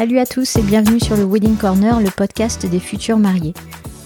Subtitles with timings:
[0.00, 3.52] Salut à tous et bienvenue sur le Wedding Corner, le podcast des futurs mariés.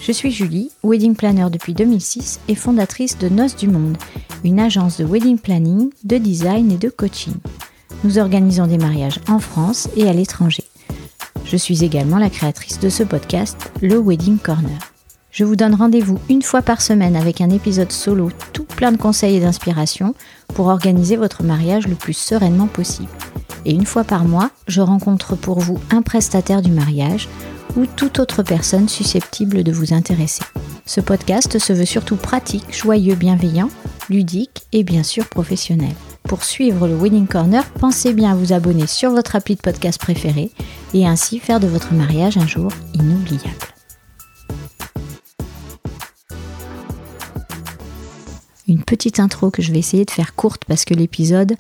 [0.01, 3.97] Je suis Julie, wedding planner depuis 2006 et fondatrice de Noces du Monde,
[4.43, 7.35] une agence de wedding planning, de design et de coaching.
[8.03, 10.65] Nous organisons des mariages en France et à l'étranger.
[11.45, 14.94] Je suis également la créatrice de ce podcast, le Wedding Corner.
[15.35, 18.97] Je vous donne rendez-vous une fois par semaine avec un épisode solo tout plein de
[18.97, 20.15] conseils et d'inspiration
[20.55, 23.11] pour organiser votre mariage le plus sereinement possible.
[23.65, 27.29] Et une fois par mois, je rencontre pour vous un prestataire du mariage
[27.77, 30.45] ou toute autre personne susceptible de vous intéresser.
[30.87, 33.71] Ce podcast se veut surtout pratique, joyeux, bienveillant,
[34.09, 35.95] ludique et bien sûr professionnel.
[36.29, 40.01] Pour suivre le Wedding Corner, pensez bien à vous abonner sur votre appli de podcast
[40.01, 40.53] préféré
[40.95, 43.74] et ainsi faire de votre mariage un jour inoubliable.
[48.69, 51.55] Une petite intro que je vais essayer de faire courte parce que l'épisode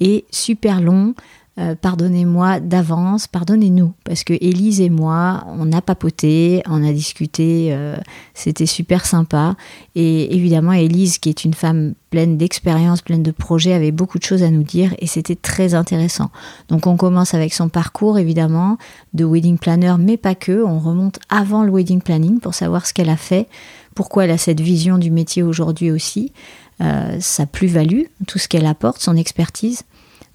[0.00, 1.14] est super long.
[1.58, 7.68] Euh, pardonnez-moi d'avance, pardonnez-nous, parce que Élise et moi, on a papoté, on a discuté,
[7.72, 7.96] euh,
[8.34, 9.56] c'était super sympa.
[9.94, 14.24] Et évidemment, Élise, qui est une femme pleine d'expérience, pleine de projets, avait beaucoup de
[14.24, 16.30] choses à nous dire et c'était très intéressant.
[16.68, 18.78] Donc on commence avec son parcours, évidemment,
[19.12, 20.64] de wedding planner, mais pas que.
[20.64, 23.48] On remonte avant le wedding planning pour savoir ce qu'elle a fait,
[23.94, 26.32] pourquoi elle a cette vision du métier aujourd'hui aussi,
[26.80, 29.82] euh, sa plus-value, tout ce qu'elle apporte, son expertise.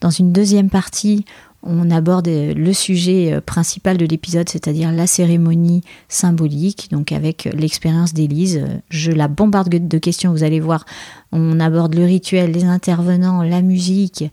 [0.01, 1.25] Dans une deuxième partie,
[1.65, 8.13] on aborde le sujet euh, principal de l'épisode, c'est-à-dire la cérémonie symbolique, donc avec l'expérience
[8.13, 8.65] d'Élise.
[8.89, 10.85] Je la bombarde de questions, vous allez voir.
[11.31, 14.23] On aborde le rituel, les intervenants, la musique,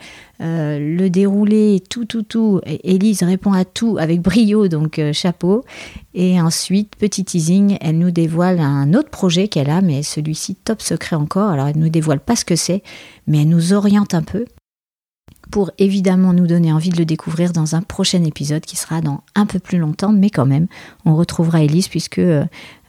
[0.40, 2.60] euh, le déroulé, tout, tout, tout.
[2.66, 5.64] Élise répond à tout avec brio, donc euh, chapeau.
[6.14, 10.82] Et ensuite, petit teasing, elle nous dévoile un autre projet qu'elle a, mais celui-ci top
[10.82, 11.50] secret encore.
[11.50, 12.82] Alors, elle ne nous dévoile pas ce que c'est,
[13.26, 14.44] mais elle nous oriente un peu
[15.52, 19.22] pour évidemment nous donner envie de le découvrir dans un prochain épisode qui sera dans
[19.34, 20.66] un peu plus longtemps, mais quand même,
[21.04, 22.42] on retrouvera Elise puisque euh,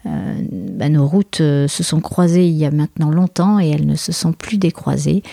[0.05, 3.85] euh, bah, nos routes euh, se sont croisées il y a maintenant longtemps et elles
[3.85, 5.23] ne se sont plus décroisées.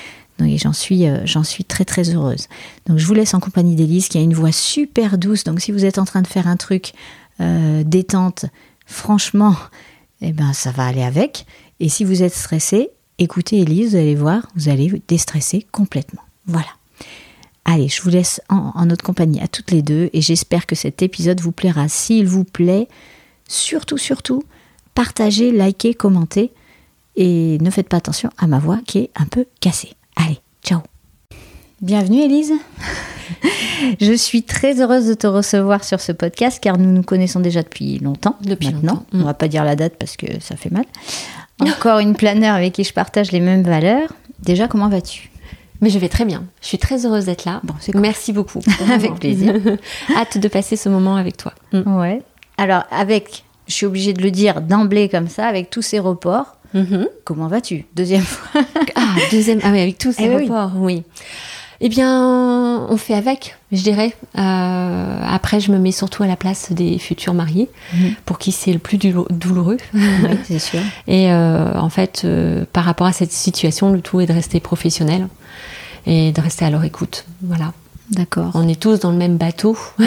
[0.45, 2.49] Et j'en suis, j'en suis très très heureuse.
[2.87, 5.45] Donc je vous laisse en compagnie d'Élise qui a une voix super douce.
[5.45, 6.95] Donc si vous êtes en train de faire un truc
[7.85, 8.47] détente,
[8.87, 9.55] franchement,
[10.23, 11.45] eh ben, ça va aller avec.
[11.79, 16.23] Et si vous êtes stressé, écoutez Élise, vous allez voir, vous allez vous déstresser complètement.
[16.47, 16.80] Voilà.
[17.73, 21.03] Allez, je vous laisse en, notre compagnie à toutes les deux et j'espère que cet
[21.03, 21.87] épisode vous plaira.
[21.87, 22.89] S'il vous plaît,
[23.47, 24.43] surtout, surtout,
[24.97, 26.51] partagez, likez, commentez
[27.15, 29.93] et ne faites pas attention à ma voix qui est un peu cassée.
[30.17, 30.81] Allez, ciao
[31.81, 32.55] Bienvenue Elise
[34.01, 37.63] Je suis très heureuse de te recevoir sur ce podcast car nous nous connaissons déjà
[37.63, 38.37] depuis longtemps.
[38.43, 39.07] Depuis maintenant.
[39.13, 40.87] On va pas dire la date parce que ça fait mal.
[41.61, 44.13] Encore une planeur avec qui je partage les mêmes valeurs.
[44.43, 45.30] Déjà, comment vas-tu?
[45.81, 46.45] Mais je vais très bien.
[46.61, 47.61] Je suis très heureuse d'être là.
[47.65, 48.61] Bon, Merci beaucoup.
[48.93, 49.55] avec plaisir.
[50.17, 51.53] Hâte de passer ce moment avec toi.
[51.73, 51.97] Mm.
[51.99, 52.23] Ouais.
[52.59, 56.57] Alors, avec, je suis obligée de le dire d'emblée comme ça, avec tous ces reports,
[56.75, 57.07] mm-hmm.
[57.25, 57.87] comment vas-tu?
[57.95, 58.63] Deuxième fois.
[58.95, 59.61] ah, deuxième.
[59.63, 61.03] Ah oui, avec tous ces eh reports, oui.
[61.83, 64.15] Eh bien, on fait avec, je dirais.
[64.37, 68.15] Euh, après, je me mets surtout à la place des futurs mariés, mm-hmm.
[68.27, 69.79] pour qui c'est le plus douloureux.
[69.95, 70.03] Oui,
[70.45, 70.81] c'est sûr.
[71.07, 74.61] Et euh, en fait, euh, par rapport à cette situation, le tout est de rester
[74.61, 75.27] professionnel
[76.07, 77.25] et de rester à leur écoute.
[77.43, 77.73] Voilà.
[78.11, 78.51] D'accord.
[78.55, 79.77] On est tous dans le même bateau.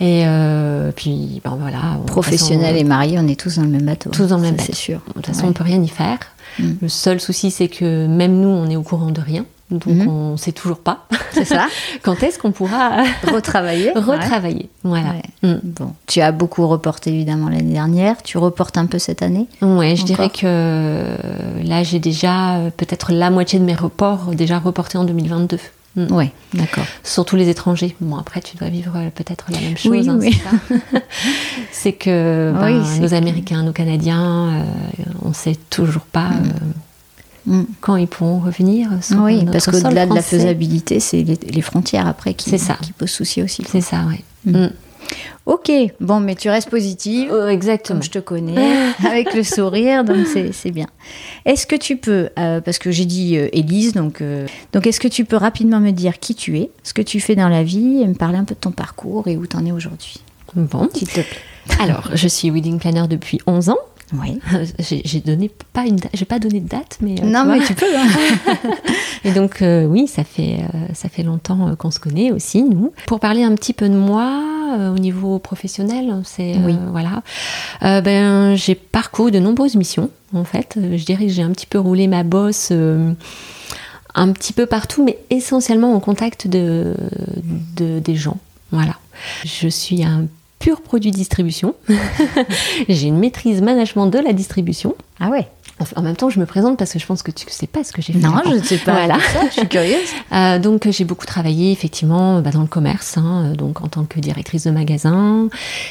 [0.00, 1.98] Et euh, puis, ben voilà.
[2.06, 4.10] Professionnels et mariés, on est tous dans le même bateau.
[4.10, 4.66] Tous dans le même bateau.
[4.66, 5.00] C'est sûr.
[5.08, 6.18] De toute façon, on ne peut rien y faire.
[6.60, 6.70] Mm.
[6.82, 9.44] Le seul souci, c'est que même nous, on est au courant de rien.
[9.70, 10.08] Donc mm-hmm.
[10.08, 11.06] on ne sait toujours pas.
[11.32, 11.66] C'est ça.
[12.02, 14.70] Quand est-ce qu'on pourra retravailler Retravailler.
[14.82, 15.14] Voilà.
[15.42, 15.54] Mm.
[15.62, 18.22] Bon, tu as beaucoup reporté évidemment l'année dernière.
[18.22, 21.16] Tu reportes un peu cette année Ouais, je dirais que
[21.64, 25.58] là j'ai déjà euh, peut-être la moitié de mes reports déjà reportés en 2022.
[25.96, 26.06] Mm.
[26.10, 26.84] Oui, d'accord.
[27.02, 27.96] Surtout les étrangers.
[28.00, 29.90] Bon, après, tu dois vivre euh, peut-être la même chose.
[29.90, 30.38] Oui, hein, oui.
[31.72, 34.62] c'est que ben, nos Américains, nos Canadiens, euh,
[35.24, 36.30] on ne sait toujours pas
[37.48, 37.60] mm.
[37.60, 38.90] euh, quand ils pourront revenir.
[39.02, 43.42] Sur oui, parce qu'au-delà de la faisabilité, c'est les, frontières après qui, qui posent souci
[43.42, 43.64] aussi.
[43.68, 44.24] C'est ça, oui.
[45.48, 47.30] Ok, bon, mais tu restes positive.
[47.32, 47.98] Oh, exactement.
[47.98, 50.86] Comme je te connais, avec le sourire, donc c'est bien.
[51.46, 55.00] Est-ce que tu peux, euh, parce que j'ai dit euh, Élise, donc, euh, donc est-ce
[55.00, 57.62] que tu peux rapidement me dire qui tu es, ce que tu fais dans la
[57.62, 60.20] vie, et me parler un peu de ton parcours et où tu en es aujourd'hui?
[60.54, 60.88] Bon.
[60.94, 61.26] S'il te plaît.
[61.80, 63.78] Alors, je suis wedding planner depuis 11 ans.
[64.14, 64.40] Oui.
[64.78, 67.84] J'ai donné pas une, j'ai pas donné de date, mais non, mais tu peux.
[67.94, 68.08] Hein.
[69.24, 70.60] et donc oui, ça fait
[70.94, 72.92] ça fait longtemps qu'on se connaît aussi nous.
[73.06, 76.20] Pour parler un petit peu de moi, euh, au niveau professionnel.
[76.24, 77.22] C'est euh, voilà.
[77.82, 80.76] Euh, ben j'ai parcouru de nombreuses missions en fait.
[80.76, 82.72] Je dirais que j'ai un petit peu roulé ma bosse
[84.14, 86.94] un petit peu partout, mais essentiellement en contact de,
[87.76, 88.38] de des gens.
[88.72, 88.96] Voilà.
[89.44, 90.26] Je suis un
[90.58, 91.74] pur produit distribution.
[92.88, 94.94] J'ai une maîtrise management de la distribution.
[95.20, 95.48] Ah ouais
[95.96, 97.84] en même temps, je me présente parce que je pense que tu ne sais pas
[97.84, 98.18] ce que j'ai fait.
[98.18, 98.92] Non, je ne sais pas.
[98.92, 99.18] Voilà.
[99.46, 99.98] je suis curieuse.
[100.30, 104.20] Euh, donc, j'ai beaucoup travaillé effectivement bah, dans le commerce, hein, donc en tant que
[104.20, 105.48] directrice de magasin.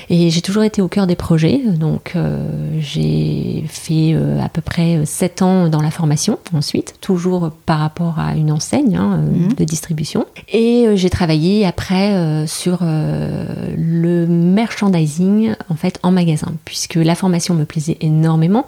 [0.10, 1.60] Et j'ai toujours été au cœur des projets.
[1.76, 2.48] Donc, euh,
[2.80, 8.20] j'ai fait euh, à peu près 7 ans dans la formation ensuite, toujours par rapport
[8.20, 9.54] à une enseigne hein, mhm.
[9.54, 10.26] de distribution.
[10.54, 17.66] Et j'ai travaillé après sur le merchandising en fait en magasin, puisque la formation me
[17.66, 18.66] plaisait énormément,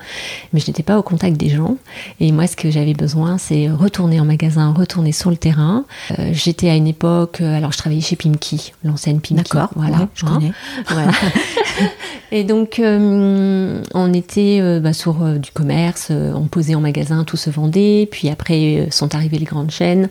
[0.53, 1.77] mais je n'étais pas au contact des gens.
[2.19, 5.85] Et moi, ce que j'avais besoin, c'est retourner en magasin, retourner sur le terrain.
[6.17, 9.35] Euh, j'étais à une époque, euh, alors je travaillais chez Pimki, l'enseigne Pimki.
[9.35, 10.39] D'accord, voilà, je hein.
[10.87, 11.09] connais.
[12.31, 17.49] Et donc, euh, on était bah, sur du commerce, on posait en magasin, tout se
[17.49, 18.07] vendait.
[18.11, 20.09] Puis après, sont arrivées les grandes chaînes.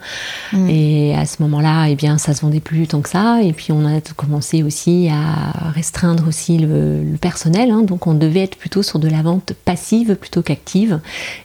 [0.53, 0.69] Mm.
[0.69, 3.41] Et à ce moment-là, eh bien, ça se vendait plus tant que ça.
[3.43, 7.71] Et puis, on a commencé aussi à restreindre aussi le, personnel.
[7.71, 7.83] Hein.
[7.83, 10.88] Donc, on devait être plutôt sur de la vente passive plutôt qu'active.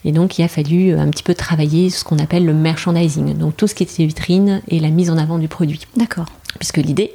[0.05, 3.37] Et donc, il a fallu euh, un petit peu travailler ce qu'on appelle le merchandising,
[3.37, 5.81] donc tout ce qui était vitrine et la mise en avant du produit.
[5.97, 6.27] D'accord.
[6.59, 7.11] Puisque l'idée,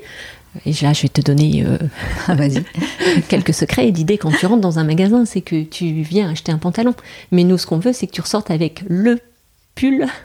[0.67, 1.79] et là, je vais te donner euh,
[2.27, 2.37] ah,
[3.29, 3.91] quelques secrets.
[3.91, 6.95] L'idée, quand tu rentres dans un magasin, c'est que tu viens acheter un pantalon.
[7.33, 9.19] Mais nous, ce qu'on veut, c'est que tu ressortes avec le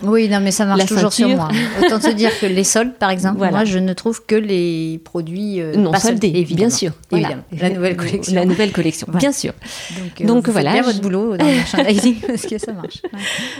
[0.03, 1.49] oui, non, mais ça marche toujours sur moi.
[1.81, 5.61] Autant te dire que les soldes, par exemple, moi, je ne trouve que les produits
[5.61, 6.67] euh, non soldés, évidemment.
[6.67, 6.91] bien sûr.
[7.11, 8.35] La nouvelle collection.
[8.35, 9.53] La nouvelle collection, bien sûr.
[10.21, 10.73] Donc, euh, voilà.
[10.73, 13.01] bien votre boulot dans le merchandising parce que ça marche.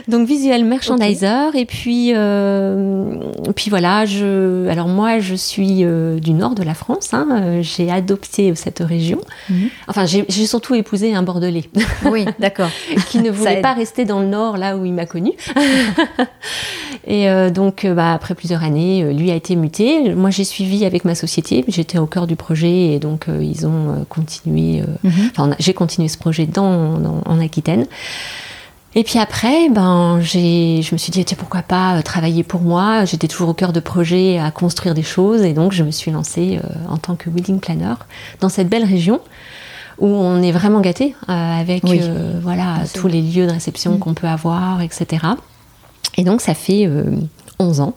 [0.07, 3.17] Donc visuel merchandiser et puis euh,
[3.55, 4.05] puis voilà.
[4.05, 5.85] Je alors moi, je suis
[6.21, 7.13] du nord de la France.
[7.13, 9.19] Hein, j'ai adopté cette région.
[9.49, 9.69] Mhm.
[9.87, 11.63] Enfin, j'ai surtout épousé un Bordelais.
[12.05, 12.69] Oui, d'accord.
[13.09, 15.31] qui ne voulait pas rester dans le nord, là où il m'a connu.
[17.07, 20.13] et euh, donc, euh, bah, après plusieurs années, euh, lui a été muté.
[20.15, 21.63] Moi, j'ai suivi avec ma société.
[21.67, 24.83] J'étais au cœur du projet et donc ils ont continué.
[25.03, 25.31] Mhm.
[25.31, 27.85] Enfin, j'ai continué ce projet dans, en Aquitaine.
[28.95, 33.05] Et puis après, ben, je me suis dit, tiens, pourquoi pas travailler pour moi?
[33.05, 35.41] J'étais toujours au cœur de projet à construire des choses.
[35.41, 37.95] Et donc, je me suis lancée en tant que wedding planner
[38.39, 39.19] dans cette belle région
[39.97, 41.83] où on est vraiment gâté avec
[42.41, 43.99] voilà, tous les lieux de réception mm.
[43.99, 45.25] qu'on peut avoir, etc.
[46.17, 46.87] Et donc ça fait
[47.59, 47.95] 11 euh, ans,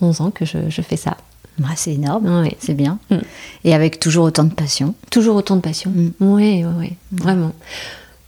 [0.00, 1.16] 11 ans que je, fais ça.
[1.62, 2.98] Ah, c'est énorme, c'est bien.
[3.10, 3.16] Mm.
[3.64, 4.94] Et avec toujours autant de passion.
[5.10, 5.92] Toujours autant de passion.
[6.20, 6.74] Oui, mm.
[6.78, 7.16] oui, mm.
[7.16, 7.52] vraiment.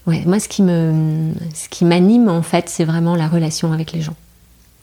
[0.07, 3.93] Ouais, moi, ce qui me, ce qui m'anime en fait, c'est vraiment la relation avec
[3.93, 4.17] les gens.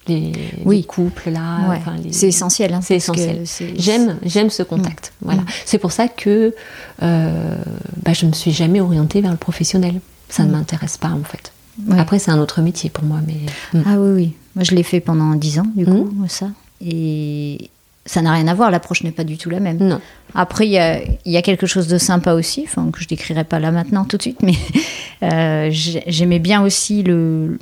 [0.07, 0.31] Les,
[0.65, 0.85] oui.
[0.85, 1.77] couples là.
[2.09, 2.73] C'est essentiel.
[2.73, 3.43] Hein, c'est essentiel.
[3.77, 5.13] J'aime, j'aime ce contact.
[5.21, 5.43] Voilà.
[5.65, 6.55] C'est pour ça que
[7.03, 7.55] euh,
[8.03, 9.99] bah, je me suis jamais orientée vers le professionnel.
[10.29, 11.51] Ça ne m'intéresse pas en fait.
[11.97, 13.19] Après, c'est un autre métier pour moi.
[13.25, 13.81] Mais...
[13.85, 14.33] Ah oui, oui.
[14.55, 16.27] Moi, je l'ai fait pendant 10 ans, du coup, hmm.
[16.27, 16.49] ça.
[16.81, 17.69] Et
[18.05, 19.77] ça n'a rien à voir, l'approche n'est pas du tout la même.
[19.77, 20.01] Non.
[20.33, 23.43] Après, il y a, y a, quelque chose de sympa aussi, enfin, que je décrirai
[23.43, 24.55] pas là maintenant tout de suite, mais
[25.23, 27.59] euh, j'aimais bien aussi le,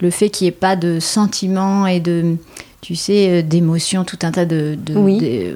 [0.00, 2.36] le fait qu'il n'y ait pas de sentiments et de
[2.80, 4.78] tu sais, euh, d'émotions, tout un tas de,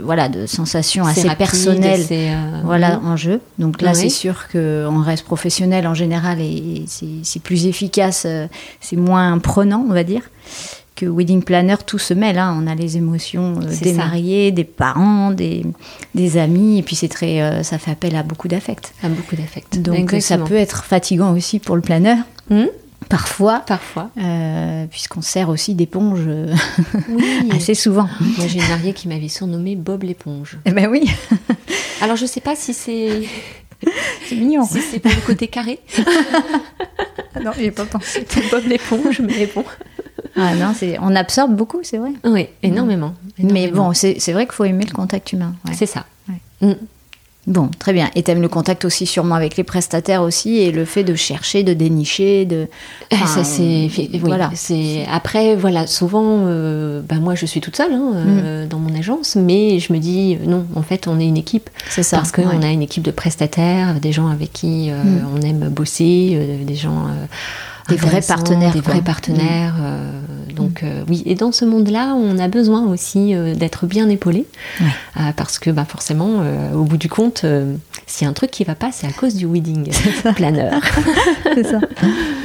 [0.02, 3.40] voilà, de sensations assez personnelles euh, voilà, en jeu.
[3.58, 8.46] Donc là, c'est sûr qu'on reste professionnel en général et, c'est plus efficace, euh,
[8.80, 10.22] c'est moins prenant, on va dire.
[10.94, 12.38] Que Wedding Planner, tout se mêle.
[12.38, 12.56] Hein.
[12.60, 15.64] On a les émotions des mariés, des parents, des,
[16.14, 18.92] des, amis, et puis c'est très, ça fait appel à beaucoup d'affect.
[19.02, 19.80] À beaucoup d'affect.
[19.80, 22.18] Donc ça peut être fatigant aussi pour le planeur.
[22.50, 22.64] Mmh.
[23.08, 23.60] Parfois.
[23.66, 24.10] Parfois.
[24.18, 26.54] Euh, puisqu'on sert aussi d'éponge euh,
[27.52, 28.08] assez souvent.
[28.20, 30.58] Moi, j'ai une mariée qui m'avait surnommé Bob l'éponge.
[30.64, 31.10] Eh ben oui.
[32.00, 33.22] Alors, je sais pas si c'est.
[34.26, 34.64] C'est mignon.
[34.64, 35.80] Si c'est pour le côté carré.
[37.42, 38.24] non, j'ai pas pensé.
[38.48, 39.64] Bob l'éponge, mais bon.
[40.36, 42.12] Ah non, on absorbe beaucoup, c'est vrai.
[42.24, 43.14] Oui, énormément.
[43.38, 45.54] Mais bon, c'est vrai qu'il faut aimer le contact humain.
[45.74, 46.06] C'est ça.
[46.60, 46.74] Mm.
[47.48, 48.08] Bon, très bien.
[48.14, 51.16] Et tu aimes le contact aussi sûrement avec les prestataires aussi et le fait de
[51.16, 52.68] chercher, de dénicher, de.
[53.10, 54.52] Eh, ça c'est voilà.
[54.54, 58.68] C'est après voilà souvent euh, bah, moi je suis toute seule hein, euh, mm.
[58.68, 61.68] dans mon agence, mais je me dis non en fait on est une équipe.
[61.88, 62.18] C'est ça.
[62.18, 65.26] Parce qu'on a une équipe de prestataires, des gens avec qui euh, mm.
[65.36, 67.08] on aime bosser, des gens
[67.88, 68.72] des vrais partenaires.
[68.72, 69.74] Des vrais partenaires.
[69.74, 69.82] Mm.
[69.82, 70.22] Euh,
[70.54, 74.46] donc euh, oui, et dans ce monde-là, on a besoin aussi euh, d'être bien épaulé,
[75.36, 76.42] parce que bah, forcément,
[76.74, 77.44] au bout du compte,
[78.06, 79.90] s'il y a un truc qui va pas, c'est à cause du wedding
[80.36, 80.70] planner.
[81.54, 81.80] c'est ça.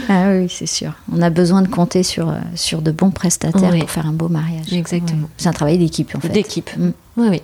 [0.09, 0.93] Ah oui, c'est sûr.
[1.11, 4.71] On a besoin de compter sur, sur de bons prestataires pour faire un beau mariage.
[4.71, 5.29] Exactement.
[5.37, 6.29] C'est un travail d'équipe en fait.
[6.29, 6.69] D'équipe.
[6.77, 6.91] Mm.
[7.17, 7.41] Oui, oui.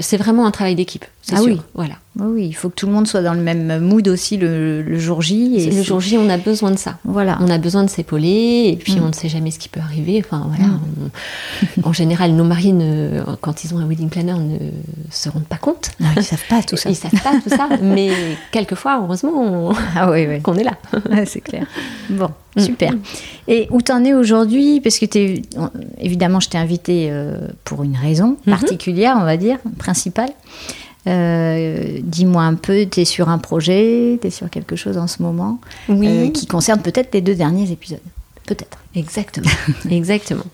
[0.00, 1.04] C'est vraiment un travail d'équipe.
[1.32, 1.94] Ah oui, voilà.
[2.18, 5.22] Oui, il faut que tout le monde soit dans le même mood aussi le, jour
[5.22, 5.56] J.
[5.56, 6.98] Et le jour J, on a besoin de ça.
[7.04, 7.36] Voilà.
[7.40, 9.02] On a besoin de s'épauler et puis mm.
[9.02, 10.22] on ne sait jamais ce qui peut arriver.
[10.24, 10.72] Enfin voilà.
[10.72, 11.82] Mm.
[11.82, 12.72] en général, nos maris,
[13.40, 14.58] quand ils ont un wedding planner, ne
[15.10, 15.90] se rendent pas compte.
[15.98, 16.90] Non, ils savent pas tout ça.
[16.90, 17.68] Ils savent pas tout ça.
[17.82, 18.10] mais
[18.52, 19.72] quelquefois, heureusement, on...
[19.96, 20.78] ah oui, qu'on est là.
[21.26, 21.66] c'est clair.
[22.08, 22.60] Bon, mm.
[22.60, 22.92] super.
[23.48, 24.80] Et où t'en es aujourd'hui?
[24.80, 25.42] Parce que es,
[25.98, 28.50] évidemment, je t'ai invité euh, pour une raison mm-hmm.
[28.50, 30.30] particulière, on va dire, principale.
[31.06, 35.06] Euh, dis-moi un peu, tu es sur un projet, tu es sur quelque chose en
[35.06, 36.08] ce moment oui.
[36.08, 38.00] Euh, qui concerne peut-être les deux derniers épisodes.
[38.44, 38.78] Peut-être.
[38.94, 39.50] Exactement.
[39.90, 40.44] Exactement.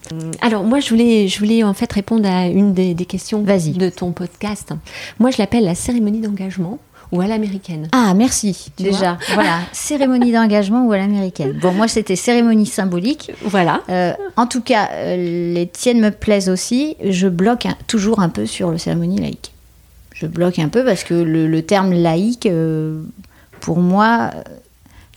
[0.41, 4.13] Alors moi, je voulais, je voulais en fait répondre à une des, questions de ton
[4.13, 4.73] podcast.
[5.19, 6.79] Moi, je l'appelle la cérémonie d'engagement
[7.13, 7.89] ou à l'américaine.
[7.93, 8.73] Ah, merci.
[8.79, 11.59] déjà, voilà, cérémonie d'engagement ou à l'américaine.
[11.61, 13.31] Bon, moi, c'était cérémonie symbolique.
[13.45, 13.83] Voilà.
[13.91, 16.97] Euh, en tout cas, les tiennes me plaisent aussi.
[17.05, 19.53] Je bloque toujours un peu sur le cérémonie laïque
[20.23, 23.02] je bloque un peu parce que le, terme laïque, euh,
[23.61, 24.31] pour moi,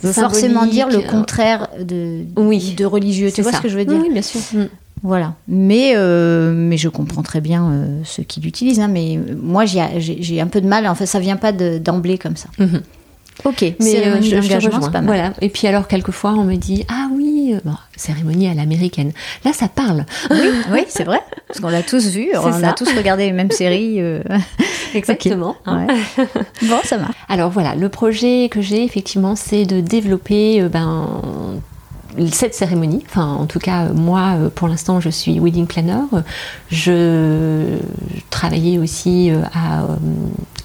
[0.01, 3.31] veut forcément dire le euh, contraire de, oui, de religieux.
[3.31, 4.41] Tu vois ce que je veux dire Oui, bien sûr.
[4.53, 4.65] Mm.
[5.03, 5.35] Voilà.
[5.47, 7.71] Mais, euh, mais je comprends très bien
[8.03, 8.79] ceux qui l'utilisent.
[8.79, 10.88] Hein, mais moi, j'ai un peu de mal.
[10.88, 12.50] En fait, ça vient pas d'emblée comme ça.
[12.59, 12.81] Mm-hmm.
[13.44, 15.06] Ok, mais cérémonie d'engagement, c'est pas mal.
[15.06, 15.34] Voilà.
[15.42, 19.12] Et puis alors, quelquefois, on me dit Ah oui, bon, cérémonie à l'américaine.
[19.44, 20.06] Là, ça parle.
[20.32, 21.20] Oui, oui c'est vrai.
[21.48, 22.30] Parce qu'on l'a tous vu.
[22.36, 24.00] On a tous regardé les mêmes séries.
[24.96, 25.56] Exactement.
[25.65, 27.08] bon, ça va.
[27.27, 31.22] Alors voilà, le projet que j'ai effectivement, c'est de développer euh, ben,
[32.31, 33.03] cette cérémonie.
[33.10, 36.01] Enfin, en tout cas, moi, euh, pour l'instant, je suis wedding planner.
[36.69, 37.77] Je
[38.29, 39.95] travaillais aussi euh, à euh,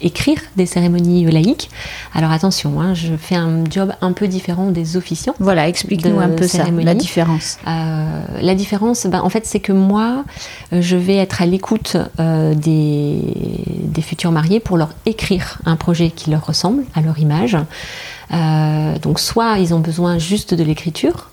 [0.00, 1.70] écrire des cérémonies laïques.
[2.14, 5.34] Alors attention, hein, je fais un job un peu différent des officiants.
[5.38, 7.58] Voilà, explique-nous un peu ça, la différence.
[7.66, 10.24] la différence, ben, en fait, c'est que moi,
[10.72, 13.20] je vais être à l'écoute des,
[13.84, 17.56] des futurs mariés pour leur écrire un projet qui leur ressemble, à leur image.
[19.02, 21.29] donc soit ils ont besoin juste de l'écriture,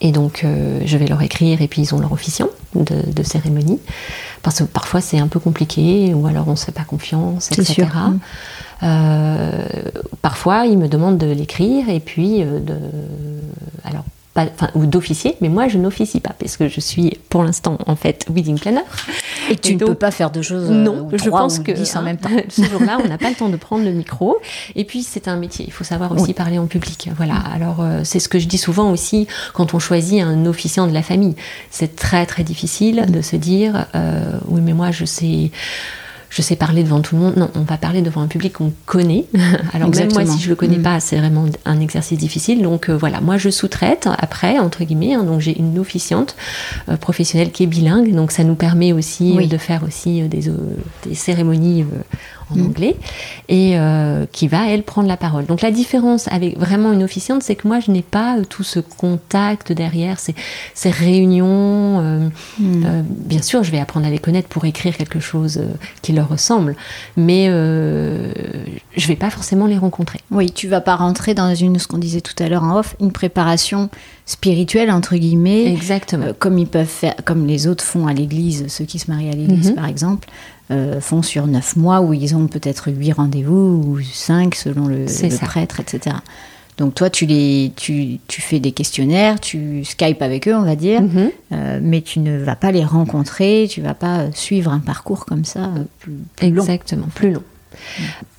[0.00, 3.80] et donc, euh, je vais leur écrire et puis ils ont leur officiant de, cérémonie.
[4.42, 7.50] Parce que parfois, c'est un peu compliqué ou alors on ne se fait pas confiance,
[7.50, 7.74] etc.
[7.74, 7.88] Sûr.
[8.84, 9.66] Euh,
[10.22, 12.78] parfois, ils me demandent de l'écrire et puis euh, de.
[13.82, 14.04] Alors,
[14.74, 18.26] ou d'officier, mais moi je n'officie pas parce que je suis pour l'instant en fait
[18.30, 18.82] wedding planner.
[19.50, 22.28] Et tu ne peux pas faire de choses Non, je pense que en même temps.
[22.48, 24.36] ce jour-là, on n'a pas le temps de prendre le micro.
[24.76, 27.10] Et puis c'est un métier, il faut savoir aussi parler en public.
[27.16, 27.36] Voilà.
[27.54, 30.92] Alors euh, c'est ce que je dis souvent aussi quand on choisit un officiant de
[30.92, 31.34] la famille.
[31.70, 35.50] C'est très très difficile de se dire euh, oui mais moi je sais
[36.30, 37.36] je sais parler devant tout le monde.
[37.36, 39.24] Non, on va parler devant un public qu'on connaît.
[39.72, 40.82] Alors même moi, si je le connais mm.
[40.82, 42.62] pas, c'est vraiment un exercice difficile.
[42.62, 45.14] Donc euh, voilà, moi je sous-traite après entre guillemets.
[45.14, 45.24] Hein.
[45.24, 46.36] donc j'ai une officiante
[46.88, 48.14] euh, professionnelle qui est bilingue.
[48.14, 50.50] Donc ça nous permet aussi de faire aussi euh, des,
[51.04, 51.84] des, cérémonies
[52.50, 52.66] en mm.
[52.66, 52.96] anglais,
[53.48, 55.46] et euh, qui va, elle, prendre la parole.
[55.46, 58.62] Donc la différence avec vraiment une officiante, c'est que moi, je n'ai pas euh, tout
[58.62, 60.34] ce contact derrière, ces,
[60.74, 61.46] ces réunions.
[62.00, 62.28] Euh,
[62.58, 63.02] mm.
[63.08, 65.60] bien sûr, je vais apprendre à les connaître pour écrire quelque chose
[66.02, 66.76] qui leur ressemble,
[67.16, 70.20] mais je vais pas forcément les rencontrer.
[70.30, 72.96] Oui, tu vas pas rentrer dans une, ce qu'on disait tout à l'heure en off,
[73.00, 73.90] une préparation
[74.26, 75.72] spirituelle entre guillemets.
[75.72, 76.26] Exactement.
[76.38, 79.34] comme ils peuvent faire, comme les autres font à l'église, ceux qui se marient à
[79.34, 79.74] l'église mm-hmm.
[79.74, 80.28] par exemple.
[80.70, 85.06] Euh, font sur neuf mois où ils ont peut-être huit rendez-vous ou cinq selon le,
[85.40, 86.16] prêtre, etc.
[86.76, 90.76] Donc toi, tu, les, tu, tu, fais des questionnaires, tu Skype avec eux, on va
[90.76, 91.30] dire, mhm.
[91.52, 95.46] euh, mais tu ne vas pas les rencontrer, tu vas pas suivre un parcours comme
[95.46, 95.84] ça euh,
[96.36, 97.42] plus, Exactement, plus long.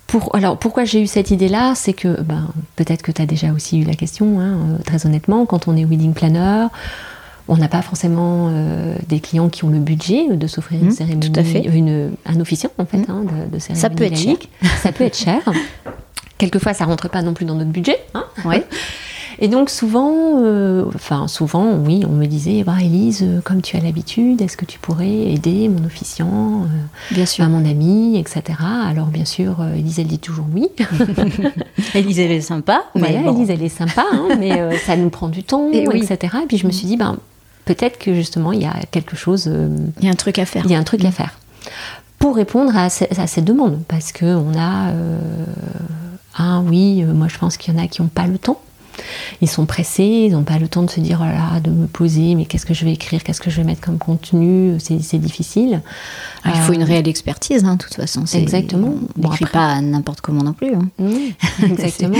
[0.06, 2.46] Pour, alors pourquoi j'ai eu cette idée-là, c'est que ben,
[2.76, 5.84] peut-être que tu as déjà aussi eu la question, hein, très honnêtement, quand on est
[5.84, 6.68] wedding planner,
[7.48, 10.92] on n'a pas forcément euh, des clients qui ont le budget de s'offrir une mmh,
[10.92, 11.66] cérémonie, tout à fait.
[12.26, 13.06] un officiant en fait mmh.
[13.08, 13.80] hein, de, cérémonie.
[13.80, 14.36] Ça peut être cher.
[14.82, 15.40] Ça peut être cher.
[16.38, 17.98] Quelquefois, ça rentre pas non plus dans notre budget.
[18.14, 18.24] Hein
[19.40, 23.76] Et donc souvent, euh, enfin souvent, oui, on me disait, bah, Élise, euh, comme tu
[23.76, 26.66] as l'habitude, est-ce que tu pourrais aider mon officiant,
[27.10, 27.48] bien sûr.
[27.48, 28.58] mon ami, etc.
[28.86, 30.68] Alors bien sûr, Élise, elle dit toujours oui.
[31.94, 32.84] Élise, elle est sympa.
[32.94, 36.36] Mais Élise, elle est sympa, hein, mais ça nous prend du temps, etc.
[36.42, 37.16] Et puis je me suis dit, ben,
[37.64, 39.44] peut-être que justement il y a quelque chose.
[39.46, 39.68] Euh,
[40.00, 40.62] il y a un truc à faire.
[40.64, 41.38] Il y a un truc à faire.
[42.18, 44.90] Pour répondre à, ces demandes, parce qu'on a.
[44.90, 45.18] Euh,
[46.36, 48.60] ah oui, euh, moi je pense qu'il y en a qui n'ont pas le temps.
[49.40, 51.86] Ils sont pressés, ils n'ont pas le temps de se dire, oh là, de me
[51.86, 55.18] poser, mais qu'est-ce que je vais écrire, qu'est-ce que je vais mettre comme contenu, c'est
[55.18, 55.82] difficile.
[56.44, 58.24] Ah, il faut une réelle expertise, hein, de toute façon.
[58.34, 58.94] Exactement.
[59.22, 60.74] On n'écrit pas n'importe comment non plus.
[60.74, 60.88] Hein.
[61.62, 62.18] exactement.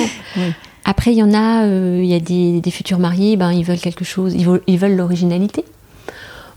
[0.85, 2.21] Après, il y en a, euh, il y a
[2.61, 5.65] des, futurs mariés, ben, ils veulent quelque chose, ils veulent l'originalité.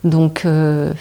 [0.03, 0.93] Donc, euh,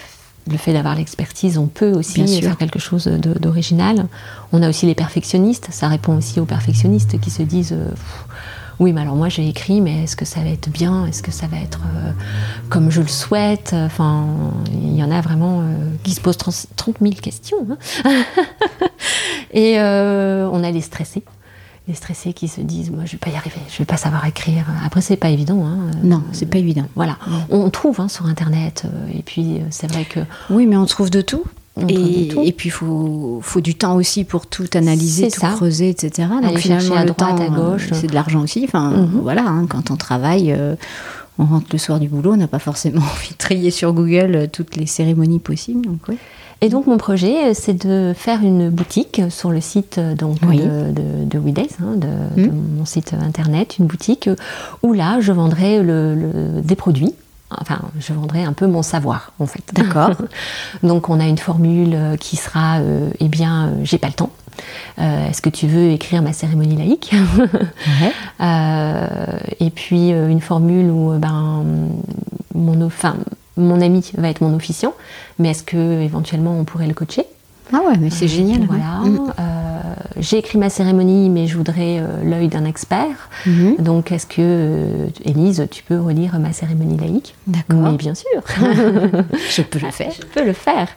[0.49, 4.07] le fait d'avoir l'expertise, on peut aussi faire quelque chose d'original.
[4.51, 7.89] On a aussi les perfectionnistes, ça répond aussi aux perfectionnistes qui se disent euh,
[8.83, 11.05] oui, mais alors moi j'ai écrit, mais est-ce que ça va être bien?
[11.05, 12.11] Est-ce que ça va être euh,
[12.67, 13.71] comme je le souhaite?
[13.73, 14.27] Enfin,
[14.73, 15.63] il y en a vraiment euh,
[16.03, 17.65] qui se posent 30, 000 questions.
[18.03, 18.23] Hein.
[19.53, 21.23] Et on a les stressés
[21.85, 24.25] les stressés qui se disent moi je vais pas y arriver, je vais pas savoir
[24.25, 24.65] écrire.
[24.85, 25.65] Après c'est pas évident.
[25.65, 25.91] Hein.
[26.01, 26.85] Non, c'est pas évident.
[26.95, 27.17] Voilà,
[27.49, 30.21] on trouve hein, sur internet et puis c'est vrai que.
[30.49, 31.43] Oui, mais on trouve de tout.
[31.89, 36.27] Et, et, puis il faut, faut, du temps aussi pour tout analyser, tout creuser, etc.
[36.43, 38.63] Donc finalement, à droite, à gauche, c'est de l'argent aussi.
[38.63, 39.19] Enfin, mhm.
[39.23, 40.75] voilà, hein, quand on travaille, euh,
[41.39, 44.35] on rentre le soir du boulot, on n'a pas forcément envie de trier sur Google
[44.35, 45.83] euh, toutes les cérémonies possibles.
[45.83, 46.01] Donc,
[46.61, 50.91] Et donc mon projet, euh, c'est de faire une boutique sur le site donc, de,
[50.91, 52.51] de, de hein, de, mhm.
[52.77, 54.29] mon site internet, une boutique
[54.83, 57.15] où là, je vendrai le, des produits
[57.59, 59.63] enfin, je vendrai un peu mon savoir, en fait.
[59.73, 60.11] D'accord?
[60.83, 64.13] Donc, on a une formule euh, qui sera, euh, eh bien, euh, j'ai pas le
[64.13, 64.31] temps.
[64.99, 67.11] Est-ce que tu veux écrire ma cérémonie laïque?
[69.59, 71.65] Et puis une formule où ben,
[72.53, 73.15] mon, enfin,
[73.57, 74.93] mon ami va être mon officiant,
[75.39, 77.25] mais est-ce que éventuellement on pourrait le coacher?
[77.71, 78.65] Ah ouais, mais c'est génial.
[78.67, 78.99] Voilà.
[78.99, 79.33] Mm.
[79.39, 79.62] Euh,
[80.19, 83.29] j'ai écrit ma cérémonie, mais je voudrais euh, l'œil d'un expert.
[83.45, 83.81] Mm-hmm.
[83.81, 87.35] Donc, est-ce que, euh, Élise, tu peux relire ma cérémonie laïque?
[87.47, 87.91] D'accord.
[87.91, 88.27] Mais bien sûr.
[89.49, 90.11] je peux le faire.
[90.11, 90.87] Je peux le faire.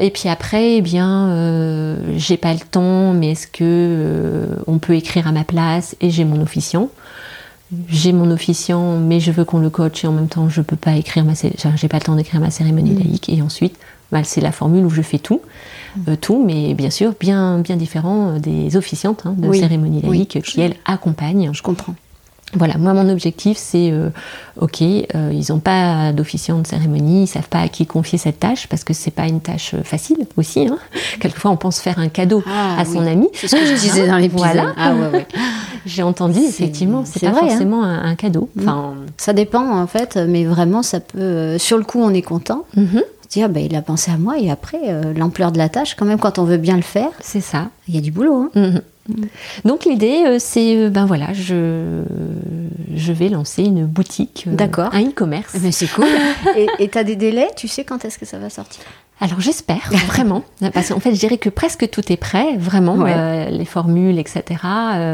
[0.00, 5.26] et puis après, eh bien, j'ai pas le temps, mais est-ce que on peut écrire
[5.26, 6.88] à ma place et j'ai mon officiant?
[7.88, 10.76] J'ai mon officiant, mais je veux qu'on le coach et en même temps je peux
[10.76, 12.98] pas écrire ma, j'ai pas le temps d'écrire ma cérémonie mm.
[12.98, 13.76] laïque et ensuite
[14.10, 15.40] bah, c'est la formule où je fais tout,
[16.08, 20.60] euh, tout, mais bien sûr bien, bien différent des officiantes hein, de cérémonie laïque qui,
[20.60, 21.50] elles, accompagnent.
[21.52, 21.94] Je comprends.
[22.54, 24.10] Voilà, moi mon objectif c'est, euh,
[24.60, 28.40] ok, euh, ils n'ont pas d'officiant de cérémonie, ils savent pas à qui confier cette
[28.40, 30.66] tâche parce que c'est pas une tâche facile aussi.
[30.66, 30.78] Hein.
[31.20, 33.28] Quelquefois on pense faire un cadeau ah à son ami.
[33.34, 34.48] C'est ce que je disais dans l'épisode.
[34.52, 34.74] Voilà.
[34.76, 35.26] Ah, ouais,
[35.86, 37.48] J'ai entendu effectivement, c'est pas hein.
[37.48, 38.50] forcément un, cadeau.
[38.58, 41.56] Enfin, ça dépend en fait, mais vraiment ça peut.
[41.56, 42.64] Sur le coup on est content.
[43.36, 46.04] Ah, ben, il a pensé à moi et après euh, l'ampleur de la tâche quand
[46.04, 47.68] même quand on veut bien le faire c'est ça.
[47.86, 48.50] il y a du boulot hein.
[48.56, 49.28] mhm.
[49.64, 52.02] donc l'idée euh, c'est euh, ben voilà je
[52.92, 54.92] je vais lancer une boutique d'accord.
[54.92, 55.56] un e-commerce.
[55.62, 56.06] Mais c'est cool.
[56.78, 57.48] Et tu as des délais?
[57.56, 58.82] Tu sais quand est-ce que ça va sortir?
[59.20, 63.64] Alors j'espère vraiment, parce qu'en fait je dirais que presque tout est prêt, vraiment, les
[63.64, 64.60] formules, etc.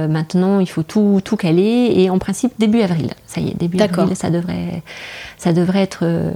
[0.08, 1.92] maintenant il faut tout, tout caler.
[1.96, 4.82] Et en principe début avril, ça y est, début avril ça devrait,
[5.38, 6.32] ça devrait être euh,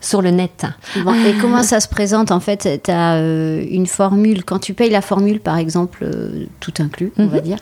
[0.00, 0.66] sur le net.
[0.96, 4.90] et comment ça se présente En fait, tu as euh, une formule, quand tu payes
[4.90, 7.56] la formule, par exemple, euh, tout inclus, on va mhm.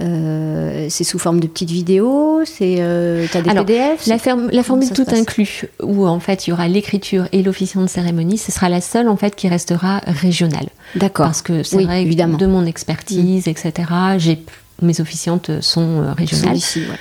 [0.00, 2.76] Dire, c'est sous forme de petites vidéos C'est
[3.30, 4.16] tu as des PDF La,
[4.52, 8.38] la formule tout inclus, où en fait il y aura l'écriture et l'officiant de cérémonie,
[8.38, 10.68] ce sera la seule en fait qui restera régionale.
[10.94, 11.26] D'accord.
[11.26, 12.38] Parce que c'est vrai, évidemment.
[12.38, 13.50] de mon expertise, mm.
[13.50, 13.72] etc.,
[14.18, 14.38] j'ai
[14.80, 16.56] mes officiantes sont régionales.
[16.56, 16.96] Ici, ouais.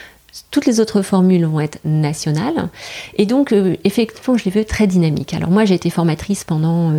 [0.52, 2.70] Toutes les autres formules vont être nationales.
[3.16, 5.34] Et donc, euh, effectivement, je les veux très dynamiques.
[5.34, 6.92] Alors moi, j'ai été formatrice pendant...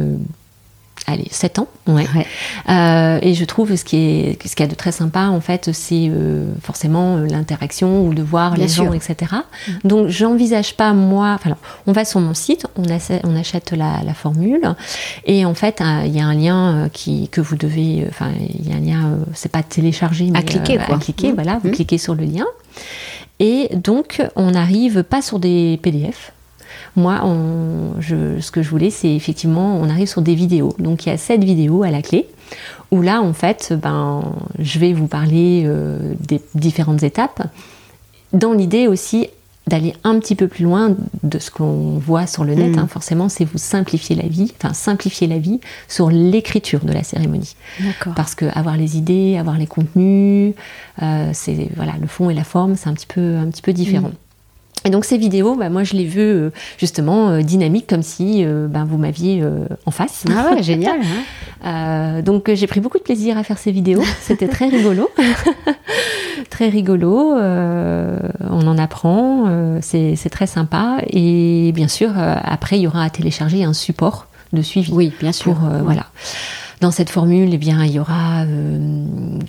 [1.09, 1.69] Euh, allez, 7 ans.
[1.87, 2.07] Ouais.
[2.69, 5.41] Euh, et je trouve ce qui est ce qu'il y a de très sympa, en
[5.41, 6.11] fait, c'est
[6.63, 9.33] forcément l'interaction ou de voir les gens, etc.
[9.67, 9.73] Mm.
[9.85, 11.35] Donc, j'envisage pas, moi.
[11.35, 12.85] Enfin, on va sur mon site, on,
[13.25, 14.75] on achète la, formule,
[15.27, 18.07] et en fait, il y a un lien qui, que vous devez.
[18.09, 20.97] Enfin, il y a un lien, c'est pas télécharger, mais à cliquer, quoi.
[20.97, 21.35] À cliquer, mm.
[21.35, 21.61] voilà.
[21.63, 21.73] Vous mm.
[21.73, 22.47] cliquez sur le lien.
[23.41, 26.33] Et donc, on n'arrive pas sur des PDF.
[26.99, 27.23] Moi,
[28.01, 30.75] ce que je voulais, c'est effectivement, on arrive sur des vidéos.
[30.81, 32.27] Donc, il y a sept vidéos à la clé,
[32.91, 34.25] où là, en fait, ben,
[34.59, 37.47] je vais vous parler euh, des différentes étapes,
[38.33, 39.29] dans l'idée aussi
[39.69, 42.75] d'aller un petit peu plus loin de ce qu'on voit sur le net.
[42.75, 42.79] Mm.
[42.81, 42.87] Hein.
[42.89, 47.55] forcément, c'est vous simplifier la vie, enfin simplifier la vie sur l'écriture de la cérémonie.
[48.17, 50.55] Parce que avoir les idées, avoir les contenus,
[51.03, 53.73] euh, c'est voilà, le fond et la forme, c'est un petit peu un petit peu
[53.73, 54.09] différent.
[54.09, 54.28] Mm.
[54.85, 58.45] Et donc ces vidéos, bah, moi je les veux euh, justement euh, dynamiques comme si
[58.45, 59.45] bah, vous m'aviez
[59.87, 60.25] en face.
[60.31, 61.01] Ah ouais, génial.
[61.65, 62.23] Hein.
[62.23, 64.03] donc j'ai pris beaucoup de plaisir à faire ces vidéos.
[64.21, 65.11] C'était très rigolo.
[66.51, 67.35] très rigolo.
[67.35, 69.79] on en apprend.
[69.81, 70.99] c'est très sympa.
[71.09, 74.93] Et bien sûr, après il y aura à télécharger un support de suivi.
[74.93, 75.57] Oui, bien sûr.
[75.85, 76.07] Voilà
[76.81, 78.43] dans cette formule, eh bien, il y aura.
[78.43, 78.79] Euh,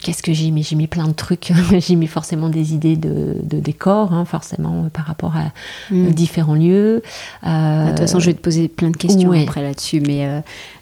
[0.02, 0.64] qu'est-ce que j'ai mis?
[0.64, 1.52] J'ai mis plein de trucs.
[1.80, 5.52] j'ai mis forcément des idées de, de décor, hein, forcément, euh, par rapport à
[5.94, 6.10] mm.
[6.12, 7.02] différents lieux.
[7.46, 10.28] Euh, de toute façon, je vais te poser plein de questions après là-dessus, mais.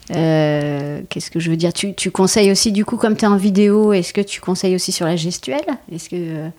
[0.08, 1.72] qu'est-ce que je veux dire?
[1.72, 4.74] Tu, tu, conseilles aussi, du coup, comme tu es en vidéo, est-ce que tu conseilles
[4.74, 5.66] aussi sur la gestuelle?
[5.92, 6.50] Est-ce que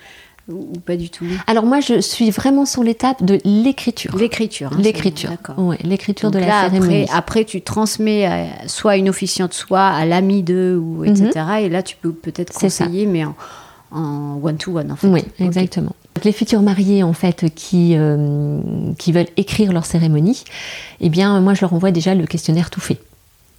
[0.50, 4.16] ou, pas du tout Alors moi, je suis vraiment sur l'étape de l'écriture.
[4.16, 4.72] L'écriture.
[4.74, 5.32] Hein, l'écriture.
[5.58, 7.04] Ouais, l'écriture de la cérémonie.
[7.04, 11.30] Après, après, tu transmets soit à une officiante, soit à l'ami d'eux, ou etc.
[11.36, 11.58] Mhm.
[11.60, 13.24] Et là, tu peux peut-être conseiller, mais
[13.92, 15.08] en one-to-one, en fait.
[15.08, 15.96] Oui, exactement.
[16.24, 18.60] Les futurs mariés, en fait, qui, euh,
[18.98, 20.44] qui veulent écrire leur cérémonie,
[21.00, 23.00] eh bien, moi, je leur envoie déjà le questionnaire tout fait.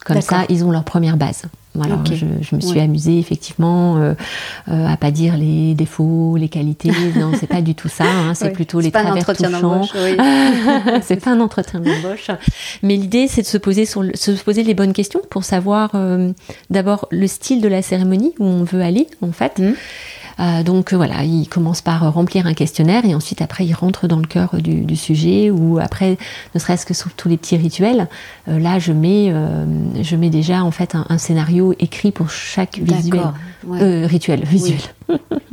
[0.05, 1.45] Comme ça, ils ont leur première base.
[1.75, 4.15] Voilà, je, me suis amusée effectivement euh,
[4.69, 6.91] euh, à pas dire les défauts, les qualités.
[7.17, 8.05] Non, c'est pas du tout ça.
[8.05, 9.83] Hein, c'est plutôt les travers touchants.
[9.95, 10.17] Oui.
[11.03, 12.31] c'est pas un entretien d'embauche.
[12.83, 16.33] Mais l'idée, c'est de se poser sur se poser les bonnes questions pour savoir euh,
[16.71, 19.59] d'abord le style de la cérémonie où on veut aller en fait.
[19.59, 19.73] Mmh.
[20.39, 24.07] Euh, donc euh, voilà, il commence par remplir un questionnaire et ensuite après il rentre
[24.07, 26.19] dans le cœur du, sujet ou après,
[26.55, 28.09] ne serait-ce que sur tous les petits rituels,
[28.49, 29.33] euh, là je mets,
[30.03, 33.23] je mets déjà en fait un, scénario écrit pour chaque visuel,
[34.07, 34.81] rituel, visuel.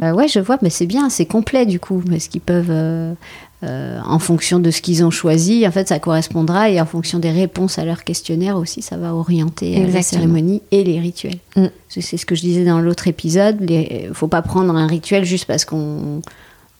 [0.01, 3.15] ouais, je vois, mais c'est bien, c'est complet du coup, parce qu'ils peuvent
[3.63, 7.17] euh, en fonction de ce qu'ils ont choisi, en fait, ça correspondra et en fonction
[7.17, 11.39] des réponses à leur questionnaire aussi, ça va orienter euh, la cérémonie et les rituels.
[11.55, 11.65] Mm.
[11.89, 13.57] C'est ce que je disais dans l'autre épisode.
[13.67, 16.21] Il ne faut pas prendre un rituel juste parce qu'on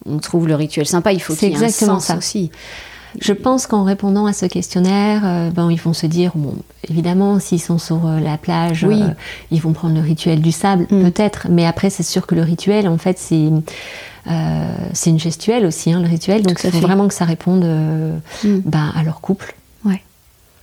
[0.06, 1.12] on trouve le rituel sympa.
[1.12, 2.16] Il faut qu'il y ait un sens ça.
[2.16, 2.52] aussi.
[3.20, 6.54] Je pense qu'en répondant à ce questionnaire, euh, ben, ils vont se dire, bon,
[6.88, 8.86] évidemment, s'ils sont sur la plage,
[9.50, 11.10] ils vont prendre le rituel du sable, mm.
[11.10, 13.50] peut-être, mais après, c'est sûr que le rituel, en fait, c'est
[14.92, 16.42] c'est une gestuelle aussi, hein, le rituel.
[16.42, 18.60] Donc, il faut vraiment que ça réponde euh, mm.
[18.64, 19.54] ben, à leur couple.
[19.84, 20.02] Ouais.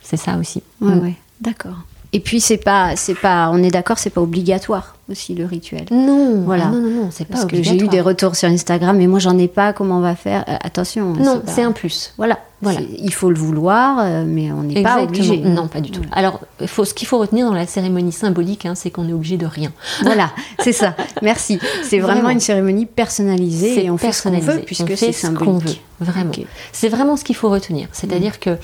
[0.01, 0.61] C'est ça aussi.
[0.81, 1.03] Ouais, mm.
[1.03, 1.13] ouais.
[1.41, 1.77] D'accord.
[2.15, 5.83] Et puis c'est pas, c'est pas, on est d'accord, c'est pas obligatoire aussi le rituel.
[5.91, 6.67] Non, voilà.
[6.67, 9.19] non, non, non, c'est pas Parce que j'ai eu des retours sur Instagram, mais moi
[9.19, 9.73] j'en ai pas.
[9.73, 10.45] Comment on va faire?
[10.47, 11.13] Euh, Attention.
[11.13, 12.13] Hein, non, c'est un plus.
[12.17, 12.79] Voilà, voilà.
[12.97, 15.39] Il faut le vouloir, euh, mais on n'est pas obligé.
[15.39, 16.03] Non, pas du tout.
[16.13, 19.35] Alors, faut, ce qu'il faut retenir dans la cérémonie symbolique, hein, c'est qu'on est obligé
[19.35, 19.73] de rien.
[20.03, 20.95] Voilà, c'est ça.
[21.21, 21.59] Merci.
[21.83, 25.81] C'est vraiment, une cérémonie personnalisée et on fait ce qu'on veut puisque c'est symbolique.
[25.99, 26.31] Veut, vraiment.
[26.71, 27.89] C'est vraiment ce qu'il faut retenir.
[27.91, 28.57] C'est-à-dire que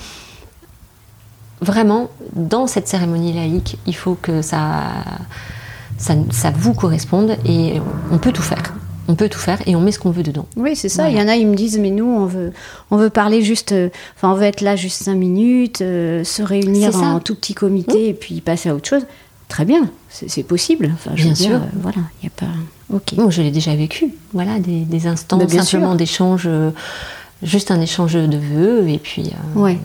[1.62, 4.82] vraiment, dans cette cérémonie laïque, il faut que ça,
[5.96, 8.74] ça, vous corresponde et on peut tout faire.
[9.08, 10.46] On peut tout faire et on met ce qu'on veut dedans.
[10.56, 11.08] Oui, c'est ça.
[11.10, 12.52] Il y en a, ils me disent, mais nous, on veut,
[12.90, 16.42] on veut parler juste, euh, enfin, on veut être là juste cinq minutes, euh, se
[16.42, 19.06] réunir en tout petit comité et puis passer à autre chose.
[19.48, 20.90] Très bien, c'est possible.
[20.94, 21.56] Enfin, bien sûr.
[21.56, 22.52] Euh, voilà, il n'y a pas.
[22.94, 23.14] Ok.
[23.16, 24.14] Bon, je l'ai déjà vécu.
[24.32, 26.48] Voilà, des, instants simplement d'échange,
[27.42, 29.32] juste un échange de vœux et puis.
[29.56, 29.78] ouais.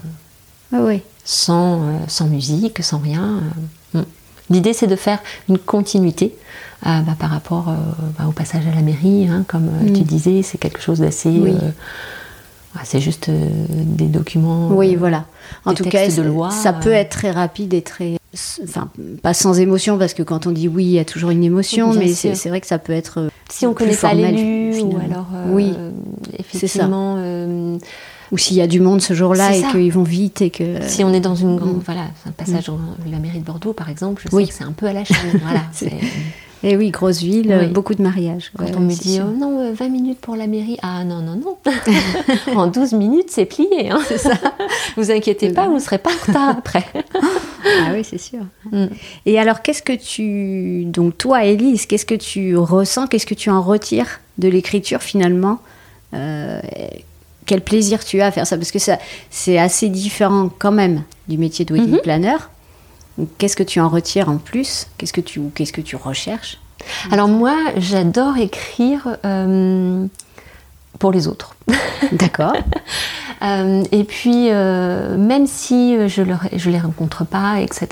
[0.71, 3.41] ouais sans, euh, sans musique, sans rien.
[3.93, 4.05] Euh, hmm.
[4.49, 6.33] L'idée, c'est de faire une continuité
[6.85, 7.65] euh, bah, par rapport
[8.17, 10.05] bah, au passage à la mairie, hein, comme tu mm.
[10.05, 11.53] disais, c'est quelque chose d'assez.
[12.85, 14.69] c'est juste des documents.
[14.69, 15.25] Oui, voilà.
[15.65, 18.15] En tout cas, de loi, ça peut être très rapide et très.
[18.63, 18.89] Enfin,
[19.21, 21.93] pas sans émotion, parce que quand on dit oui, il y a toujours une émotion,
[21.93, 23.27] mais c'est vrai que ça peut être.
[23.49, 25.27] Si on ne connaît pas l'élu, ou alors.
[25.49, 25.73] oui,
[26.39, 27.17] effectivement
[28.31, 31.03] ou s'il y a du monde ce jour-là et qu'ils vont vite et que si
[31.03, 31.83] on est dans une grande mm.
[31.85, 34.71] voilà un passage dans la mairie de Bordeaux par exemple je sais que c'est un
[34.71, 35.63] peu à la chaîne voilà
[36.63, 39.89] et oui grosse ville beaucoup de mariages quand on me dit oh non 20 euh,
[39.89, 41.57] minutes pour la mairie ah non non non.
[42.55, 43.99] En 12 minutes c'est plié hein.
[44.07, 44.33] c'est ça.
[44.97, 46.85] Vous inquiétez pas vous ne serez pas en retard après.
[47.13, 48.39] Ah oui c'est sûr.
[48.71, 48.87] Mm.
[49.25, 53.49] et alors qu'est-ce que tu donc toi Élise qu'est-ce que tu ressens qu'est-ce que tu
[53.51, 55.59] en retires de l'écriture finalement?
[56.13, 56.59] Euh,
[57.47, 58.99] quel plaisir tu as à faire ça Parce que ça,
[59.31, 62.01] c'est assez différent quand même du métier de wedding mhm.
[62.01, 62.37] planner.
[63.39, 64.87] Qu'est-ce que tu en retires en plus?
[64.97, 66.59] Qu'est-ce que tu, qu'est-ce que tu recherches?
[67.11, 70.05] Alors moi, j'adore écrire euh,
[70.99, 71.55] pour les autres.
[72.11, 72.53] D'accord.
[73.41, 77.87] Euh, et puis, euh, même si je ne les rencontre pas, etc.,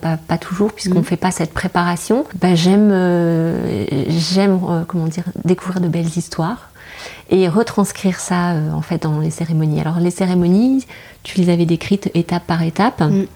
[0.00, 1.04] pas, pas toujours, puisqu'on ne mhm.
[1.04, 2.92] fait pas cette préparation, bah, j'aime,
[4.08, 6.69] j'aime comment dire, découvrir de belles histoires
[7.30, 9.80] et retranscrire ça euh, en fait dans les cérémonies.
[9.80, 10.86] Alors les cérémonies,
[11.22, 13.00] tu les avais décrites étape par étape.
[13.00, 13.26] Mm.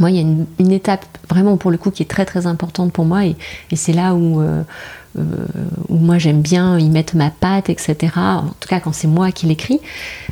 [0.00, 2.92] Moi, il y a une, étape vraiment pour le coup qui est très très importante
[2.94, 3.36] pour moi et,
[3.74, 4.62] c'est là où, euh,
[5.18, 5.22] euh,
[5.90, 7.96] où moi j'aime bien y mettre ma patte, etc.
[8.16, 9.80] En tout cas quand c'est moi qui l'écris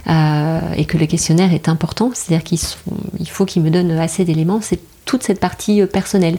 [0.06, 4.61] et que le questionnaire est important, c'est-à-dire qu'il faut qu'il me donne assez d'éléments.
[4.62, 6.38] C'est toute cette partie personnelle.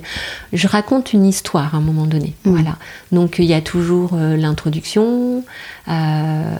[0.51, 2.33] Je raconte une histoire à un moment donné.
[2.45, 2.51] Mm.
[2.51, 2.77] Voilà.
[3.11, 5.43] Donc il y a toujours l'introduction,
[5.87, 6.55] euh,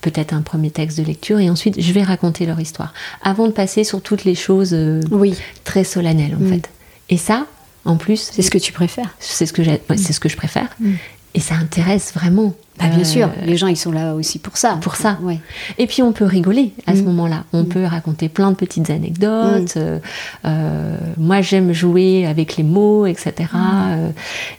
[0.00, 2.92] peut-être un premier texte de lecture, et ensuite je vais raconter leur histoire.
[3.22, 4.76] Avant de passer sur toutes les choses
[5.10, 5.34] oui.
[5.64, 6.48] très solennelles en mm.
[6.48, 6.70] fait.
[7.10, 7.46] Et ça,
[7.84, 9.14] en plus, c'est ce que tu préfères.
[9.18, 9.62] C'est ce que
[9.96, 10.68] c'est ce que je préfère.
[10.80, 10.92] Mm.
[11.34, 14.56] Et ça intéresse vraiment Bah, bien sûr, euh, les gens ils sont là aussi pour
[14.56, 14.78] ça.
[14.80, 15.18] Pour ça.
[15.22, 15.40] Ouais.
[15.78, 17.04] Et puis on peut rigoler à ce mm.
[17.06, 17.44] moment-là.
[17.52, 17.68] On mm.
[17.68, 19.76] peut raconter plein de petites anecdotes.
[19.76, 19.80] Mm.
[19.80, 19.98] Euh,
[20.44, 23.50] euh, moi j'aime jouer avec les mots, etc.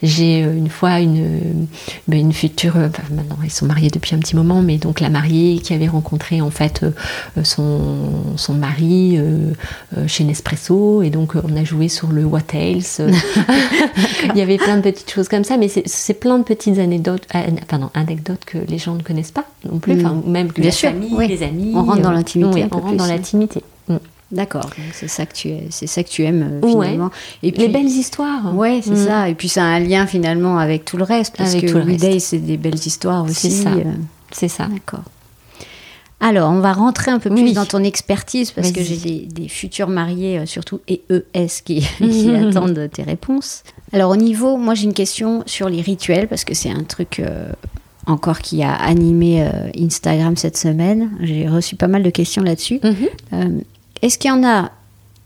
[0.04, 1.68] J'ai une fois une,
[2.08, 5.60] ben, une future, maintenant ils sont mariés depuis un petit moment, mais donc la mariée
[5.60, 6.86] qui avait rencontré en fait
[7.44, 9.20] son, son mari
[10.08, 13.02] chez Nespresso et donc on a joué sur le What Else.
[14.24, 17.28] Il y avait plein de petites choses comme ça, mais c'est plein de petites anecdotes,
[17.68, 20.24] pardon, anecdotes que les gens ne connaissent pas non plus, mm.
[20.26, 21.72] même que Bien la famille, les amis.
[21.76, 22.66] On rentre dans euh, l'intimité.
[22.72, 23.64] on rentre dans l'intimité.
[23.88, 23.98] Mm.
[24.32, 27.10] D'accord, c'est ça que tu c'est ça que tu aimes euh, finalement.
[27.42, 28.56] Et puis, les belles histoires.
[28.56, 29.08] Ouais, c'est mm.
[29.08, 29.30] ça.
[29.30, 32.38] Et puis c'est un lien finalement avec tout le reste parce avec que Day c'est
[32.38, 33.52] des belles histoires aussi.
[33.52, 33.72] C'est ça.
[33.72, 33.84] Euh.
[34.32, 34.68] C'est ça.
[34.68, 35.04] D'accord.
[36.22, 39.88] Alors, on va rentrer un peu plus dans ton expertise parce que j'ai des, futurs
[39.88, 43.64] mariés, surtout EES, qui, qui attendent tes réponses.
[43.94, 47.22] Alors, au niveau, moi j'ai une question sur les rituels parce que c'est un truc
[48.06, 51.12] encore qui a animé euh, Instagram cette semaine.
[51.22, 52.80] J'ai reçu pas mal de questions là-dessus.
[52.84, 52.96] Mhm.
[53.34, 53.60] Euh,
[54.02, 54.72] est-ce qu'il y en a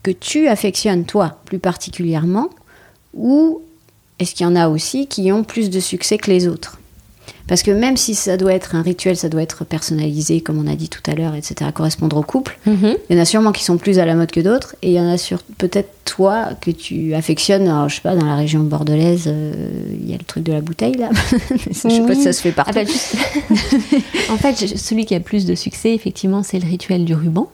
[0.02, 2.50] que tu affectionnes, toi, plus particulièrement,
[3.14, 3.62] ou
[4.20, 6.80] est-ce qu'il y en a aussi qui ont plus de succès que les autres?
[7.48, 10.72] Parce que même si ça doit être un rituel, ça doit être personnalisé, comme on
[10.72, 12.96] a dit tout à l'heure, etc., correspondre au couple, mhm.
[13.10, 14.94] il y en a sûrement qui sont plus à la mode que d'autres, et il
[14.94, 18.36] y en a sur peut-être toi que tu affectionnes, alors, je sais pas, dans la
[18.36, 19.54] région bordelaise, euh,
[20.02, 21.10] il y a le truc de la bouteille là,
[21.52, 22.72] je sais pas si ça se fait partout.
[22.76, 23.58] Ah bah,
[24.34, 27.50] en fait, celui qui a plus de succès, effectivement, c'est le rituel du ruban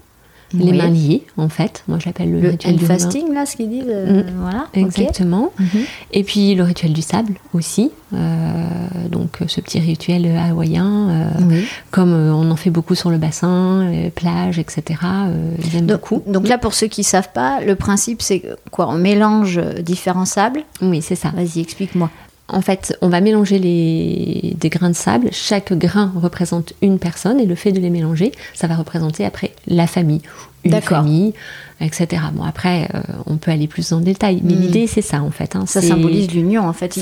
[0.53, 1.83] les mains liées, en fait.
[1.87, 3.81] Moi, je l'appelle le, rituel du fasting, là, ce qu'il dit.
[3.81, 4.25] Mm.
[4.39, 4.67] Voilà.
[4.73, 5.51] Exactement.
[5.59, 5.81] Mhm.
[6.13, 7.91] Et puis le rituel du sable aussi.
[8.13, 8.67] Euh,
[9.09, 13.87] donc, ce petit rituel hawaïen, euh, comme euh, on en fait beaucoup sur le bassin,
[13.89, 14.99] les plages, etc.
[15.63, 16.23] ils aiment beaucoup.
[16.25, 18.87] Donc là, pour ceux qui savent pas, le principe, c'est quoi?
[18.89, 20.63] On mélange différents sables?
[20.81, 21.29] Oui, c'est ça.
[21.29, 22.09] Vas-y, explique-moi.
[22.49, 25.29] En fait, on va mélanger des grains de sable.
[25.31, 29.53] Chaque grain représente une personne et le fait de les mélanger, ça va représenter après
[29.67, 30.21] la famille,
[30.63, 31.33] une famille,
[31.81, 32.21] etc.
[32.33, 34.61] Bon, après, euh, on peut aller plus dans le détail, mais hmm.
[34.61, 35.55] l'idée, c'est ça, en fait.
[35.55, 35.65] Hein.
[35.65, 36.99] ça symbolise l'union, en fait.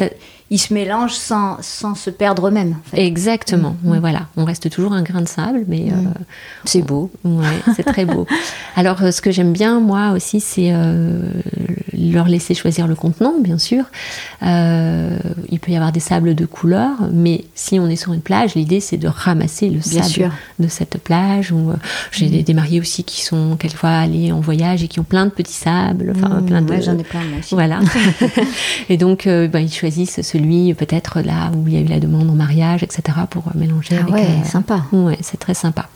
[0.49, 2.77] Ils, se mélangent sans, sans se perdre eux-mêmes.
[2.93, 3.75] Exactement.
[3.83, 3.97] Hmm.
[3.99, 4.27] voilà.
[4.37, 5.85] On reste toujours un grain de sable, mais...
[5.91, 6.07] Hmm.
[6.07, 6.23] Euh,
[6.65, 7.11] c'est beau.
[7.23, 8.27] Ouais, c'est très beau.
[8.75, 10.71] Alors, euh, ce que j'aime bien, moi aussi, c'est
[11.93, 13.85] leur laisser choisir le contenant, bien sûr.
[14.41, 18.53] il peut y avoir des sables de couleur, mais si on est sur une plage,
[18.53, 21.53] l'idée, c'est de ramasser le sable de cette plage.
[22.11, 25.31] J'ai des mariés aussi qui sont quelquefois allés en voyage et qui ont plein de
[25.31, 26.13] petits sables.
[26.15, 26.81] Enfin, mmh, plein de.
[26.81, 27.53] j'en ai plein moi aussi.
[27.53, 27.79] Voilà.
[28.89, 31.99] et donc, euh, bah, ils choisissent celui peut-être là où il y a eu la
[31.99, 33.03] demande en mariage, etc.
[33.29, 33.97] pour euh, mélanger.
[34.01, 34.83] Ah ouais, euh, sympa.
[34.91, 35.87] Ouais, c'est très sympa.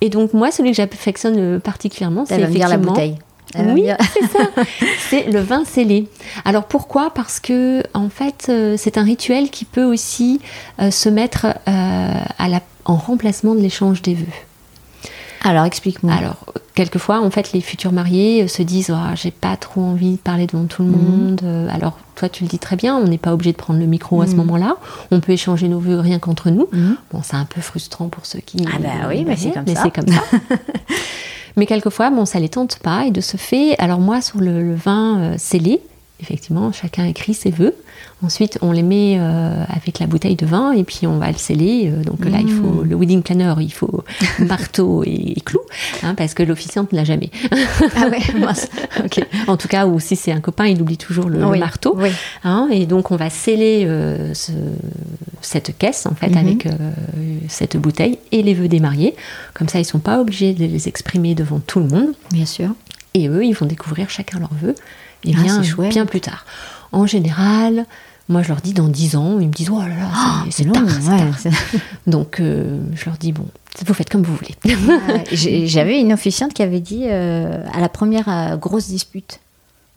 [0.00, 2.68] Et donc, moi, celui que j'affectionne particulièrement, c'est effectivement.
[2.68, 3.18] la bouteille.
[3.58, 4.50] oui, c'est ça.
[5.10, 6.08] C'est le vin scellé.
[6.44, 7.10] Alors pourquoi?
[7.14, 10.40] Parce que en fait, c'est un rituel qui peut aussi
[10.78, 14.26] se mettre à la, en remplacement de l'échange des vœux.
[15.44, 16.12] Alors explique-moi.
[16.12, 16.36] Alors
[16.74, 20.20] quelquefois, en fait, les futurs mariés euh, se disent oh, j'ai pas trop envie de
[20.20, 20.96] parler devant tout le mhm.
[20.96, 21.40] monde.
[21.44, 23.86] Euh, alors toi, tu le dis très bien, on n'est pas obligé de prendre le
[23.86, 24.38] micro à ce mhm.
[24.38, 24.76] moment-là.
[25.10, 26.68] On peut échanger nos vœux rien qu'entre nous.
[26.72, 26.96] Mhm.
[27.12, 28.64] Bon, c'est un peu frustrant pour ceux qui.
[28.72, 29.90] Ah bah oui, mais c'est comme mais ça.
[29.90, 30.22] Comme ça.
[31.56, 34.74] mais quelquefois, bon, ça les tente pas et de ce fait, alors moi sur le,
[34.74, 35.80] vin euh, scellé,
[36.22, 37.74] effectivement, chacun écrit ses vœux.
[38.22, 41.36] Ensuite, on les met euh, avec la bouteille de vin et puis on va le
[41.36, 41.90] sceller.
[41.90, 42.88] Euh, donc là, il faut mmh.
[42.88, 44.04] le wedding planner, il faut
[44.38, 45.58] marteau et, clou,
[46.04, 47.30] hein, parce que l'officiante ne l'a jamais.
[47.96, 48.20] ah ouais.
[49.48, 51.98] En tout cas, ou si c'est un copain, il oublie toujours le, marteau.
[52.44, 54.32] Hein, et donc, on va sceller euh,
[55.40, 56.38] cette caisse en fait mmh.
[56.38, 56.68] avec
[57.48, 59.14] cette bouteille et les vœux des mariés.
[59.54, 62.14] Comme ça, ils sont pas obligés de les exprimer devant tout le monde.
[62.30, 62.70] Bien sûr.
[63.14, 64.74] Et eux, ils vont découvrir chacun leurs vœux.
[65.24, 66.44] Et ah, bien, bien plus tard.
[66.90, 67.86] En général,
[68.28, 70.72] moi, je leur dis dans 10 ans, ils me disent Oh là là, c'est oh,
[70.72, 70.84] tard,
[72.06, 73.46] Donc, euh, je leur dis Bon,
[73.84, 75.66] vous faites comme vous voulez.
[75.66, 79.40] J'avais une officiante qui avait dit euh, à la première euh, grosse dispute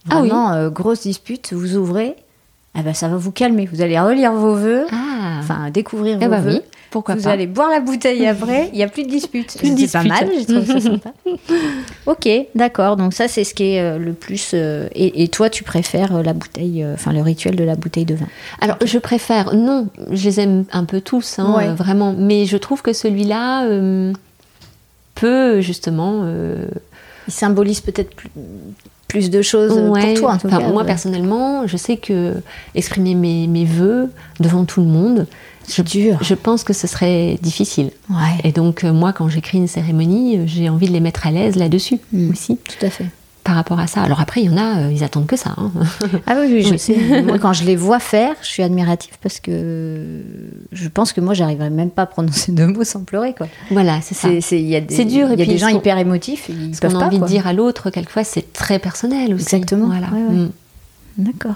[0.09, 2.15] ah Vraiment, grosse dispute, vous ouvrez,
[2.75, 3.67] ah ben, ça va vous calmer.
[3.71, 5.39] Vous allez relire vos vœux, ah.
[5.39, 6.61] enfin découvrir eh vos ben vœux.
[6.95, 9.51] Pourquoi vous allez boire la bouteille après, il n'y a plus de dispute.
[9.51, 11.12] C'est pas mal, j'ai trouvé ça sympa.
[12.05, 12.95] ok, d'accord.
[12.95, 14.51] Donc ça, c'est ce qui est euh, le plus.
[14.53, 18.15] Euh, et, toi, tu préfères euh, la bouteille, enfin le rituel de la bouteille de
[18.15, 18.27] vin?
[18.62, 19.53] Alors, je préfère.
[19.53, 22.15] Non, je les aime un peu tous, hein, vraiment.
[22.17, 23.67] Mais je trouve que celui-là
[25.15, 26.25] peut justement.
[27.27, 28.29] Il symbolise peut-être plus
[29.15, 30.38] plus de choses pour toi.
[30.73, 32.34] moi, personnellement, je sais que
[32.73, 35.25] exprimer mes, mes vœux devant tout le monde,
[35.69, 36.17] je, dur.
[36.21, 37.91] je pense que ce serait difficile.
[38.10, 38.15] Ouais.
[38.43, 41.32] Et donc, euh, moi, quand j'écris une cérémonie, euh, j'ai envie de les mettre à
[41.32, 42.30] l'aise là-dessus mm.
[42.30, 42.58] aussi.
[42.58, 43.06] Tout à fait.
[43.45, 44.01] Par rapport à ça.
[44.01, 45.53] Alors après, il y en a, euh, ils attendent que ça.
[45.58, 45.71] Hein.
[46.25, 47.21] Ah oui, je sais.
[47.21, 50.23] moi, quand je les vois faire, je suis admirative parce que
[50.71, 53.36] je pense que moi, j'arriverais même pas à prononcer deux mots sans pleurer.
[53.36, 53.47] Quoi.
[53.69, 54.29] Voilà, c'est ça.
[54.41, 55.31] C'est dur.
[55.31, 56.49] Il y a des gens hyper émotifs.
[56.73, 59.43] ce qu'on a envie de dire à l'autre, quelquefois, c'est très personnel aussi.
[59.43, 59.86] Exactement.
[59.86, 60.08] Voilà.
[60.08, 60.49] Mm.
[61.19, 61.55] D'accord.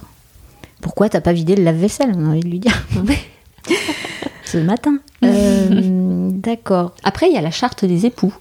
[0.82, 2.86] Pourquoi t'as pas vidé le lave-vaisselle On a envie de lui dire.
[4.46, 5.00] Ce matin.
[5.22, 6.94] Euh, d'accord.
[7.04, 8.34] Après, il y a la charte des époux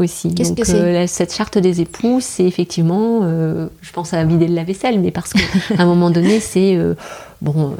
[0.00, 0.34] aussi.
[0.34, 4.48] Qu'est-ce que c'est euh, Cette charte des époux, c'est effectivement, euh, je pense à vider
[4.48, 5.40] le lave-vaisselle, mais parce qu'à
[5.78, 6.78] un moment donné, c'est
[7.40, 7.74] bon.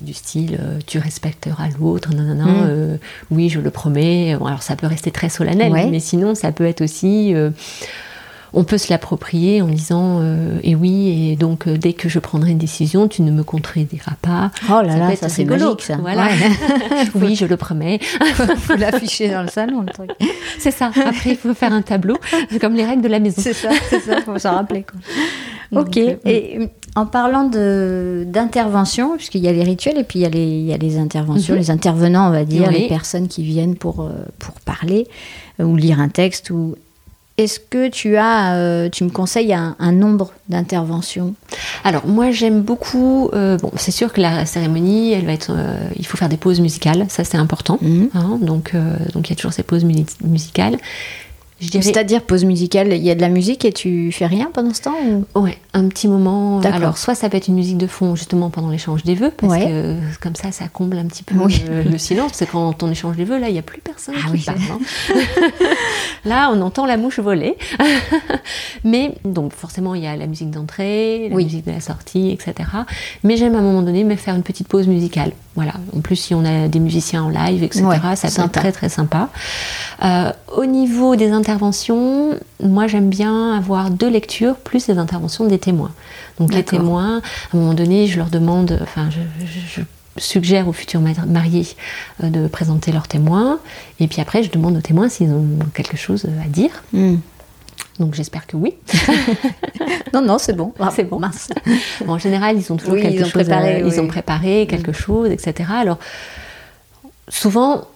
[0.00, 2.98] du style tu respecteras l'autre, nanana, mm.
[3.30, 4.34] oui je le promets.
[4.34, 7.34] alors ça peut rester très solennel, mais sinon ça peut être aussi
[8.52, 12.18] on peut se l'approprier en disant euh, et oui et donc euh, dès que je
[12.18, 14.50] prendrai une décision tu ne me contrediras pas.
[14.68, 15.96] Oh là là ça c'est magique ça.
[15.96, 16.28] Voilà.
[17.14, 17.98] Oui je le promets.
[18.58, 20.10] Faut l'afficher dans le salon le truc.
[20.58, 20.90] C'est ça.
[21.04, 22.16] Après il faut faire un tableau.
[22.50, 23.40] C'est comme les règles de la maison.
[23.42, 25.80] C'est ça c'est ça faut s'en rappeler quoi.
[25.82, 25.96] ok.
[25.96, 30.26] Euh, et en parlant de d'intervention puisqu'il y a les rituels et puis il y
[30.26, 31.60] a les, il y a les interventions mhm.
[31.60, 34.08] les intervenants on va dire les personnes qui viennent pour
[34.38, 35.06] pour parler
[35.58, 36.76] ou lire un texte ou
[37.38, 41.34] est-ce que tu as, euh, tu me conseilles un, nombre d'interventions?
[41.84, 43.30] Alors moi j'aime beaucoup.
[43.32, 45.52] Euh, bon, c'est sûr que la cérémonie, elle va être.
[45.56, 47.78] Euh, il faut faire des pauses musicales, ça c'est important.
[47.80, 48.10] Mhm.
[48.14, 48.74] Hein, donc
[49.14, 50.76] donc il y a toujours ces pauses musicales.
[51.60, 54.82] C'est-à-dire pause musicale, il y a de la musique et tu fais rien pendant ce
[54.82, 55.40] temps ou...
[55.40, 56.60] Ouais, un petit moment.
[56.60, 59.64] Alors, soit ça peut être une musique de fond justement pendant l'échange des vœux, parce
[59.64, 62.32] que comme ça, ça comble un petit peu le, silence.
[62.32, 64.44] Parce que quand on échange des vœux, là, il n'y a plus personne ah, qui
[64.44, 64.58] parle.
[64.70, 65.14] Hein.
[66.24, 67.56] là, on entend la mouche voler.
[68.84, 72.68] Mais donc, forcément, il y a la musique d'entrée, la musique de la sortie, etc.
[73.24, 75.32] Mais j'aime à un moment donné me faire une petite pause musicale.
[75.58, 75.72] Voilà.
[75.92, 77.82] En plus, si on a des musiciens en live, etc.,
[78.14, 79.28] ça peut être très très sympa.
[80.04, 85.58] Euh, au niveau des interventions, moi j'aime bien avoir deux lectures plus les interventions des
[85.58, 85.90] témoins.
[86.38, 89.82] Donc les témoins, à un moment donné, je leur demande, enfin, je,
[90.16, 91.66] suggère aux futurs mariés
[92.22, 93.58] euh, de présenter leurs témoins,
[93.98, 95.44] et puis après je demande aux témoins s'ils ont
[95.74, 96.70] quelque chose à dire.
[96.92, 97.16] Hmm.
[97.98, 98.74] Donc j'espère que oui.
[100.14, 100.72] non, non, c'est bon.
[100.94, 101.18] c'est bon.
[101.18, 101.48] Mince.
[102.06, 103.44] en général, ils ont toujours quelque ils ont chose.
[103.44, 105.70] Préparé, Ils ont préparé quelque chose, etc.
[105.74, 105.98] Alors,
[107.28, 107.86] souvent,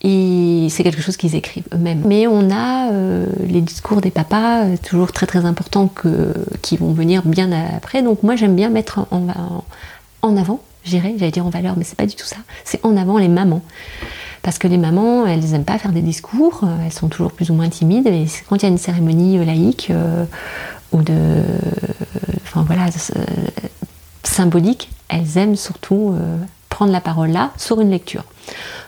[0.00, 2.02] c'est quelque chose qu'ils écrivent eux-mêmes.
[2.06, 6.76] Mais on a euh, les discours des papas, euh, toujours très très importants, que, qui
[6.76, 8.02] vont venir bien après.
[8.02, 9.64] Donc moi, j'aime bien mettre en, en,
[10.22, 12.36] en avant, j'irais, j'allais dire en valeur, mais c'est pas du tout ça.
[12.64, 13.62] C'est en avant les mamans.
[14.42, 17.50] Parce que les mamans, elles n'aiment pas faire des discours, euh, elles sont toujours plus
[17.50, 18.06] ou moins timides.
[18.06, 20.24] Et quand il y a une cérémonie euh, laïque euh,
[20.92, 21.16] ou de.
[22.44, 22.86] Enfin voilà,
[24.22, 26.14] symbolique, elles aiment surtout
[26.70, 28.24] prendre la parole là sur une lecture.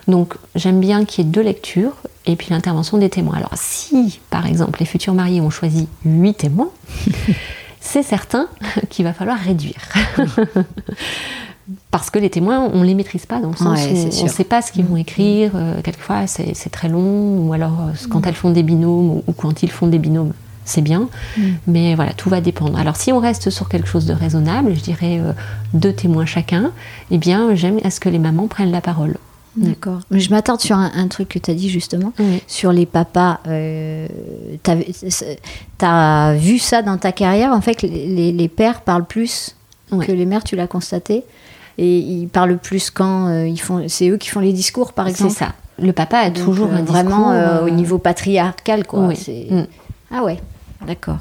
[0.09, 3.37] Donc j'aime bien qu'il y ait deux lectures et puis l'intervention des témoins.
[3.37, 6.71] Alors si par exemple les futurs mariés ont choisi huit témoins,
[7.81, 8.49] c'est certain
[8.89, 9.83] qu'il va falloir réduire.
[11.91, 14.29] Parce que les témoins, on ne les maîtrise pas, dans le sens où on ne
[14.29, 14.99] sait pas ce qu'ils vont mm.
[14.99, 15.53] écrire.
[15.55, 18.29] Euh, quelquefois, c'est très long, ou alors euh, quand mm.
[18.29, 20.33] elles font des binômes, ou, quand ils font des binômes,
[20.65, 21.09] c'est bien.
[21.37, 21.43] Mm.
[21.67, 22.79] Mais voilà, tout va dépendre.
[22.79, 25.33] Alors, si on reste sur quelque chose de raisonnable, je dirais euh,
[25.75, 26.71] deux témoins chacun,
[27.11, 29.17] eh bien, j'aime à ce que les mamans prennent la parole.
[29.57, 29.99] D'accord.
[30.13, 32.13] Mais je m'attarde sur un, truc que tu as dit justement,
[32.47, 33.41] sur les papas.
[33.43, 34.71] tu
[35.83, 39.57] as, vu ça dans ta carrière, en fait, les, les pères parlent plus
[39.91, 41.25] que les mères, tu l'as constaté?
[41.81, 43.89] Et ils parlent plus quand euh, ils font.
[43.89, 45.33] C'est eux qui font les discours, par exemple.
[45.33, 45.53] C'est ça.
[45.79, 49.09] Le papa a toujours euh, un vraiment euh, au niveau patriarcal, quoi.
[49.09, 49.67] Mm.
[50.15, 50.39] Ah ouais,
[50.87, 51.19] d'accord.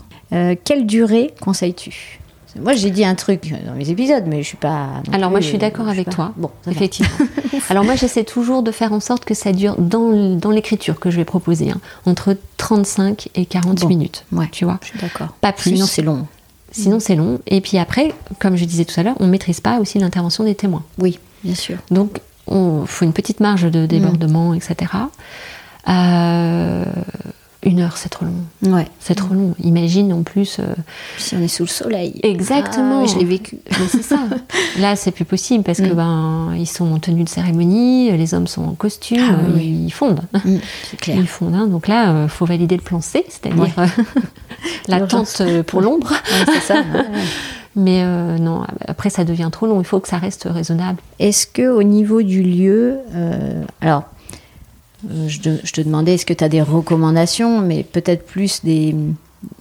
[0.66, 2.20] quelle durée conseilles-tu?
[2.60, 4.88] Moi, j'ai dit un truc dans mes épisodes, mais je suis pas.
[5.14, 6.34] Alors, moi, je suis d'accord avec toi.
[6.36, 7.16] Bon, effectivement.
[7.70, 11.18] Alors, moi, j'essaie toujours de faire en sorte que ça dure dans, l'écriture que je
[11.18, 14.26] vais proposer, hein, entre 35 et 40 minutes.
[14.34, 14.80] Ouais, tu vois.
[14.82, 15.28] Je suis d'accord.
[15.40, 15.76] Pas plus.
[15.76, 16.28] Sinon, c'est long.
[16.72, 17.40] Sinon, c'est long.
[17.48, 20.44] Et puis après, comme je disais tout à l'heure, on ne maîtrise pas aussi l'intervention
[20.44, 20.84] des témoins.
[20.98, 21.78] Oui, bien sûr.
[21.92, 22.20] Donc,
[22.52, 24.92] il faut une petite marge de débordement, etc.
[25.88, 26.86] Euh,
[27.70, 28.74] une heure, c'est trop long.
[28.74, 28.88] Ouais.
[29.00, 29.54] C'est trop long.
[29.64, 30.58] Imagine en plus.
[30.60, 30.74] Euh,
[31.18, 32.20] si on est sous le soleil.
[32.24, 33.04] Exactement.
[33.04, 33.60] Ah, je l'ai vécu.
[33.90, 34.20] c'est ça.
[34.80, 35.96] Là, c'est plus possible parce que mm.
[35.96, 40.22] ben ils sont en tenue de cérémonie, les hommes sont en costume, ah ils fondent.
[40.44, 40.58] Mm,
[40.90, 41.18] c'est clair.
[41.18, 41.56] Ils fondent.
[41.56, 41.68] Hein.
[41.68, 43.74] Donc là, il euh, faut valider le plan C, c'est-à-dire
[44.88, 46.14] la tente pour l'ombre.
[46.46, 46.84] c'est ça.
[47.76, 49.80] Mais euh, non, après ça devient trop long.
[49.80, 51.00] Il faut que ça reste raisonnable.
[51.20, 52.98] Est-ce que au niveau du lieu,
[53.80, 54.06] alors
[55.10, 58.96] euh, je te, demandais est-ce que tu as des recommandations, mais peut-être plus des,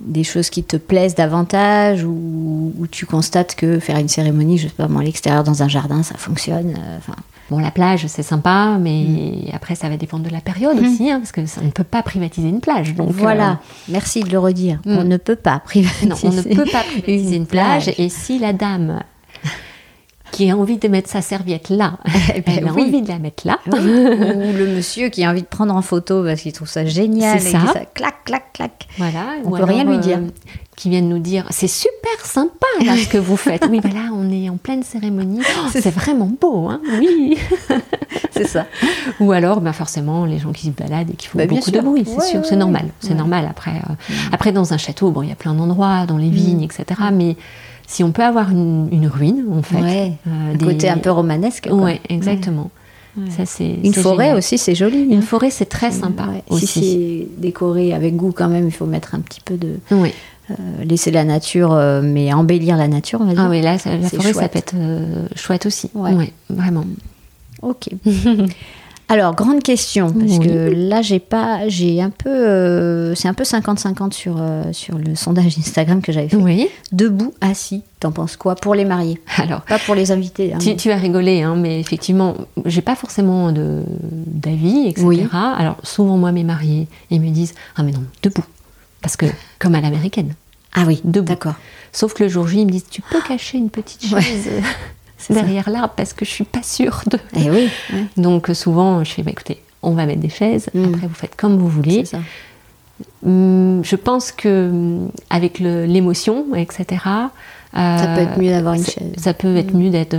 [0.00, 4.74] des, choses qui te plaisent davantage ou, tu constates que faire une cérémonie, je sais
[4.74, 6.74] pas moi, à l'extérieur dans un jardin, ça fonctionne.
[6.78, 7.14] Euh, enfin,
[7.50, 9.54] Bon, la plage, c'est sympa, mais mm.
[9.54, 10.86] après, ça va dépendre de la période mm.
[10.86, 12.94] aussi, hein, parce que ça, on ne peut pas privatiser une plage.
[12.94, 13.54] Donc, voilà, euh,
[13.88, 14.80] merci de le redire.
[14.84, 14.98] Mm.
[14.98, 16.08] On ne peut pas privatiser.
[16.08, 17.90] Non, on ne peut pas privatiser une, plage.
[17.96, 19.00] Et si la dame
[20.30, 21.98] qui a envie de mettre sa serviette là,
[22.34, 23.58] eh ben elle a envie de la mettre là.
[23.66, 27.40] Ou le monsieur qui a envie de prendre en photo parce qu'il trouve ça génial.
[27.40, 27.60] C'est ça.
[27.72, 27.80] ça.
[27.94, 28.88] Clac, clac, clac.
[28.98, 29.36] Voilà.
[29.44, 30.18] On ne peut rien lui dire.
[30.18, 30.28] Euh,
[30.78, 33.66] qui viennent nous dire c'est super sympa ce que vous faites.
[33.68, 35.40] Oui, ben là on est en pleine cérémonie.
[35.72, 37.36] c'est vraiment beau, hein Oui.
[38.30, 38.66] c'est ça.
[39.18, 41.80] Ou alors, ben forcément, les gens qui se baladent et qui font bah, beaucoup de
[41.80, 42.86] bruit, c'est sûr, c'est normal.
[43.00, 43.46] C'est normal.
[43.50, 44.14] Après, euh, mm.
[44.32, 46.70] après dans un château, bon, il y a plein d'endroits, dans les vignes, mm.
[46.70, 46.84] etc.
[47.12, 47.36] Mais
[47.88, 51.68] si on peut avoir une, ruine, en fait, ouais, euh, un côté un peu romanesque.
[51.72, 52.70] Oui, exactement.
[53.30, 55.00] Ça, c'est, une forêt aussi, c'est joli.
[55.00, 55.22] Une hein.
[55.22, 56.28] forêt, c'est très sympa.
[56.50, 56.66] Aussi.
[56.68, 59.80] Si c'est décoré avec goût, quand même, il faut mettre un petit peu de.
[59.90, 60.12] Oui.
[60.50, 63.42] Euh, laisser la nature, euh, mais embellir la nature, on va dire.
[63.44, 64.76] Ah oui, là, la forêt, ça peut être
[65.34, 65.90] chouette aussi.
[65.94, 66.32] Ouais.
[66.48, 66.84] vraiment.
[67.62, 67.88] Ok.
[69.10, 74.12] Alors, grande question, parce que là, j'ai pas, j'ai un peu, c'est un peu 50-50
[74.12, 74.38] sur,
[74.72, 76.36] sur le sondage Instagram que j'avais fait.
[76.36, 76.68] Oui.
[76.92, 79.18] Debout, assis, t'en penses quoi Pour les mariés?
[79.38, 79.62] Alors.
[79.62, 80.52] Pas pour les invités.
[80.52, 80.58] Hein.
[80.58, 82.34] tu, as rigolé, hein, mais effectivement,
[82.66, 85.06] j'ai pas forcément d'avis, etc.
[85.06, 85.26] Oui.
[85.32, 88.44] Alors, souvent, moi, mes mariés, ils me disent Ah, mais non, debout.
[89.00, 89.26] Parce que,
[89.58, 90.34] comme à l'américaine.
[90.74, 91.54] Ah oui, D'accord.
[91.92, 94.50] Sauf que le jour J, ils me disent Tu peux cacher une petite chaise?
[95.30, 97.18] Derrière l'arbre parce que je suis pas sûre de.
[97.36, 97.68] Eh oui.
[98.16, 100.68] Donc, souvent, je fais bah, Écoutez, on va mettre des chaises.
[100.74, 100.84] Mm.
[100.84, 102.04] Après, vous faites comme vous voulez.
[102.04, 102.18] Ça.
[103.24, 106.86] Hum, je pense que hum, avec l'émotion, etc.
[107.76, 109.12] Euh, ça peut être mieux d'avoir une chaise.
[109.18, 109.78] Ça peut être mm.
[109.78, 110.16] mieux d'être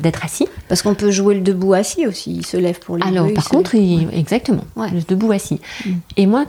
[0.00, 0.46] d'être assis.
[0.68, 2.36] Parce qu'on peut jouer le debout assis aussi.
[2.36, 5.60] Il se lève pour les Alors, par contre, exactement, le debout assis.
[5.84, 5.90] Mm.
[6.18, 6.44] Et moi,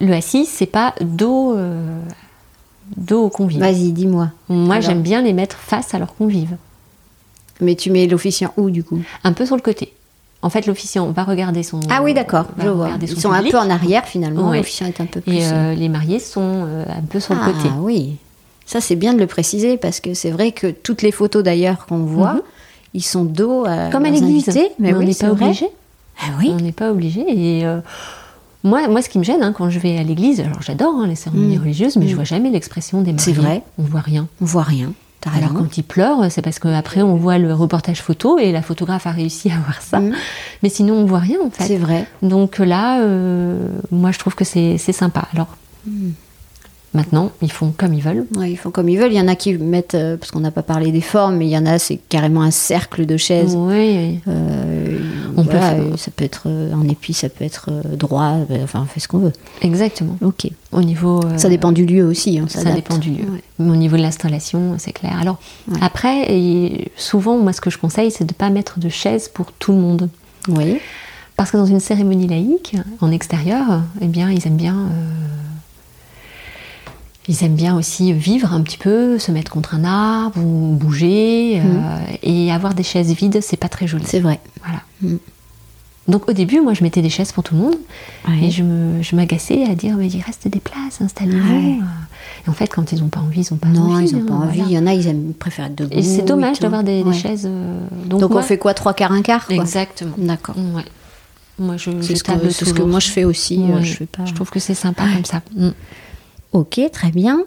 [0.00, 1.98] le assis, c'est pas dos, euh,
[2.96, 3.60] dos aux convives.
[3.60, 4.30] Vas-y, dis-moi.
[4.48, 6.56] Moi, j'aime bien les mettre face à leurs convives.
[7.62, 9.00] Mais tu mets l'officiant où, du coup?
[9.24, 9.92] Un peu sur le côté.
[10.42, 11.80] En fait, l'officiant va regarder son.
[11.88, 12.90] Ah oui, d'accord, je vois.
[13.00, 14.52] Ils sont un peu en arrière, finalement.
[14.52, 15.34] L'officiant est un peu plus.
[15.34, 17.68] Et euh, euh, les mariés sont un peu sur le côté.
[17.70, 18.16] Ah oui.
[18.66, 21.86] Ça, c'est bien de le préciser, parce que c'est vrai que toutes les photos, d'ailleurs,
[21.86, 22.42] qu'on voit, mhm.
[22.94, 23.90] ils sont dos à.
[23.90, 24.50] Comme à l'église.
[24.78, 25.66] Mais, on n'est pas obligé.
[26.20, 26.50] Ah oui.
[26.52, 27.24] On n'est pas obligé.
[27.28, 27.64] Et.
[28.64, 31.06] Moi, moi, ce qui me gêne hein, quand je vais à l'église, alors j'adore hein,
[31.08, 31.60] les cérémonies mm.
[31.60, 32.16] religieuses, mais je mm.
[32.16, 33.24] vois jamais l'expression des mariés.
[33.24, 33.62] C'est vrai.
[33.78, 34.28] On voit rien.
[34.40, 34.92] On voit rien.
[35.34, 39.06] Alors quand ils pleurent, c'est parce qu'après on voit le reportage photo et la photographe
[39.06, 40.00] a réussi à voir ça.
[40.00, 40.12] Mm.
[40.62, 41.64] Mais sinon on voit rien en fait.
[41.64, 42.06] C'est vrai.
[42.22, 45.28] Donc là, euh, moi je trouve que c'est sympa.
[45.34, 45.56] Alors
[46.94, 48.26] Maintenant, ils font comme ils veulent.
[48.42, 49.12] ils font comme ils veulent.
[49.12, 51.46] Il y en a qui mettent, euh, parce qu'on n'a pas parlé des formes, mais
[51.46, 53.56] il y en a, c'est carrément un cercle de chaises.
[53.56, 54.20] Oui.
[54.28, 54.81] Euh,
[55.36, 58.36] on peut euh, Ça peut être en épi, ça peut être droit.
[58.62, 59.32] Enfin, on fait ce qu'on veut.
[59.60, 60.16] Exactement.
[60.22, 60.48] Ok.
[60.72, 61.20] Au niveau.
[61.36, 62.38] ça dépend du lieu aussi.
[62.38, 63.24] Hein, ça dépend du lieu.
[63.58, 65.18] Mais au niveau de l'installation, c'est clair.
[65.20, 65.38] Alors,
[65.80, 69.28] après, et souvent, moi, ce que je conseille, c'est de ne pas mettre de chaises
[69.28, 70.08] pour tout le monde.
[70.48, 70.78] Oui.
[71.36, 74.88] Parce que dans une cérémonie laïque, en extérieur, eh bien, ils aiment bien
[77.28, 81.60] ils aiment bien aussi vivre un petit peu, se mettre contre un arbre ou bouger.
[81.60, 82.00] Euh, mm.
[82.22, 84.04] et avoir des chaises vides, c'est pas très joli.
[84.06, 84.40] C'est vrai.
[84.64, 84.80] Voilà.
[85.02, 85.18] Mm.
[86.08, 87.76] Donc au début, moi, je mettais des chaises pour tout le monde.
[88.42, 91.82] Et je m'agaçais à dire, mais il reste des places, installez-vous.
[92.44, 93.78] Et en fait, quand ils n'ont pas envie, ils n'ont pas envie.
[93.78, 94.62] Non, ils n'ont pas hein, envie.
[94.66, 95.92] Il y en a, ils aiment, préfèrent être debout.
[95.92, 97.46] Et c'est dommage d'avoir des, chaises.
[97.48, 100.14] Euh, donc, on fait quoi Trois quarts, un quart Exactement.
[100.18, 100.56] D'accord.
[100.56, 100.84] Ouais.
[101.58, 103.62] Moi, je, c'est ce, que, ce que moi je fais aussi.
[103.62, 104.24] Euh, je, fais pas...
[104.24, 105.42] je trouve que c'est sympa comme ça.
[105.54, 105.68] Mm.
[106.52, 107.44] Ok, très bien.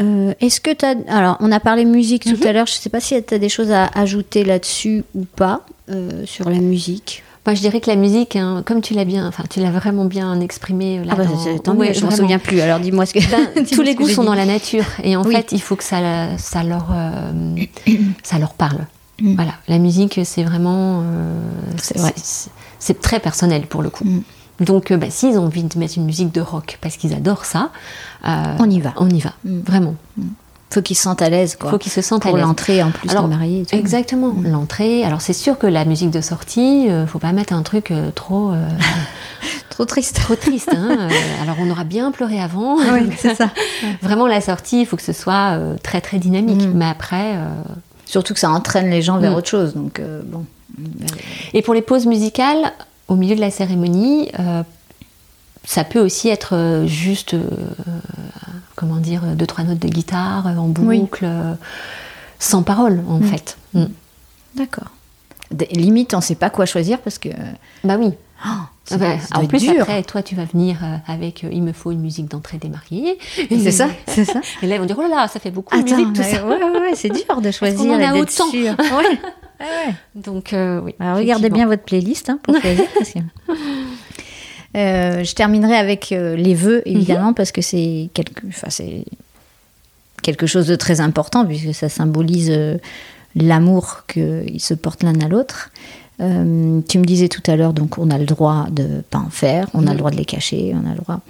[0.00, 0.94] Euh, est-ce que tu as.
[1.08, 2.46] Alors, on a parlé musique tout mhm.
[2.46, 2.66] à l'heure.
[2.66, 6.24] Je ne sais pas si tu as des choses à ajouter là-dessus ou pas, euh,
[6.26, 7.22] sur la musique.
[7.46, 10.04] Moi, je dirais que la musique, hein, comme tu l'as bien, enfin, tu l'as vraiment
[10.04, 11.02] bien exprimé.
[11.04, 11.24] Là, ah bah,
[11.62, 12.60] tant mieux, je m'en souviens plus.
[12.60, 13.20] Alors, dis-moi ce que.
[13.30, 16.36] Ben, tous les goûts sont dans la nature, et en fait, il faut que ça,
[16.38, 17.32] ça leur, euh,
[18.22, 18.86] ça leur parle.
[19.20, 19.34] Mm.
[19.36, 21.04] Voilà, la musique, c'est vraiment,
[22.78, 24.04] c'est très personnel pour le coup.
[24.04, 24.22] Mm.
[24.60, 27.44] Donc, euh, bah, s'ils ont envie de mettre une musique de rock parce qu'ils adorent
[27.44, 27.70] ça,
[28.26, 28.94] euh, on y va.
[28.96, 29.60] On y va, mm.
[29.60, 29.94] vraiment.
[30.16, 30.22] Mm.
[30.70, 31.70] Faut qu'ils se sentent à l'aise, quoi.
[31.70, 32.40] Faut qu'ils se sentent à l'aise.
[32.40, 33.64] Pour l'entrée, en plus, alors, mariés.
[33.72, 34.50] Exactement, mm.
[34.50, 35.04] l'entrée.
[35.04, 38.52] Alors, c'est sûr que la musique de sortie, euh, faut pas mettre un truc trop.
[39.70, 40.16] trop triste.
[40.16, 40.70] Trop triste.
[40.74, 41.08] Hein,
[41.42, 42.76] alors, on aura bien pleuré avant.
[42.76, 43.50] Oui, c'est ça.
[44.02, 46.66] Vraiment, la sortie, il faut que ce soit très, très dynamique.
[46.74, 47.38] Mais après.
[48.06, 49.74] Surtout que ça entraîne les gens vers autre chose.
[49.74, 50.44] Donc, bon.
[51.54, 52.72] Et pour les pauses musicales,
[53.08, 54.62] au milieu de la cérémonie, euh,
[55.64, 57.48] ça peut aussi être euh, juste, euh,
[58.74, 61.26] comment dire, deux, trois notes de guitare en boucle,
[62.38, 63.24] sans parole en mm.
[63.24, 63.58] fait.
[63.74, 63.84] Mm.
[64.56, 64.88] D'accord.
[65.70, 67.28] Limite, on ne sait pas quoi choisir parce que.
[67.84, 68.12] Bah oui.
[68.44, 68.48] Oh,
[68.90, 72.30] ah bah, en plus, après, toi, tu vas venir avec Il me faut une musique
[72.30, 73.18] d'entrée des mariés.
[73.48, 74.40] C'est ça, c'est ça.
[74.62, 76.44] Et là, ils vont dire Oh là là, ça fait beaucoup de musique, tout ça.
[76.44, 77.80] Ouais, ouais, c'est dur de choisir.
[77.80, 78.46] On en a autant.
[80.14, 80.94] Donc, euh, oui.
[81.00, 82.84] Alors, regardez bien votre playlist hein, pour choisir.
[82.98, 83.18] parce que...
[84.76, 88.42] Euh, je terminerai avec euh, les vœux, évidemment, parce que c'est quelque,
[90.22, 92.52] quelque chose de très important, puisque ça symbolise
[93.34, 95.70] l'amour qu'ils se portent l'un à l'autre.
[96.20, 99.28] Euh, tu me disais tout à l'heure, donc on a le droit de pas en
[99.30, 99.92] faire, on a Mhm.
[99.92, 101.20] le droit de les cacher, on a le droit,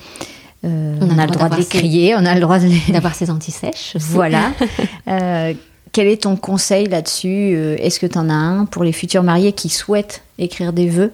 [0.64, 2.92] euh, On on a, le droit de les ses- crier, on a le droit les...
[2.92, 3.96] D'avoir ses antisèches.
[3.98, 4.52] Voilà.
[5.08, 5.54] Euh,
[5.96, 9.22] quel est ton conseil là-dessus Euh, Est-ce que tu en as un pour les futurs
[9.22, 11.10] mariés qui souhaitent écrire des vœux?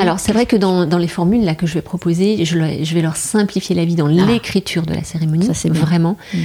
[0.00, 3.00] Alors, c'est vrai que dans, dans les formules là, que je vais proposer, je, vais
[3.00, 5.46] leur simplifier la vie dans l'écriture de la cérémonie.
[5.46, 5.68] Ça, c'est.
[5.68, 6.16] Vraiment.
[6.34, 6.38] Mm.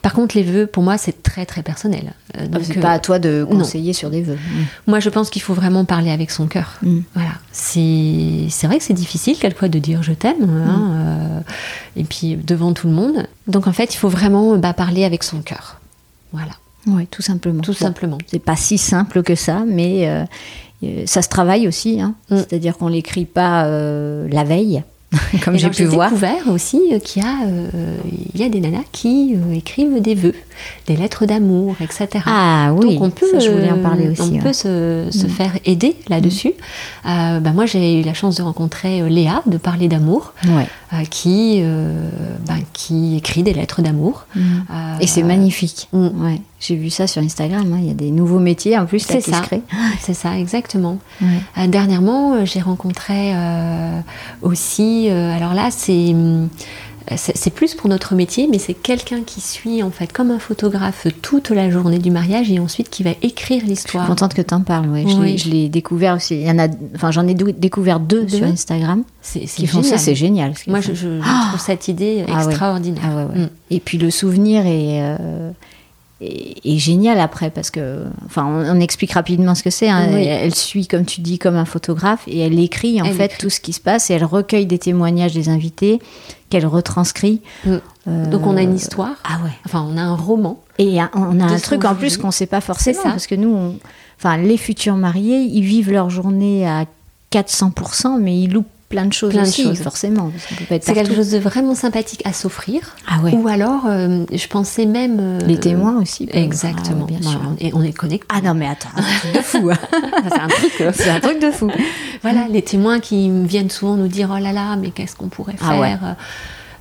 [0.00, 2.14] Par contre, les vœux, pour moi, c'est très, très personnel.
[2.38, 4.38] Euh, donc, C'est euh, pas à toi de conseiller sur des vœux.
[4.86, 6.78] Moi, je pense qu'il faut vraiment parler avec son cœur.
[6.80, 7.00] Mm.
[7.12, 7.32] Voilà.
[7.52, 11.40] C'est c'est vrai que c'est difficile, quelquefois, de dire je t'aime, hein, euh,
[12.00, 13.26] et puis devant tout le monde.
[13.48, 15.78] Donc, en fait, il faut vraiment bah, parler avec son cœur.
[16.32, 16.52] Voilà,
[16.86, 17.62] Oui, tout simplement.
[17.62, 18.18] tout Bon, simplement.
[18.26, 20.24] C'est pas si simple que ça, mais euh,
[20.84, 22.00] euh, ça se travaille aussi.
[22.00, 22.14] hein.
[22.30, 22.36] Mm.
[22.36, 24.82] C'est-à-dire qu'on l'écrit pas euh, la veille,
[25.44, 26.10] comme j'ai pu voir.
[26.10, 27.96] découvert aussi qu'il y, a, euh,
[28.34, 30.34] il y a des nanas qui écrivent des vœux,
[30.88, 32.08] des lettres d'amour, etc.
[32.26, 34.22] Ah oui, Donc on peut, ça, je voulais en parler aussi.
[34.22, 34.40] on ouais.
[34.40, 35.30] peut se, se Mm.
[35.30, 36.52] faire aider là-dessus.
[37.06, 40.66] Euh, bah, moi, j'ai eu la chance de rencontrer Léa de Parler d'amour, Ouais.
[40.92, 42.08] Euh, qui, euh,
[42.46, 44.26] bah, qui écrit des lettres d'amour.
[44.34, 44.40] Mm.
[44.40, 45.88] Euh, Et c'est magnifique.
[45.92, 46.24] Mm.
[46.24, 46.40] Ouais.
[46.60, 47.70] J'ai vu ça sur Instagram.
[47.72, 47.78] hein.
[47.80, 49.38] Il y a des nouveaux métiers en plus là, qui ça.
[49.38, 49.62] se créent.
[50.00, 50.98] C'est ça, exactement.
[51.20, 51.66] Ouais.
[51.68, 53.34] Dernièrement, j'ai rencontré
[54.42, 56.48] aussi, alors là, c'est hum,
[57.16, 60.38] c'est c'est plus pour notre métier, mais c'est quelqu'un qui suit en fait comme un
[60.40, 64.06] photographe toute la journée du mariage et ensuite qui va écrire Je suis l'histoire.
[64.06, 64.88] contente que tu en parles.
[64.88, 65.04] Ouais.
[65.18, 65.38] Oui.
[65.38, 66.34] Je l'ai découvert aussi.
[66.40, 68.38] Il y en a, enfin, j'en ai découvert deux, Deux.
[68.38, 69.96] sur Instagram C'est c'est qui font ça.
[69.96, 70.00] génial.
[70.00, 70.56] C'est génial.
[70.56, 72.44] ce qu'ils Moi, je, Ah trouve cette idée Ah ouais.
[72.46, 73.02] extraordinaire.
[73.06, 73.38] Ah ouais.
[73.42, 73.48] Mm.
[73.70, 75.50] Et puis le souvenir est, euh,
[76.20, 79.88] est, est génial après parce que, enfin, on, on explique rapidement ce que c'est.
[79.88, 80.06] hein.
[80.10, 80.22] Oui.
[80.24, 83.26] Elle, elle suit, comme tu dis, comme un photographe et elle écrit en Elle fait
[83.26, 83.38] écrit.
[83.38, 86.00] tout ce qui se passe et elle recueille des témoignages des invités
[86.50, 87.40] qu'elle retranscrit.
[87.64, 87.74] Mm.
[88.08, 89.14] Euh, Donc on a une histoire.
[89.24, 89.50] Ah ouais.
[89.66, 90.60] Enfin, on a un roman.
[90.78, 93.78] Et on a un truc en plus qu'on sait pas forcément parce que nous, on-
[94.18, 96.84] enfin, les futurs mariés, ils vivent leur journée à
[97.32, 99.80] 400%, mais ils loupent plein de choses Plein de aussi, choses.
[99.82, 100.32] forcément.
[100.80, 102.96] C'est quelque chose de vraiment sympathique à s'offrir.
[103.06, 103.32] Ah ouais.
[103.34, 105.18] Ou alors, euh, je pensais même.
[105.20, 106.26] euh, Les témoins aussi.
[106.32, 107.04] Exactement.
[107.06, 107.40] Ah bien sûr.
[107.60, 108.26] Et on est connectés.
[108.34, 109.70] Ah non, mais attends, c'est un truc de fou.
[109.70, 109.78] hein.
[110.30, 110.72] c'est un truc.
[110.94, 111.70] c'est un truc de fou.
[112.22, 115.58] Voilà, les témoins qui viennent souvent nous dire oh là là, mais qu'est-ce qu'on pourrait
[115.58, 115.96] faire Ah ouais.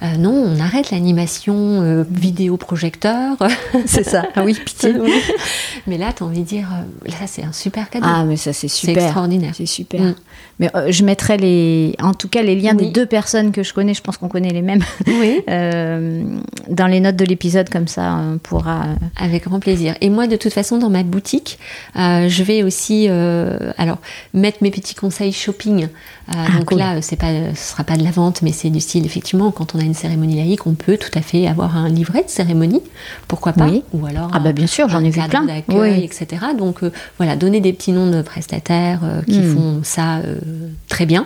[0.04, 3.38] Euh, Non, on arrête l'animation euh, vidéo projecteur.
[3.86, 4.24] C'est ça.
[4.36, 4.94] Ah oui, pitié.
[5.88, 8.06] Mais là, tu as envie de dire euh, là, c'est un super cadeau.
[8.10, 9.04] Ah, mais ça, c'est c'est super.
[9.04, 9.54] extraordinaire.
[9.56, 10.02] C'est super.
[10.02, 10.16] Mm.
[10.60, 12.86] Mais euh, je mettrai les, en tout cas, les liens Oui.
[12.86, 13.94] des deux personnes que je connais.
[13.94, 15.42] Je pense qu'on connaît les mêmes Oui.
[15.50, 16.24] euh,
[16.70, 18.84] dans les notes de l'épisode, comme ça, on pourra.
[18.84, 19.96] euh, Avec grand plaisir.
[20.00, 21.60] Et moi, de toute façon, dans ma boutique,
[21.98, 23.08] euh, je vais aussi,
[23.78, 23.98] alors,
[24.34, 25.88] mettre mes petits conseils shopping.
[26.30, 26.80] Ah, donc cool.
[26.80, 29.76] là, c'est pas, ce sera pas de la vente, mais c'est du style, effectivement, quand
[29.76, 32.82] on a une cérémonie laïque, on peut tout à fait avoir un livret de cérémonie,
[33.28, 33.84] pourquoi pas, Oui.
[33.94, 35.44] ou alors Ah bah bien sûr, j'en ai vu plein.
[35.44, 36.28] d'accueil, etc.
[36.58, 36.80] Donc
[37.18, 39.54] voilà, donner des petits noms de prestataires qui Mm.
[39.56, 40.20] font ça
[40.88, 41.26] très bien.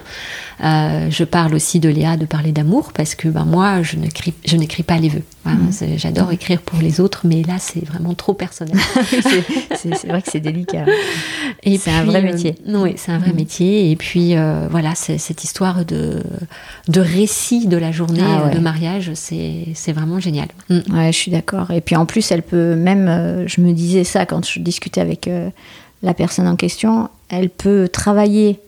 [0.64, 4.34] Euh, je parle aussi de Léa de parler d'amour parce que ben, moi, je n'écris,
[4.46, 5.24] je n'écris pas les vœux.
[5.46, 5.98] Voilà, Mm.
[5.98, 8.76] J'adore écrire pour les autres, mais là, c'est vraiment trop personnel.
[9.76, 10.86] c'est vrai que c'est délicat.
[11.64, 12.56] Et C'est un vrai euh, métier.
[12.68, 13.36] oui, c'est un vrai Mhm.
[13.36, 13.92] métier.
[13.92, 16.22] Et puis euh, voilà, cette histoire de,
[16.88, 18.54] de récit de la journée Ah ouais.
[18.56, 20.48] de mariage, c'est vraiment génial.
[20.70, 20.80] Mm.
[20.94, 21.72] Ouais, je suis d'accord.
[21.72, 25.30] Et puis en plus, elle peut même, je me disais ça quand je discutais avec
[26.04, 28.60] la personne en question, elle peut travailler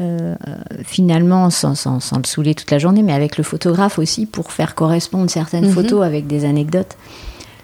[0.00, 0.34] euh,
[0.84, 4.50] finalement sans, sans, sans le saouler toute la journée, mais avec le photographe aussi pour
[4.52, 5.72] faire correspondre certaines Mhm.
[5.72, 6.96] photos avec des anecdotes.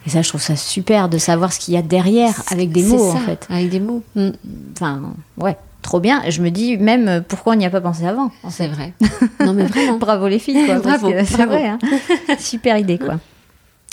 [0.06, 2.82] Et ça, je trouve ça super de savoir ce qu'il y a derrière avec des
[2.84, 3.46] mots ça, en fait.
[3.50, 4.02] Avec des mots.
[4.16, 4.28] Mm.
[4.74, 5.02] Enfin,
[5.36, 6.22] ouais, trop bien.
[6.28, 8.30] Je me dis même euh, pourquoi on n'y a pas pensé avant.
[8.48, 8.94] C'est vrai.
[9.44, 9.98] Non, mais vraiment.
[10.00, 10.78] Bravo les filles, quoi.
[10.82, 11.78] Bravo, C'est vrai, hein.
[12.38, 13.16] super idée, quoi.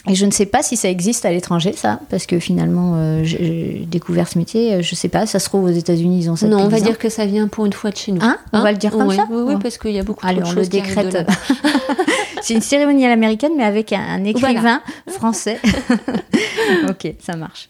[0.09, 3.21] Et je ne sais pas si ça existe à l'étranger, ça, parce que finalement, euh,
[3.23, 4.73] j'ai découvert ce métier.
[4.75, 6.77] euh, Je sais pas, ça se trouve aux États-Unis, ils ont ça Non, on va
[6.77, 6.85] 10 ans.
[6.87, 8.21] dire que ça vient pour une fois de chez nous.
[8.23, 10.25] Hein On va le dire comme Ouais, ça Oui, oui, parce qu'il y a beaucoup
[10.25, 11.27] Allez, de on le choses arrivent de décrète.
[12.41, 15.59] C'est une cérémonie américaine, mais avec un, un écrivain français.
[16.89, 17.69] ok, ça marche.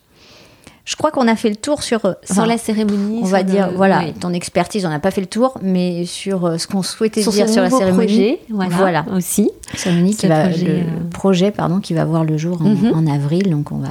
[0.88, 2.06] Je crois qu'on a fait le tour sur.
[2.06, 3.20] euh, enfin, la cérémonie.
[3.22, 4.14] On va le- dire, voilà, oui.
[4.14, 7.34] ton expertise, on n'a pas fait le tour, mais sur euh, ce qu'on souhaitait Sur
[7.34, 8.08] dire sur la cérémonie.
[8.08, 9.06] projet, voilà, Voilà.
[9.14, 9.52] aussi.
[9.76, 12.92] cérémonie qui va, projet, le euh, projet pardon qui va voir le jour en, Mhm.
[12.96, 13.90] en avril donc on va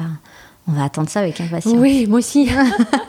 [0.69, 1.75] on va attendre ça avec impatience.
[1.77, 2.51] Oui, moi aussi.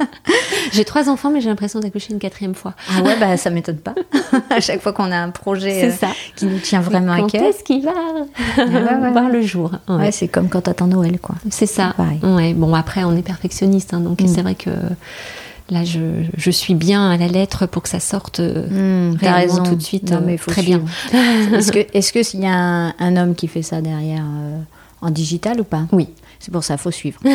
[0.72, 2.74] j'ai trois enfants, mais j'ai l'impression d'accoucher une quatrième fois.
[2.96, 3.96] Ah ouais bah ça m'étonne pas.
[4.50, 6.16] à chaque fois qu'on a un projet C'est euh, ça.
[6.36, 7.44] qui nous tient vraiment à Quand cœur.
[7.46, 9.12] est-ce qu'il va ouais, ouais.
[9.12, 9.96] voir le jour Ouais.
[9.96, 11.36] Ouais, c'est comme quand t'attends Noël quoi.
[11.50, 11.96] C'est ça.
[11.98, 12.54] Ouais.
[12.54, 14.28] Bon, après, on est perfectionniste, hein, donc Mm.
[14.28, 14.70] c'est vrai que
[15.70, 19.64] Là, je, suis bien à la lettre pour que ça sorte mmh, raison.
[19.64, 20.10] tout de suite.
[20.10, 20.82] Non, mais faut très bien.
[21.54, 24.24] est-ce que, est-ce que s'il y a un, homme qui fait ça derrière
[25.02, 25.84] en digital ou pas?
[25.92, 26.08] Oui.
[26.40, 27.20] C'est pour ça, il faut suivre.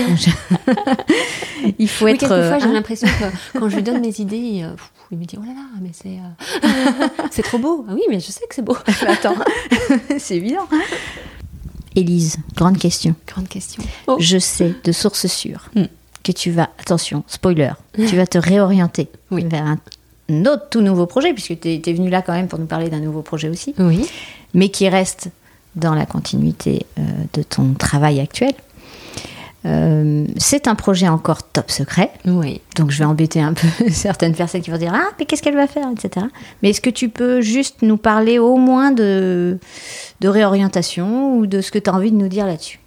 [1.79, 2.21] il faut oui, être.
[2.21, 4.65] Quelquefois, j'ai hein l'impression que quand je lui donne mes idées,
[5.11, 6.19] il me dit oh là là, mais c'est
[7.31, 7.85] c'est trop beau.
[7.89, 8.77] Ah oui, mais je sais que c'est beau.
[9.07, 9.35] Attends,
[10.19, 10.67] c'est évident.
[11.95, 13.15] Élise, grande question.
[13.27, 13.83] Grande question.
[14.07, 14.17] Oh.
[14.19, 15.85] Je sais de sources sûres hmm.
[16.23, 19.79] que tu vas, attention, spoiler, tu vas te réorienter vers un,
[20.47, 23.01] autre tout nouveau projet, puisque tu es, venu là quand même pour nous parler d'un
[23.01, 23.75] nouveau projet aussi.
[23.79, 24.09] Oui.
[24.55, 25.29] Mais qui reste
[25.75, 27.03] dans la continuité euh,
[27.35, 28.53] de ton travail actuel.
[29.65, 32.11] Euh, c'est un projet encore top secret.
[32.27, 32.61] Oui.
[32.77, 35.55] Donc je vais embêter un peu certaines personnes qui vont dire Ah, mais qu'est-ce qu'elle
[35.55, 36.27] va faire etc.
[36.63, 39.59] Mais est-ce que tu peux juste nous parler au moins de,
[40.21, 42.82] de réorientation ou de ce que tu as envie de nous dire là-dessus?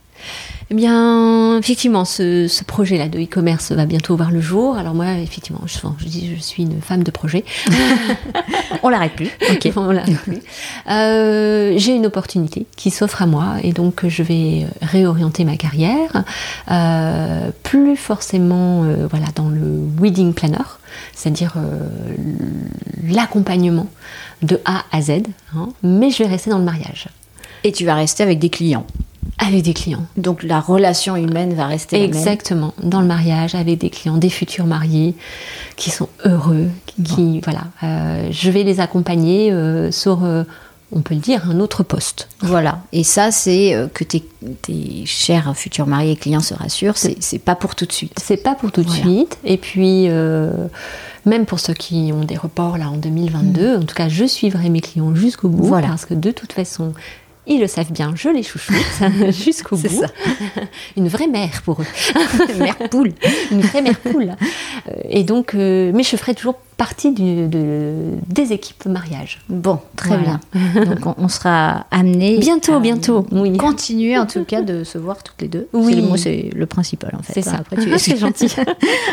[0.72, 4.78] Eh bien, effectivement, ce, projet-là de e-commerce va bientôt voir le jour.
[4.78, 7.46] Alors moi, effectivement, je, je dis, je suis une femme de projet.
[8.84, 9.30] On l'arrête plus.
[9.76, 10.40] On l'arrête plus.
[10.90, 16.24] Euh, j'ai une opportunité qui s'offre à moi et donc je vais réorienter ma carrière,
[16.72, 20.80] euh, plus forcément, euh, voilà, dans le wedding planner,
[21.14, 21.54] c'est-à-dire
[23.08, 23.88] l'accompagnement
[24.42, 25.12] de A à Z.
[25.56, 27.08] Hein, mais je vais rester dans le mariage.
[27.64, 28.86] Et tu vas rester avec des clients
[29.38, 30.06] avec des clients.
[30.18, 34.66] Donc la relation humaine va rester Exactement, dans le mariage, avec des clients, des futurs
[34.66, 35.16] mariés
[35.76, 36.70] qui sont heureux,
[37.04, 40.44] qui, voilà, euh, je vais les accompagner euh, sur, euh,
[40.92, 42.30] on peut le dire, un autre poste.
[42.42, 44.24] Voilà, et ça c'est que tes,
[45.06, 48.18] chers futurs mariés et clients se rassurent, c'est pas pour tout de suite.
[48.22, 50.08] C'est pas pour tout de suite, et puis
[51.26, 53.82] même pour ceux qui ont des reports là en 2022, mm.
[53.82, 55.88] en tout cas je suivrai mes clients jusqu'au bout, voilà.
[55.88, 56.94] parce que de toute façon
[57.48, 58.76] ils le savent bien, je les chouchoute
[59.30, 59.88] jusqu'au bout.
[59.88, 60.08] Ça.
[60.98, 61.86] Une vraie mère pour eux.
[62.50, 63.14] Une mère poule.
[63.52, 64.36] Une vraie mère poule.
[64.90, 69.42] Euh, et donc, euh, mais je ferai toujours partie du, des équipes mariage.
[69.48, 70.40] Bon, très bien.
[70.76, 73.26] Donc on, sera amené bientôt, bientôt.
[73.32, 73.56] Oui.
[73.56, 75.70] Continuer en tout cas de se voir toutes les deux.
[75.72, 77.34] Oui, moi c'est le principal en fait.
[77.34, 77.58] C'est ça.
[77.60, 78.54] Après tu c'est gentil.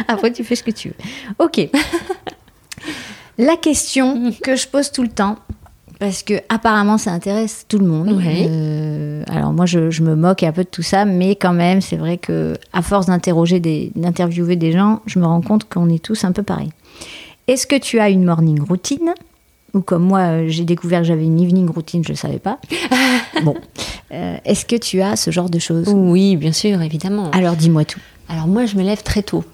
[0.09, 0.95] Après tu fais ce que tu veux.
[1.39, 1.69] Ok.
[3.39, 5.37] La question que je pose tout le temps,
[6.03, 8.21] parce que apparemment ça intéresse tout le monde.
[8.27, 11.97] Euh, alors moi je, me moque un peu de tout ça, mais quand même c'est
[11.97, 16.03] vrai que à force d'interroger des, d'interviewer des gens, je me rends compte qu'on est
[16.03, 16.73] tous un peu pareils.
[17.47, 19.15] Est-ce que tu as une morning routine?
[19.75, 22.59] Ou comme moi euh, j'ai découvert que j'avais une evening routine, je ne savais pas.
[23.45, 23.55] bon,
[24.11, 25.87] euh, est-ce que tu as ce genre de choses?
[25.87, 27.31] Oui, bien sûr, évidemment.
[27.31, 28.01] Alors dis-moi tout.
[28.29, 29.45] Alors moi je me lève très tôt.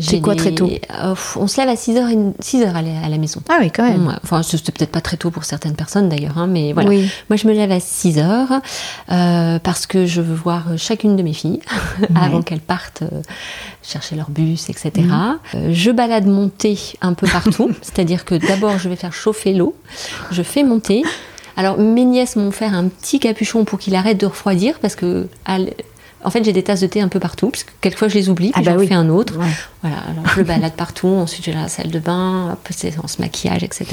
[0.00, 3.40] C'est quoi très tôt euh, On se lève à 6h, 6 heures à, la, maison.
[3.48, 4.18] Ah oui, quand même.
[4.22, 6.90] Enfin, c'est peut-être pas très tôt pour certaines personnes d'ailleurs, hein, mais voilà.
[6.90, 8.52] Moi, je me lève à 6 heures
[9.10, 11.60] euh, parce que je veux voir chacune de mes filles
[12.14, 13.22] avant qu'elles partent euh,
[13.82, 14.92] chercher leur bus, etc.
[14.96, 15.72] Mhm.
[15.72, 19.76] je balade mon thé un peu partout, c'est-à-dire que d'abord, je vais faire chauffer l'eau,
[20.30, 21.02] je fais monter.
[21.56, 25.26] Alors, mes nièces m'ont fait un petit capuchon pour qu'il arrête de refroidir parce que
[26.26, 28.28] en fait, j'ai des tasses de thé un peu partout, parce que quelquefois je les
[28.28, 29.34] oublie, puis ah bah j'en fais un autre.
[29.34, 32.58] Voilà, alors je le balade partout, ensuite j'ai la salle de bain,
[33.02, 33.86] on se maquillage, etc.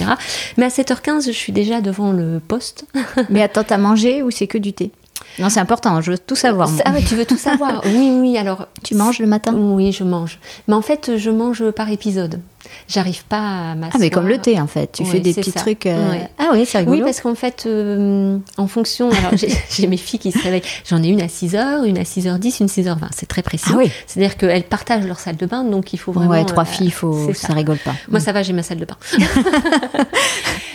[0.58, 2.86] Mais à 7h15, je suis déjà devant le poste.
[3.30, 4.92] Mais attends, t'as mangé ou c'est que du thé?
[5.38, 6.72] Non, c'est important, je veux tout savoir.
[6.86, 8.68] Ah tu veux tout savoir Oui, oui, alors...
[8.84, 9.54] Tu manges le matin?
[9.54, 10.40] Oui, je mange.
[10.68, 12.40] Mais en fait, je mange par épisode.
[12.88, 13.92] J'arrive pas à m'asseoir.
[13.96, 14.92] Ah, mais comme le thé, en fait.
[14.94, 15.86] Tu fais des petits trucs...
[15.86, 16.98] Euh, ah oui, c'est rigolo.
[16.98, 19.10] Oui, parce qu'en fait, euh, en fonction...
[19.12, 19.32] Alors,
[19.70, 20.64] j'ai mes filles qui se réveillent.
[20.88, 23.08] J'en ai une à 6h, une à 6h10, une à 6h20.
[23.12, 23.66] C'est très précis.
[23.70, 26.32] Ah oui C'est-à-dire qu'elles partagent leur salle de bain, donc il faut vraiment...
[26.32, 27.34] Ouais, trois euh, filles, faut...
[27.34, 27.54] ça.
[27.54, 27.94] rigole pas.
[28.10, 28.98] Moi, ça va, j'ai ma salle de bain.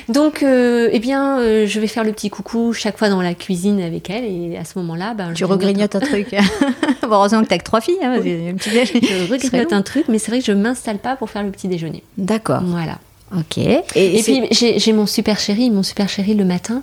[0.08, 4.10] donc, eh bien, je vais faire le petit coucou chaque fois dans la cuisine avec
[4.10, 4.24] elles.
[4.24, 6.34] Et à ce moment-là, ben, tu regrignotes un truc.
[7.10, 7.98] heureusement que tu que trois filles.
[8.02, 11.50] Hein, je regrignote un truc, mais c'est vrai que je m'installe pas pour faire le
[11.50, 12.02] petit déjeuner.
[12.16, 12.62] D'accord.
[12.64, 12.98] Voilà.
[13.36, 13.58] Ok.
[13.58, 16.82] Et, puis j'ai mon super chéri, mon super chéri le matin.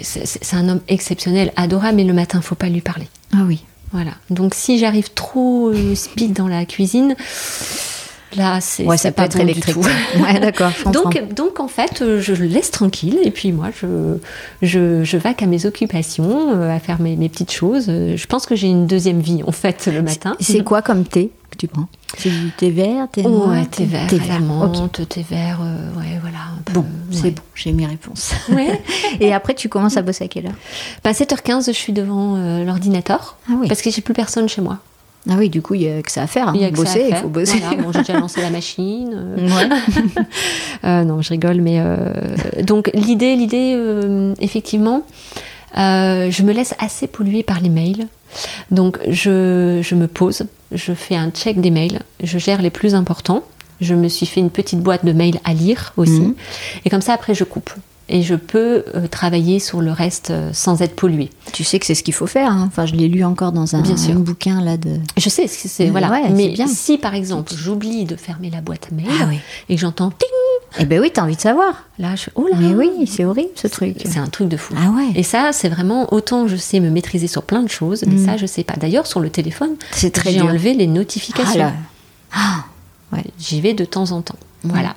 [0.00, 3.06] C'est un homme exceptionnel, adorable, mais le matin, faut pas lui parler.
[3.32, 3.62] Ah oui.
[3.92, 4.10] Voilà.
[4.28, 7.14] Donc si j'arrive trop euh, speed dans la cuisine,
[8.36, 9.76] Là, c'est ouais, ça peut être électrique.
[10.16, 10.72] ouais, d'accord.
[10.92, 14.16] donc, donc, en fait, euh, je le laisse tranquille et puis moi, je,
[14.62, 17.86] je, je vaque à mes occupations, euh, à faire mes, mes, petites choses.
[17.88, 20.36] Euh, je pense que j'ai une deuxième vie, en fait, le matin.
[20.40, 21.86] C'est quoi comme thé que tu prends?
[22.18, 24.40] C'est du thé vert, thé noir Ouais, thé vert, thé vert.
[24.40, 25.60] menthe, thé vert,
[25.96, 26.38] ouais, voilà.
[26.72, 28.32] bon, c'est bon, j'ai mes réponses.
[28.50, 28.80] Ouais.
[29.20, 30.54] et après, tu commences à bosser à quelle heure?
[31.02, 33.68] Bah, 7h15, je suis devant l'ordinateur ah oui.
[33.68, 34.78] parce que j'ai plus personne chez moi.
[35.28, 36.48] Ah oui, du coup, il y a que ça à faire.
[36.48, 36.54] Hein.
[36.54, 37.60] Il bosser, il faut bosser.
[37.78, 39.10] bon, j'ai déjà lancé la machine.
[39.14, 39.48] Euh.
[40.84, 42.12] euh, non, je rigole, mais euh,
[42.62, 43.78] donc l'idée, l'idée,
[44.40, 45.02] effectivement,
[45.74, 48.06] je me laisse assez polluer par les mails.
[48.70, 52.94] Donc je, je me pose, je fais un check des mails, je gère les plus
[52.96, 53.44] importants
[53.80, 56.12] je me suis fait une petite boîte de mails à lire aussi.
[56.12, 56.34] Mhm.
[56.84, 57.70] Et comme ça, après, je coupe.
[58.10, 61.30] Et je peux euh, travailler sur le reste euh, sans être polluée.
[61.54, 62.50] Tu sais que c'est ce qu'il faut faire.
[62.50, 62.64] hein.
[62.68, 64.14] Enfin, je l'ai lu encore dans un, Bien sûr.
[64.14, 64.98] un bouquin là de.
[65.16, 66.10] Je sais, c'est voilà.
[66.10, 66.66] ouais, Mais bien.
[66.66, 69.38] si par exemple j'oublie de fermer la boîte mail Ah oui.
[69.70, 70.28] et que j'entends ting,
[70.78, 71.84] Eh ben oui, t'as envie de savoir.
[71.98, 72.56] là je oh là.
[72.60, 73.96] Mais oui, c'est horrible ce truc.
[74.04, 74.74] C'est un truc de fou.
[74.76, 75.08] Ah ouais.
[75.14, 78.36] Et ça, c'est vraiment autant je sais me maîtriser sur plein de choses, mais ça,
[78.36, 78.74] je sais pas.
[78.74, 79.76] D'ailleurs, sur le téléphone, Mm.
[79.92, 81.58] C'est très j'ai enlevé les Ah notifications.
[81.58, 81.72] là.
[82.34, 82.64] Ah,
[83.12, 83.24] ouais.
[83.38, 84.36] J'y vais de temps en temps.
[84.64, 84.94] Voilà.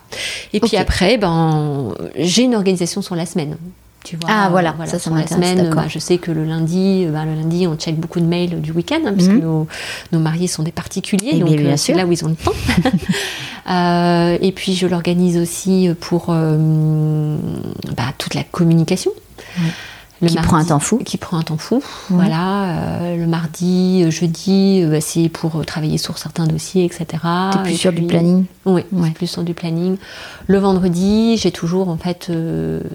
[0.53, 3.57] Et puis après, ben, j'ai une organisation sur la semaine.
[4.05, 4.73] Tu vois, Ah, voilà.
[4.85, 7.75] Ça, ça sur la semaine, ben, je sais que le lundi, ben, le lundi, on
[7.75, 9.41] check beaucoup de mails du week-end, hein, puisque Mhm.
[9.41, 9.67] nos,
[10.13, 11.95] nos mariés sont des particuliers, Eh donc euh, c'est sûr.
[11.97, 12.53] là où ils ont le temps.
[13.69, 17.35] Euh, et puis je l'organise aussi pour euh,
[17.97, 19.11] bah, toute la communication.
[20.21, 20.97] Le Qui prend un temps fou.
[21.05, 21.81] Qui prend un temps fou.
[22.09, 23.01] Voilà.
[23.01, 27.05] euh, le mardi, euh, jeudi, euh, bah, c'est pour travailler sur certains dossiers, etc.
[27.53, 28.45] T'es plus Et sur du planning.
[28.65, 29.11] Oui, Ouais.
[29.11, 29.97] plus sur du planning.
[30.47, 32.31] Le vendredi, j'ai toujours en fait.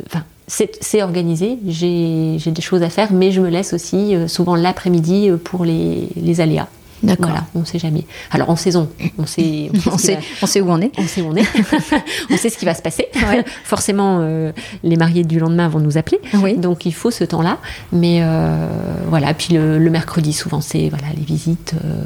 [0.06, 1.58] Enfin, c'est organisé.
[1.66, 6.40] J'ai des choses à faire, mais je me laisse aussi souvent l'après-midi pour les, les
[6.40, 6.68] aléas.
[7.03, 7.26] D'accord.
[7.30, 8.05] Voilà, on ne sait jamais.
[8.30, 8.88] Alors en saison,
[9.18, 10.92] on sait, on sait, On sait, va- on sait où on est.
[10.98, 11.46] on sait où on est,
[12.30, 13.07] on sait ce qui va se passer.
[13.14, 13.44] Ouais.
[13.64, 14.53] Forcément, euh,
[14.84, 16.57] les mariés du lendemain vont nous appeler, Oui.
[16.57, 17.59] donc il faut ce temps-là.
[17.92, 18.66] Mais euh,
[19.09, 21.74] voilà, puis le, le mercredi, souvent c'est voilà les visites.
[21.84, 22.03] euh,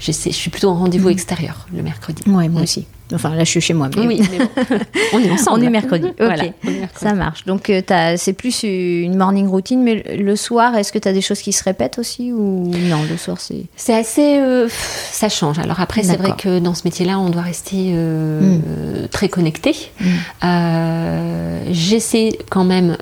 [0.00, 2.22] je suis plutôt en rendez-vous extérieur le mercredi.
[2.26, 2.86] Moi aussi.
[3.12, 3.90] Enfin, là, je suis chez moi.
[3.96, 4.48] mais Oui, mais bon,
[5.12, 5.60] on est ensemble.
[5.60, 6.06] On est mercredi.
[6.06, 6.14] Ok.
[6.18, 7.04] Voilà, on est mercredi.
[7.04, 7.44] Ça marche.
[7.44, 7.82] Donc, euh,
[8.16, 11.52] c'est plus une morning routine, mais le- soir, est-ce que tu as des choses qui
[11.52, 13.66] se répètent aussi ou non Le soir, c'est.
[13.76, 14.38] C'est assez.
[14.38, 15.58] euh, ça change.
[15.58, 18.62] Alors après, c'est vrai que dans ce métier-là, on doit rester euh, Mm.
[18.68, 19.74] euh, très connecté.
[20.00, 20.04] Mm.
[20.44, 22.96] Euh, J'essaie quand même.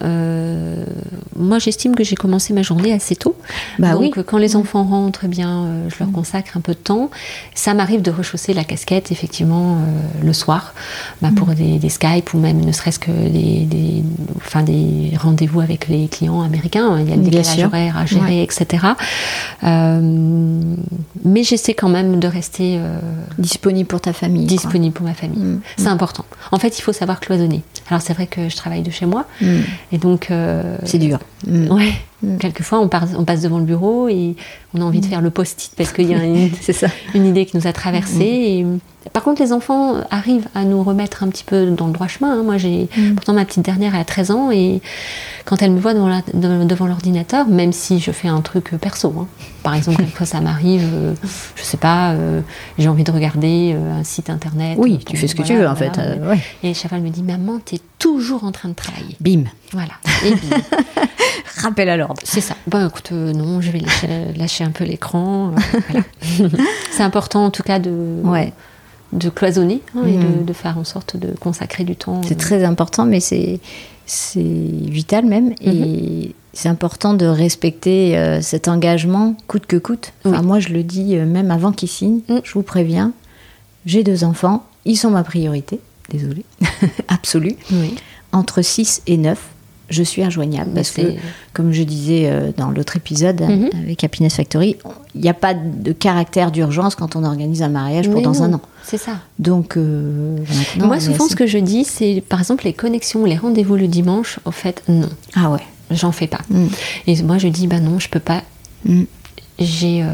[1.37, 3.37] moi, j'estime que j'ai commencé ma journée assez tôt.
[3.79, 4.25] Bah Donc, oui.
[4.27, 7.11] quand les enfants rentrent, eh bien, je leur consacre un peu de temps.
[7.55, 9.79] Ça m'arrive de rechausser la casquette, effectivement,
[10.23, 10.75] le soir,
[11.21, 14.03] bah, pour des, des Skype ou même ne serait-ce que des, des-
[14.37, 16.99] enfin, des rendez-vous avec les clients américains.
[17.01, 18.43] Il y a le décalage horaire à gérer, Ouais.
[18.45, 18.87] etc.
[19.65, 20.61] Euh,
[21.25, 22.99] mais j'essaie quand même de rester euh,
[23.39, 24.47] Disponible pour ta famille.
[24.47, 24.57] quoi.
[24.57, 25.39] disponible pour ma famille.
[25.43, 25.61] Mm.
[25.77, 26.25] C'est important.
[26.51, 27.63] En fait, il faut savoir cloisonner.
[27.89, 29.27] Alors, c'est vrai que je travaille de chez moi.
[29.41, 29.47] Mm.
[29.93, 30.31] Et donc.
[30.31, 31.19] euh, C'est dur.
[31.47, 31.71] Mm.
[31.71, 31.93] Ouais.
[32.23, 32.37] Mm.
[32.39, 34.37] Quelquefois, on, part- on passe devant le bureau et
[34.75, 36.87] on a envie de faire le post-it parce qu'il y a une, C'est ça.
[37.15, 38.21] une idée qui nous a traversé.
[38.25, 38.67] Et,
[39.13, 42.39] par contre, les enfants arrivent à nous remettre un petit peu dans le droit chemin.
[42.39, 42.43] hein.
[42.45, 43.15] Moi, j'ai Mm.
[43.17, 44.81] pourtant ma petite dernière, elle a 13 ans et
[45.45, 49.27] quand elle me voit devant de- l'ordinateur, même si je fais un truc perso, hein.
[49.65, 51.15] par exemple, quelquefois ça m'arrive, euh,
[51.57, 52.41] je sais pas, euh,
[52.79, 54.77] j'ai envie de regarder euh, un site internet.
[54.81, 55.93] Oui, Bon, tu fais ce que voilà, tu veux en voilà.
[55.93, 56.01] fait.
[56.01, 56.39] euh, ouais.
[56.63, 59.17] Et Chaval me dit, maman, t'es toujours en train de travailler.
[59.21, 59.45] Bim.
[59.73, 59.93] Voilà.
[60.27, 60.49] Et puis,
[61.63, 62.21] Rappel à l'ordre.
[62.25, 62.57] c'est ça.
[62.67, 65.53] Bon, écoute, euh, non, je vais lâcher, lâcher un peu l'écran.
[65.53, 66.05] euh, voilà.
[66.91, 68.53] c'est important en tout cas de, Ouais.
[69.13, 70.39] de cloisonner hein, et Mm.
[70.41, 72.21] de, de faire en sorte de consacrer du temps.
[72.27, 73.61] C'est euh, très important, mais c'est
[74.37, 75.55] vital même.
[75.61, 80.13] Et c'est important de respecter euh, cet engagement coûte que coûte.
[80.25, 80.47] Enfin, Oui.
[80.47, 82.21] Moi, je le dis euh, même avant qu'ils signent.
[82.29, 82.39] Mm.
[82.43, 83.13] Je vous préviens,
[83.87, 84.65] j'ai deux enfants.
[84.85, 85.79] Ils sont ma priorité.
[86.11, 86.45] Désolée.
[87.09, 87.57] Absolue.
[87.73, 87.95] Oui.
[88.33, 89.39] Entre 6 et 9,
[89.91, 90.71] je suis injoignable.
[90.71, 91.03] Mais Parce que,
[91.53, 93.71] comme je disais euh, dans l'autre épisode Mhm.
[93.83, 94.77] avec Happiness Factory,
[95.15, 98.33] il n'y a pas de caractère d'urgence quand on organise un mariage pour Mais dans
[98.33, 98.61] non, un an.
[98.85, 99.19] C'est ça.
[99.39, 100.39] Donc, euh,
[100.79, 103.87] Moi, souvent, assez- ce que je dis, c'est par exemple les connexions, les rendez-vous le
[103.87, 104.39] dimanche.
[104.47, 105.61] Au fait, non, Ah ouais.
[105.91, 106.41] j'en fais pas.
[106.49, 106.67] Mm.
[107.07, 108.43] Et moi, je dis, bah non, je peux pas.
[108.87, 109.03] Mm.
[109.59, 110.07] J'ai euh,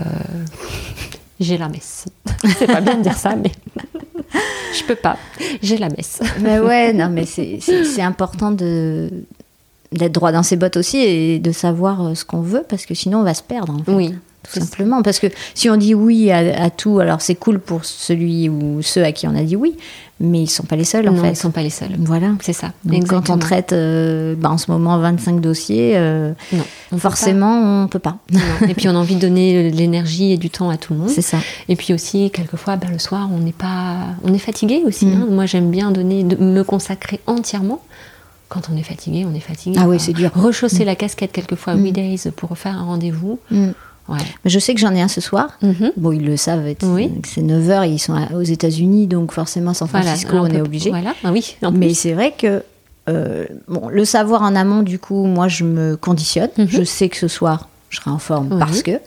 [1.41, 2.07] j'ai la messe.
[2.59, 3.53] c'est pas bien de dire ça, mais
[4.78, 5.16] je peux pas.
[5.62, 6.20] J'ai la messe.
[6.41, 7.59] Mais ouais, non, mais c'est-
[8.01, 9.09] important de
[9.91, 12.93] d'être droit dans ses bottes aussi et de savoir euh, ce qu'on veut parce que
[12.95, 13.72] sinon on va se perdre.
[13.74, 15.01] en fait, Oui, tout simplement.
[15.01, 18.82] Parce que si on dit oui à, à tout, alors c'est cool pour celui ou
[18.82, 19.76] ceux à qui on a dit oui,
[20.21, 21.31] mais ils sont pas les seuls en non, fait.
[21.31, 21.95] ils sont pas les seuls.
[21.99, 22.33] Voilà.
[22.41, 22.73] C'est ça.
[22.85, 27.85] Donc quand on traite euh, bah, en ce moment 25 dossiers, euh, non, on forcément
[27.85, 28.19] on peut pas.
[28.33, 28.41] Non.
[28.69, 31.01] Et puis on a envie de donner de l'énergie et du temps à tout le
[31.01, 31.09] monde.
[31.11, 31.39] C'est ça.
[31.69, 35.07] Et puis aussi, quelquefois, ben, le soir, on n'est pas, on est fatigué aussi.
[35.07, 35.23] Mm.
[35.23, 35.27] hein.
[35.31, 37.81] Moi, j'aime bien donner, de me consacrer entièrement.
[38.49, 39.79] Quand on est fatigué, on est fatigué.
[39.81, 40.31] Ah oui, c'est dur.
[40.35, 41.85] Rechausser la casquette quelquefois Mm.
[41.85, 43.39] 8 days pour faire un rendez-vous.
[44.09, 44.19] Ouais.
[44.45, 45.51] Mais je sais que j'en ai un ce soir.
[45.63, 45.93] Mhm.
[45.97, 47.11] Bon, ils le savent, Oui.
[47.27, 50.91] c'est 9h, ils sont aux États-Unis, donc forcément San Francisco, on, est obligé.
[50.91, 52.63] Voilà, ah oui, Mais c'est vrai que
[53.09, 56.51] euh, bon, le savoir en amont, du coup, moi, je me conditionne.
[56.59, 56.69] Mhm.
[56.69, 58.59] Je sais que ce soir, je serai en forme Oui.
[58.59, 59.01] parce que.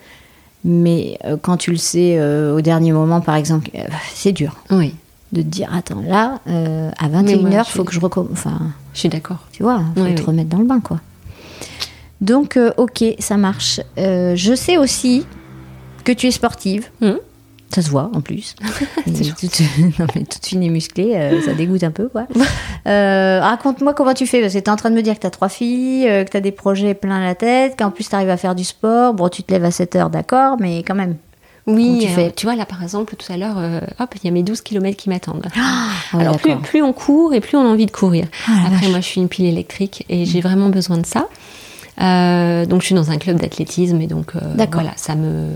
[0.64, 3.72] Mais euh, quand tu le sais euh, au dernier moment, par exemple,
[4.14, 4.93] c'est dur Oui,
[5.32, 8.30] de te dire attends, là, à Mais moi, 21h, je il faut que je recommence.
[8.34, 8.60] Enfin,
[8.93, 9.39] je suis d'accord.
[9.52, 10.99] tu vois, il faut Oui, te remettre dans le bain, quoi.
[12.22, 13.82] Donc, euh, ok, ça marche.
[13.97, 15.26] Euh, je sais aussi
[16.05, 16.88] que tu es sportive.
[17.01, 17.17] Mhm.
[17.74, 18.55] Ça se voit en plus.
[19.05, 19.59] toute,
[19.99, 22.07] non, mais toute fine et musclée, euh, ça dégoûte un peu.
[22.07, 22.28] quoi.
[22.88, 24.41] Euh, Raconte-moi comment tu fais.
[24.41, 26.30] Parce que tu es en train de me dire que tu as trois filles, que
[26.32, 29.13] tu as des projets plein la tête, qu'en plus tu arrives à faire du sport.
[29.13, 31.15] Bon, tu te lèves à 7 heures, d'accord, mais quand même.
[31.67, 33.55] Oui, tu, fais tu vois, là par exemple, tout à l'heure,
[33.99, 35.45] hop, il y a mes 12 km qui m'attendent.
[35.55, 38.26] Ah, Alors plus, plus, on court et plus on a envie de courir.
[38.47, 41.28] Ah, Après, moi je suis une pile électrique et j'ai vraiment besoin de ça.
[41.99, 45.49] Euh, donc je suis dans un club d'athlétisme et donc euh, voilà, ça me,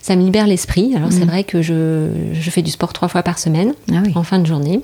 [0.00, 0.94] ça me libère l'esprit.
[0.96, 1.28] Alors c'est mhm.
[1.28, 4.46] vrai que je, je, fais du sport trois fois par semaine ah en fin de
[4.46, 4.82] journée.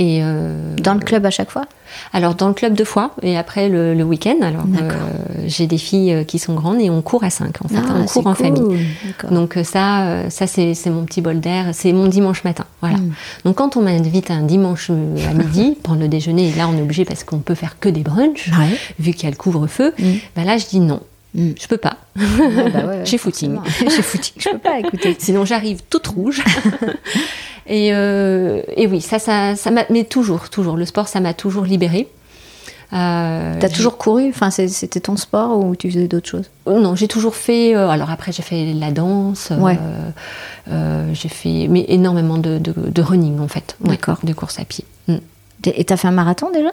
[0.00, 1.66] Et euh, dans le club à chaque fois?
[2.14, 4.36] Alors dans le club deux fois et après le, week-end.
[4.40, 4.90] Alors euh,
[5.46, 7.74] j'ai des filles euh, qui sont grandes et on court à cinq en fait.
[7.76, 8.86] Ah, on court en famille.
[9.30, 11.66] Donc ça, ça c'est mon petit bol d'air.
[11.74, 12.64] C'est mon dimanche matin.
[12.80, 12.96] Voilà.
[12.96, 13.12] Hmm.
[13.44, 16.82] Donc quand on m'invite un dimanche à midi prendre le déjeuner, et là on est
[16.82, 18.50] obligé parce qu'on peut faire que des brunchs
[18.98, 19.92] vu qu'il y a le couvre-feu.
[20.34, 21.00] Bah là je dis non.
[21.34, 21.52] Hmm.
[21.60, 21.96] Je peux pas.
[22.16, 23.58] Bah j'ai footing.
[23.80, 24.34] J'ai footing.
[24.38, 25.16] Je peux pas écouter.
[25.18, 26.42] Sinon j'arrive toute rouge.
[27.66, 29.84] Et, euh, et oui, ça, ça, ça m'a.
[29.90, 30.76] Mais toujours, toujours.
[30.76, 32.08] Le sport, ça m'a toujours libérée.
[32.92, 34.28] Euh, T'as toujours couru?
[34.30, 36.50] Enfin, c'était ton sport ou tu faisais d'autres choses?
[36.66, 37.76] Euh, Non, j'ai toujours fait.
[37.76, 39.52] Euh, alors après, j'ai fait la danse.
[39.56, 39.78] Ouais.
[41.12, 43.76] j'ai fait mais énormément de, de, running en fait.
[43.80, 44.18] D'accord.
[44.24, 44.84] de course à pied.
[45.06, 45.18] Mm.
[45.66, 46.70] Et t'as fait un marathon déjà?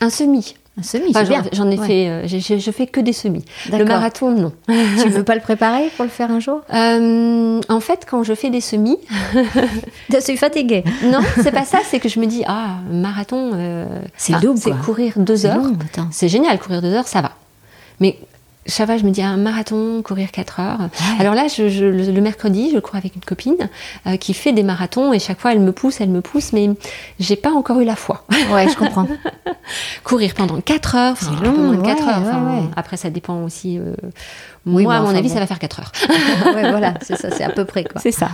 [0.00, 0.54] Un semi.
[0.78, 1.42] Un semi, c'est bien.
[1.52, 3.44] J'en ai fait, euh, je fais que des semis.
[3.72, 4.52] Le marathon, non.
[5.02, 6.60] tu veux pas le préparer pour le faire un jour?
[6.72, 8.98] Euh, En fait, quand je fais des semis,
[10.12, 10.84] je suis fatiguée.
[11.04, 11.78] non, c'est pas ça.
[11.82, 13.86] C'est que je me dis, ah, marathon, euh,
[14.18, 14.58] c'est double.
[14.58, 15.62] C'est courir deux heures.
[16.10, 17.32] C'est génial, courir deux heures, ça va.
[17.98, 18.18] Mais
[18.66, 20.78] ça va, je me dis un marathon, courir 4 heures.
[21.18, 23.68] Alors là, je, le, mercredi, je cours avec une copine
[24.06, 26.70] euh, qui fait des marathons et chaque fois elle me pousse, elle me pousse, mais
[27.18, 28.24] j'ai pas encore eu la foi.
[28.50, 29.06] Ouais, je comprends.
[30.04, 32.70] courir pendant 4 heures, c'est long, 4 heures.
[32.76, 33.78] après, ça dépend aussi.
[33.78, 33.94] Euh,
[34.64, 35.92] moi, à mon avis, ça va faire 4 heures.
[36.54, 38.00] ouais, voilà, c'est ça, c'est à peu près quoi.
[38.00, 38.30] C'est ça.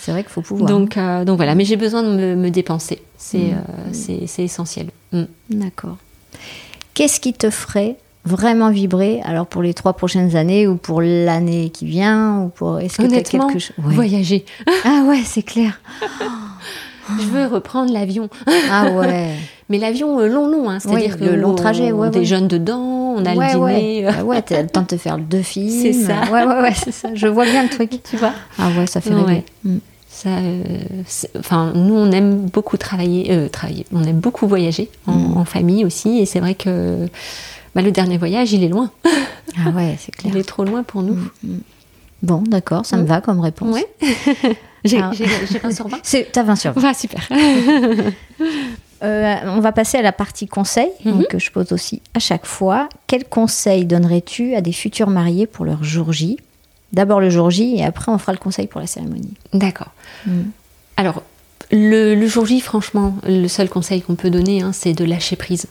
[0.00, 0.68] C'est vrai qu'il faut pouvoir.
[0.68, 3.00] Donc, euh, donc voilà, mais j'ai besoin de me, dépenser.
[3.16, 3.52] C'est
[3.92, 4.40] mm.
[4.40, 4.88] essentiel.
[5.12, 5.24] Mm.
[5.50, 5.96] D'accord.
[6.92, 11.70] Qu'est-ce qui te ferait vraiment vibrer alors pour les trois prochaines années ou pour l'année
[11.70, 13.72] qui vient ou pour est-ce que quelque chose?
[13.78, 14.44] Voyager.
[14.84, 15.80] Ah ouais c'est clair.
[17.20, 18.28] Je veux reprendre l'avion.
[18.70, 19.30] Ah ouais.
[19.68, 23.14] Mais l'avion euh, long long hein, c'est-à-dire que le long trajet ouais, on déjeune dedans
[23.16, 25.70] on a le dîner ouais ouais t'as le temps de te faire deux films.
[25.70, 26.22] c'est ça.
[26.30, 27.08] Ouais ouais ouais c'est ça.
[27.14, 28.02] Je vois bien le truc.
[28.02, 28.32] Tu vois?
[28.58, 29.44] Ah ouais ça fait rêver.
[29.64, 29.76] Mm.
[30.08, 30.62] ça, euh,
[31.38, 33.86] enfin, nous, on aime beaucoup travailler, euh, travailler.
[33.92, 35.36] On aime beaucoup voyager en, mm.
[35.38, 37.08] en famille aussi, et c'est vrai que
[37.74, 38.90] bah, le dernier voyage, il est loin.
[39.58, 40.32] Ah ouais, c'est clair.
[40.34, 41.14] Il est trop loin pour nous.
[41.14, 41.60] Mm, mm.
[42.22, 43.06] Bon, d'accord, ça me mm.
[43.06, 43.74] va comme réponse.
[43.74, 43.84] Oui.
[44.84, 45.12] j'ai 20
[45.72, 45.98] sur 20
[46.32, 46.88] T'as 20 sur 20.
[46.88, 47.28] Ah, super.
[49.02, 51.26] Euh, on va passer à la partie conseil, mhm.
[51.26, 52.88] que je pose aussi à chaque fois.
[53.06, 56.38] Quel conseil donnerais-tu à des futurs mariés pour leur jour J?
[56.92, 59.34] D'abord le jour J et après on fera le conseil pour la cérémonie.
[59.52, 59.90] D'accord.
[60.96, 61.22] Alors,
[61.70, 65.66] le, jour J, franchement, le seul conseil qu'on peut donner, hein, c'est de lâcher prise.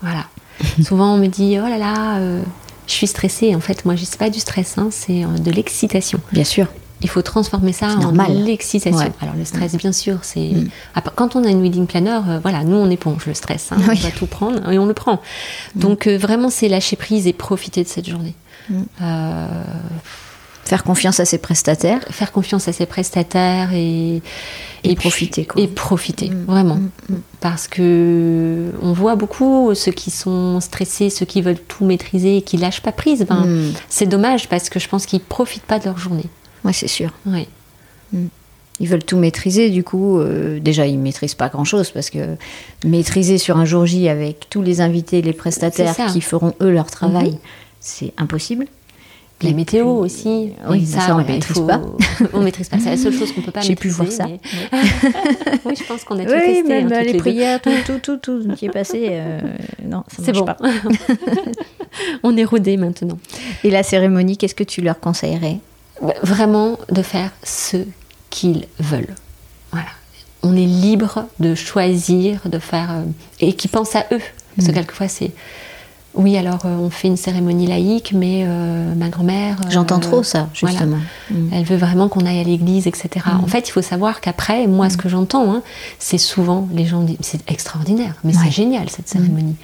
[0.00, 0.24] Voilà.
[0.82, 2.42] Souvent, on me dit Oh là là, euh,
[2.86, 3.54] je suis stressée.
[3.54, 6.20] En fait, moi, je sais pas du stress, hein, c'est euh, de l'excitation.
[6.32, 6.66] Bien sûr.
[7.02, 9.12] Il faut transformer ça en l'excitation.
[9.20, 10.70] Alors le stress, bien sûr, c'est mm.
[11.14, 13.92] quand on a une wedding planner, euh, voilà, nous on éponge le stress, hein, on
[13.92, 15.20] va tout prendre et on le prend.
[15.74, 15.80] Mm.
[15.80, 18.34] Donc vraiment, c'est lâcher prise et profiter de cette journée.
[18.70, 18.84] Mm.
[20.66, 22.00] Faire confiance à ses prestataires.
[22.10, 24.20] Faire confiance à ses prestataires et,
[24.82, 25.44] et, profiter.
[25.44, 25.62] Quoi.
[25.62, 26.44] Et profiter, mm.
[26.44, 26.74] vraiment.
[26.74, 26.90] Mm.
[27.08, 27.20] Mm.
[27.40, 32.42] Parce que on voit beaucoup ceux qui sont stressés, ceux qui veulent tout maîtriser et
[32.42, 33.26] qui lâchent pas prise.
[33.88, 36.26] C'est dommage parce que je pense qu'ils profitent pas de leur journée.
[36.64, 37.10] Oui, c'est sûr.
[37.26, 37.46] Oui.
[38.80, 42.36] Ils veulent tout maîtriser, du coup, euh, déjà ils maîtrisent pas grand-chose parce que
[42.84, 46.90] maîtriser sur un jour J avec tous les invités, les prestataires qui feront eux leur
[46.90, 47.38] travail, mm-hmm.
[47.78, 48.66] c'est impossible.
[49.42, 50.52] La météo aussi.
[50.68, 51.82] Oui, ça, on ne maîtrise pas.
[52.32, 52.78] on maîtrise pas.
[52.78, 53.68] C'est la seule chose qu'on peut pas maîtriser.
[53.68, 54.24] J'ai pu voir ça.
[55.66, 56.62] oui, je pense qu'on a tout oui, testé.
[56.62, 59.08] Même hein, les, les prières, tout, tout, tout, tout qui est passé.
[59.10, 59.40] Euh,
[59.84, 60.46] non, c'est bon.
[60.46, 60.56] Pas.
[62.22, 63.18] on est rodé maintenant.
[63.62, 65.58] Et la cérémonie, qu'est-ce que tu leur conseillerais?
[66.22, 67.76] Vraiment de faire ce
[68.30, 69.14] qu'ils veulent.
[69.70, 69.88] Voilà.
[70.42, 72.90] On est libre de choisir, de faire.
[72.90, 73.02] Euh,
[73.40, 74.20] et qui pensent à eux.
[74.56, 74.76] Parce que mm.
[74.76, 75.32] quelquefois, c'est
[76.16, 79.56] oui, alors euh, on fait une cérémonie laïque, mais euh, ma grand-mère.
[79.68, 80.96] J'entends euh, trop ça, justement.
[81.30, 81.48] Mm.
[81.52, 83.08] Elle veut vraiment qu'on aille à l'église, etc.
[83.26, 83.44] Mm.
[83.44, 84.98] En fait, il faut savoir qu'après, moi, ce mm.
[84.98, 85.62] que j'entends, hein,
[85.98, 89.56] c'est souvent les gens disent c'est extraordinaire, mais c'est génial cette cérémonie.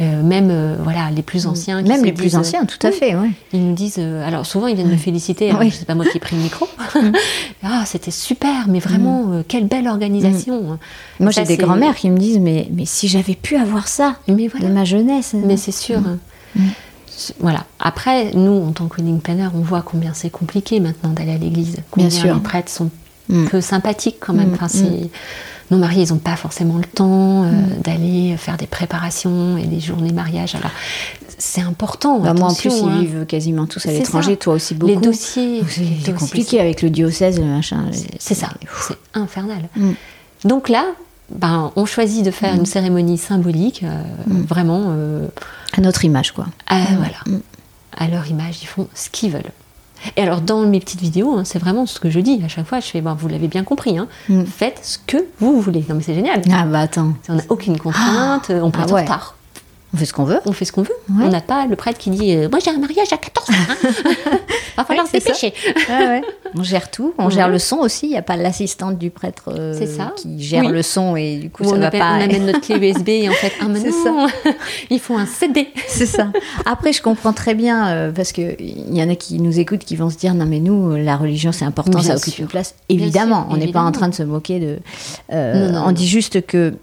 [0.00, 1.82] même voilà, les plus anciens.
[1.82, 3.14] même les plus anciens, tout à fait.
[3.14, 3.30] Ouais.
[3.52, 3.98] Ils nous disent.
[3.98, 5.50] alors souvent, ils viennent me féliciter.
[5.50, 6.66] Alors, sais pas moi qui ai pris le micro.
[7.62, 10.72] ah, c'était super, mais vraiment, quelle belle organisation.
[10.72, 10.78] Hein.
[11.20, 14.48] Moi, j'ai des grands-mères qui me disent mais, mais si j'avais pu avoir ça mais
[14.48, 15.34] de ma jeunesse.
[15.34, 15.97] Mais c'est sûr.
[16.00, 16.60] Mm.
[17.40, 17.64] voilà.
[17.80, 21.38] Après, nous, en tant que wedding planner, on voit combien c'est compliqué maintenant d'aller à
[21.38, 21.76] l'église.
[21.90, 22.34] Combien Bien sûr.
[22.34, 22.90] les prêtres sont
[23.28, 23.44] Mm.
[23.44, 24.50] peu sympathiques quand même.
[24.50, 25.10] Mm, Enfin, c'est-
[25.70, 27.50] Nos maris, ils n'ont pas forcément le temps euh,
[27.84, 30.54] d'aller faire des préparations et des journées mariage.
[30.54, 30.70] Alors,
[31.36, 32.20] c'est important.
[32.20, 33.00] Bah, moi, en plus, ils hein.
[33.00, 34.90] vivent quasiment tous à l'étranger, toi aussi beaucoup.
[34.94, 35.62] Les dossiers.
[36.04, 37.84] C'est compliqué avec le diocèse, le machin.
[38.18, 38.48] c'est- ça.
[38.80, 39.68] C'est infernal.
[39.76, 39.90] Mm.
[40.46, 40.86] Donc là,
[41.30, 45.28] ben, on choisit de faire une cérémonie symbolique, euh, vraiment euh,
[45.76, 46.46] À notre image, quoi.
[46.66, 47.38] à, voilà,
[47.96, 49.52] à leur image, ils font ce qu'ils veulent.
[50.16, 52.66] Et alors dans mes petites vidéos, hein, c'est vraiment ce que je dis à chaque
[52.66, 52.78] fois.
[52.78, 54.44] Je fais, ben, vous l'avez bien compris, hein, Mm.
[54.44, 55.84] faites ce que vous voulez.
[55.88, 56.40] Non mais c'est génial.
[56.52, 59.00] Ah bah attends, On n'a aucune contrainte, on peut Ah être ouais.
[59.00, 59.34] en retard.
[59.94, 60.40] On fait ce qu'on veut.
[60.46, 60.92] On fait ce qu'on veut.
[61.10, 61.24] Ouais.
[61.24, 63.56] On n'a pas le prêtre qui dit, euh, moi j'ai un mariage à 14 heures.
[63.70, 64.30] Hein.
[64.76, 65.18] Va falloir se ça.
[65.18, 65.52] dépêcher.
[65.88, 66.20] Ouais.
[66.54, 68.06] On gère tout, on gère le son aussi.
[68.06, 70.12] Il n'y a pas l'assistante du prêtre euh, ça.
[70.16, 70.70] qui gère Oui.
[70.72, 72.12] le son et du coup Ou ça on, va appelle- pas.
[72.18, 74.26] on amène notre clé USB et en fait, ah mais non,
[74.90, 75.68] il faut un CD.
[75.88, 76.28] C'est ça.
[76.64, 79.84] Après, je comprends très bien euh, parce que il y en a qui nous écoutent
[79.84, 82.42] qui vont se dire non mais nous la religion c'est important, Bien ça occupe sûr.
[82.42, 82.74] une place.
[82.88, 84.78] Évidemment, sûr, on n'est pas en train de se moquer de.
[85.32, 86.74] Non, non, on dit juste que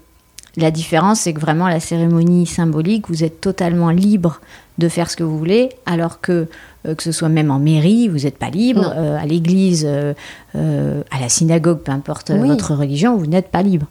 [0.56, 4.40] la différence c'est que vraiment la cérémonie symbolique, vous êtes totalement libre
[4.78, 6.48] de faire ce que vous voulez, alors que
[6.86, 8.92] euh, que ce soit même en mairie, vous n'êtes pas libre.
[8.96, 10.14] Euh, à l'église, euh,
[10.54, 12.48] à la synagogue, peu importe Oui.
[12.48, 13.86] votre religion, vous n'êtes pas libre.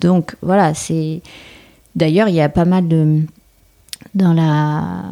[0.00, 1.22] Donc voilà, c'est.
[1.96, 3.22] D'ailleurs, il y a pas mal de
[4.14, 5.02] dans la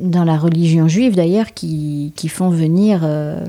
[0.00, 3.44] dans la religion juive d'ailleurs qui, qui font venir euh,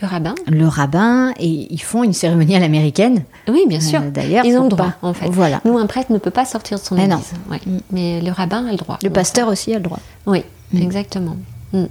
[0.00, 3.22] Le rabbin le rabbin et ils font une cérémonie à l'américaine.
[3.48, 4.00] Oui, bien sûr.
[4.00, 5.28] Euh, d'ailleurs, ils ont le droit, pas- en fait.
[5.28, 5.60] Voilà.
[5.64, 7.16] Nous, un prêtre ne peut pas sortir de son Mais église.
[7.48, 7.52] non.
[7.52, 7.60] Ouais.
[7.66, 7.78] Mm.
[7.92, 8.98] Mais le rabbin a le droit.
[9.02, 10.00] Le pasteur aussi a le droit.
[10.26, 10.78] Oui, Mm.
[10.82, 11.36] exactement.
[11.72, 11.84] Mm.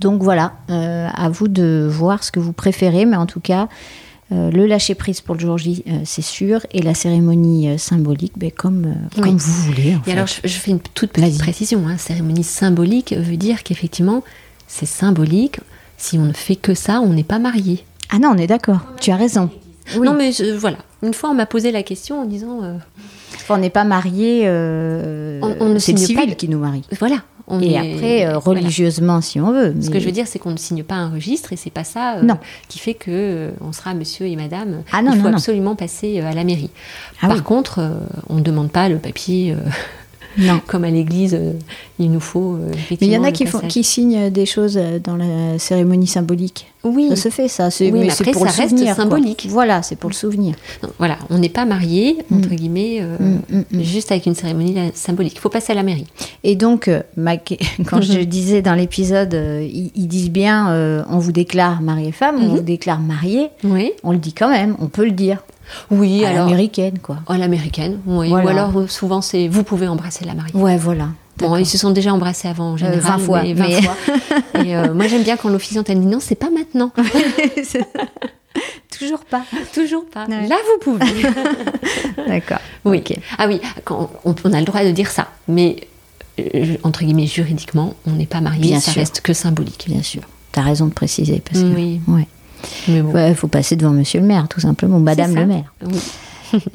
[0.00, 3.68] Donc voilà, euh, à vous de voir ce que vous préférez, mais en tout cas,
[4.52, 8.32] le lâcher prise pour le jour J, euh, c'est sûr, et la cérémonie euh, symbolique,
[8.36, 9.22] ben, comme, euh, Oui.
[9.22, 9.94] comme vous voulez.
[9.94, 10.12] en Et fait.
[10.12, 11.86] alors, je, je fais une toute petite précision.
[11.88, 11.98] Hein.
[11.98, 14.22] Cérémonie symbolique veut dire qu'effectivement,
[14.66, 15.58] c'est symbolique.
[15.98, 17.84] Si on ne fait que ça, on n'est pas marié.
[18.10, 19.50] Ah non, on est d'accord, tu as raison.
[19.96, 20.06] Oui.
[20.06, 20.78] Non, mais je- voilà.
[21.02, 22.76] Une fois, on m'a posé la question en disant euh,
[23.34, 26.48] Enfin, on n'est pas marié, euh, On- on ne c'est le pas civil le- qui
[26.48, 26.82] nous marie.
[27.00, 27.16] voilà.
[27.54, 28.60] On Et est- après, euh, voilà.
[28.60, 29.74] religieusement, si on veut.
[29.80, 31.84] Ce que je veux dire, c'est qu'on ne signe pas un registre et c'est pas
[31.84, 32.26] ça euh,
[32.68, 34.82] qui fait que euh, on sera monsieur et madame.
[34.90, 35.36] Ah non, Il faut non, non.
[35.36, 36.70] absolument passer à la mairie.
[37.20, 37.42] Ah Par oui.
[37.42, 37.80] contre,
[38.30, 39.54] on ne demande pas le papier
[40.38, 40.60] Non.
[40.66, 41.34] comme à l'église.
[41.34, 41.52] euh,
[41.98, 44.76] il nous faut euh, Mais il y en a qui, font, qui signent des choses
[44.76, 46.66] euh, dans la cérémonie symbolique.
[46.84, 47.06] Oui.
[47.10, 47.70] Ça se fait, ça.
[47.70, 48.94] C'est, Oui, mais après, pour ça le reste souvenir.
[48.96, 49.04] quoi.
[49.04, 49.46] symbolique.
[49.48, 50.56] Voilà, c'est pour le souvenir.
[50.82, 53.82] Non, voilà, on n'est pas marié entre guillemets, euh, Mm, mm, mm.
[53.82, 55.34] juste avec une cérémonie symbolique.
[55.36, 56.06] Il faut passer à la mairie.
[56.42, 57.36] Et donc, ma-
[57.86, 62.36] quand je disais dans l'épisode, ils, disent bien euh, on vous déclare mari et femme,
[62.40, 62.56] on Mhm.
[62.56, 63.48] vous déclare marié.
[63.62, 63.92] Oui.
[64.02, 65.44] On le dit quand même, on peut le dire.
[65.90, 66.44] Oui, à alors.
[66.46, 67.18] l'américaine, quoi.
[67.28, 68.28] À l'américaine, oui.
[68.28, 68.44] Voilà.
[68.44, 70.54] Ou alors euh, souvent c'est vous pouvez embrasser la mariée.
[70.54, 71.08] Ouais, voilà.
[71.38, 73.00] Bon, ils se sont déjà embrassés avant en général.
[73.00, 73.96] 20 fois, mais 20 mais- fois.
[74.64, 76.92] Et euh, moi j'aime bien quand l'officiante elle dit non, c'est pas maintenant.
[78.98, 79.42] Toujours pas.
[79.72, 80.26] Toujours pas.
[80.26, 80.46] Ouais.
[80.46, 81.12] Là vous pouvez.
[82.28, 82.58] D'accord.
[82.84, 82.98] oui.
[82.98, 83.16] Ok.
[83.38, 85.88] Ah oui, quand on, on a le droit de dire ça, mais
[86.38, 89.00] euh, entre guillemets juridiquement, on n'est pas marié, Bien ça sûr.
[89.00, 89.86] reste que symbolique.
[89.88, 90.22] Bien sûr.
[90.52, 91.40] T'as raison de préciser.
[91.44, 92.00] Parce que, Oui.
[92.06, 92.26] Ouais.
[92.88, 93.12] Mais bon.
[93.12, 95.72] Ouais, faut passer devant monsieur le maire, tout simplement, madame le maire.
[95.84, 95.98] Oui.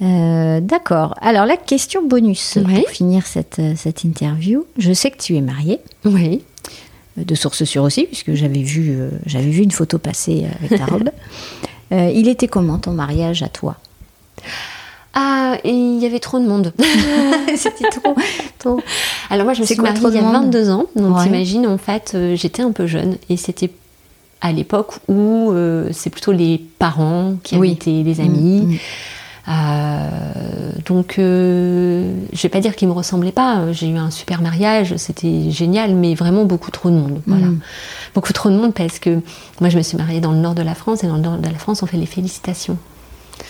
[0.02, 1.14] Euh, D'accord.
[1.22, 2.80] Alors, la question bonus Oui.
[2.82, 4.66] pour finir cette, euh, cette interview.
[4.80, 6.42] Je sais que tu es mariée, Oui.
[7.20, 10.80] euh, de source sûre aussi, puisque j'avais vu, euh, j'avais vu une photo passer avec
[10.80, 11.12] ta robe.
[11.92, 13.76] Euh, il était comment ton mariage à toi?
[15.14, 16.74] Ah, il y avait trop de monde.
[17.56, 18.16] C'était trop,
[18.58, 18.80] trop.
[19.30, 20.46] Alors moi, je me suis mariée il y a monde?
[20.46, 20.86] 22 ans.
[20.96, 21.24] Donc Ouais.
[21.26, 23.70] t'imagines, en fait, j'étais un peu jeune et c'était
[24.42, 27.70] à l'époque où euh, c'est plutôt les parents qui Oui.
[27.70, 28.62] invitaient les amis.
[28.62, 28.78] Mm, mm.
[29.50, 33.72] Euh, donc, euh, je vais pas dire qu'ils me ressemblaient pas.
[33.72, 37.22] J'ai eu un super mariage, c'était génial, mais vraiment beaucoup trop de monde.
[37.26, 37.48] Voilà.
[37.48, 37.60] Mm.
[38.14, 39.22] Beaucoup trop de monde parce que
[39.62, 41.38] moi, je me suis mariée dans le nord de la France et dans le nord
[41.38, 42.78] de la France, on fait les félicitations.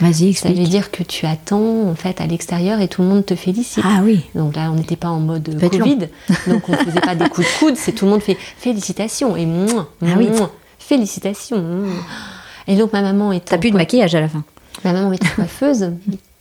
[0.02, 3.26] Vas-y, Ça veut dire que tu attends en fait à l'extérieur et tout le monde
[3.26, 3.84] te félicite.
[3.88, 4.22] Ah oui.
[4.36, 6.10] Donc là, on n'était pas en mode être Covid,
[6.48, 9.38] donc on ne faisait pas des coups de coude, c'est tout le monde fait félicitations
[9.38, 10.28] et mouah, Ah oui.
[10.88, 11.84] Félicitations.
[12.68, 14.44] Et donc ma maman était T'as plus de maquillage à la fin.
[14.84, 15.92] ma maman était coiffeuse.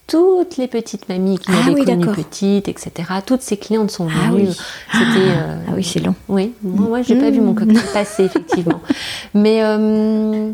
[0.06, 2.14] Toutes les petites mamies qui Ah m'avaient oui, connue d'accord.
[2.24, 2.92] petite, etc.
[3.26, 4.48] Toutes ces clientes sont Ah venues.
[4.48, 4.56] oui.
[4.92, 6.14] C'était euh, Ah oui, c'est long.
[6.28, 8.80] oui, moi, moi j'ai pas vu mon cocktail passer, effectivement.
[9.34, 10.50] Mais euh,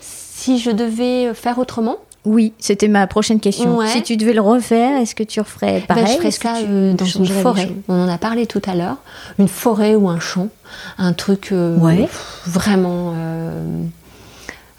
[0.00, 3.76] si je devais faire autrement, Oui, c'était ma prochaine question.
[3.78, 3.86] Ouais.
[3.88, 6.66] Si tu devais le refaire, est-ce que tu referais pareil Ben, je ferais ça tu
[6.68, 7.70] euh, dans une forêt.
[7.88, 8.96] On en a parlé tout à l'heure.
[9.38, 10.48] Une forêt ou un champ.
[10.98, 11.96] Un truc euh, Ouais.
[12.02, 13.82] pff, vraiment euh,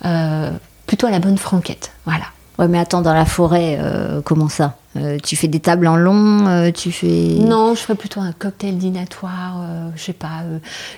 [0.05, 0.51] euh,
[0.85, 1.91] plutôt à la bonne franquette.
[2.05, 2.25] Voilà.
[2.59, 4.75] Ouais, mais attends, dans la forêt, euh, comment ça?
[4.97, 7.37] Euh, Tu fais des tables en long euh, Tu fais.
[7.39, 9.63] Non, je ferais plutôt un cocktail dînatoire,
[9.95, 10.43] je sais pas.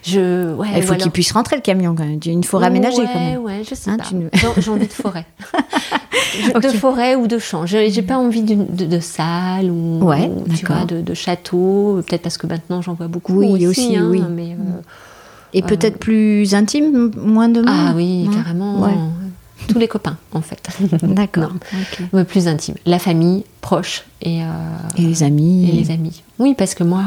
[0.02, 0.56] je...
[0.56, 2.20] Ouais, Il faut qu'il puisse rentrer le camion quand même.
[2.26, 3.42] Une forêt aménagée quand même.
[3.42, 4.06] Ouais, je sais hein, pas.
[4.60, 5.26] J'ai envie de forêt.
[6.62, 7.66] De forêt ou de champ.
[7.66, 12.02] J'ai pas envie de, de, salle ou, ouais, tu vois, de, de, château.
[12.08, 13.98] Peut-être parce que maintenant j'en vois beaucoup oui, aussi.
[13.98, 14.24] Hein, oui.
[14.30, 14.56] Mais,
[15.54, 18.88] Et peut-être plus intime, moins de monde Ah oui, carrément
[19.68, 20.68] tous les copains, en fait.
[21.04, 21.54] D'accord.
[22.28, 22.76] Plus intime.
[22.86, 24.06] La famille, proche.
[24.22, 24.46] Et, euh,
[24.98, 25.70] et, les amis.
[25.70, 26.24] Et les amis.
[26.40, 27.04] Oui, parce que moi,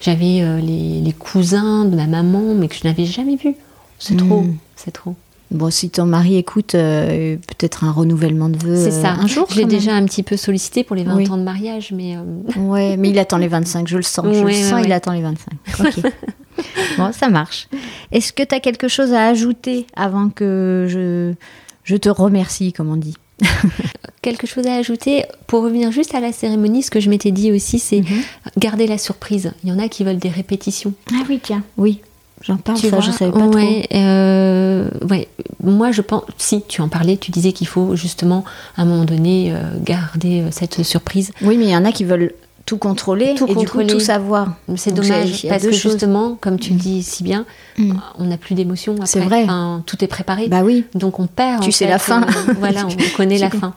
[0.00, 3.54] j'avais euh, les, cousins de ma maman, mais que je n'avais jamais vus.
[3.98, 4.42] C'est trop.
[4.42, 4.56] Hmm.
[4.74, 5.14] C'est trop.
[5.52, 8.76] Bon, si ton mari écoute, euh, peut-être un renouvellement de vœux.
[8.76, 9.12] C'est ça.
[9.12, 9.46] un jour.
[9.50, 12.16] Je l'ai déjà un petit peu sollicité pour les 20 ans de mariage, mais.
[12.56, 14.26] Ouais, mais il attend les 25, je le sens.
[14.32, 15.52] Je le sens, il attend les 25.
[15.80, 16.12] Ok.
[16.96, 17.68] bon, ça marche.
[18.12, 21.34] Est-ce que tu as quelque chose à ajouter avant que je
[21.86, 23.14] je te remercie, comme on dit.
[24.22, 27.52] Quelque chose à ajouter Pour revenir juste à la cérémonie, ce que je m'étais dit
[27.52, 28.22] aussi, c'est mhm.
[28.58, 29.52] garder la surprise.
[29.62, 30.92] Il y en a qui veulent des répétitions.
[31.12, 32.00] Ah oui, tiens, oui.
[32.42, 33.98] J'en parle, ça, je savais pas ouais, trop.
[33.98, 35.26] Euh, ouais,
[35.62, 38.44] moi je pense, si tu en parlais, tu disais qu'il faut justement
[38.76, 41.32] à un moment donné euh, garder euh, cette surprise.
[41.40, 42.34] Oui, mais il y en a qui veulent
[42.66, 44.54] tout contrôler et du coup tout savoir.
[44.76, 47.46] C'est dommage parce que justement, comme tu le dis si bien,
[47.78, 47.92] mm.
[48.18, 48.96] on n'a plus d'émotion.
[49.04, 49.46] C'est vrai.
[49.86, 50.48] tout est préparé.
[50.48, 50.84] Bah oui.
[50.94, 51.62] Donc on perd.
[51.62, 52.22] Tu sais la fin.
[52.22, 53.74] Euh, voilà, on connaît la fin.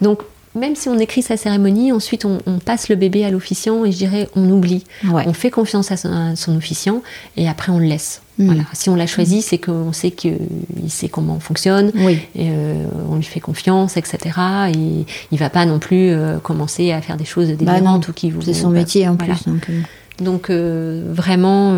[0.00, 0.22] Donc
[0.54, 3.96] même si on écrit sa cérémonie, ensuite on, passe le bébé à l'officiant et je
[3.96, 4.84] dirais on oublie.
[5.04, 7.02] On fait confiance à son, officiant
[7.36, 8.22] et après on le laisse.
[8.38, 8.46] Hmm.
[8.46, 8.62] Voilà.
[8.72, 10.38] Si on l'a choisi, c'est qu'on sait qu'il
[10.88, 11.92] sait comment on fonctionne,
[12.34, 14.18] et, euh, on lui fait confiance, etc.
[14.74, 18.12] Et il va pas non plus euh, commencer à faire des choses bah délirantes ou
[18.12, 18.40] qui vous.
[18.40, 19.46] C'est son métier en plus.
[19.46, 19.80] Donc, euh.
[20.20, 21.76] Vraiment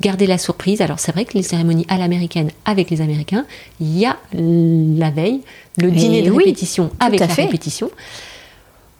[0.00, 0.80] garder la surprise.
[0.80, 3.44] Alors c'est vrai que les cérémonies à l'américaine avec les Américains,
[3.80, 5.40] il y a la veille
[5.78, 7.90] le dîner de répétition avec la répétition.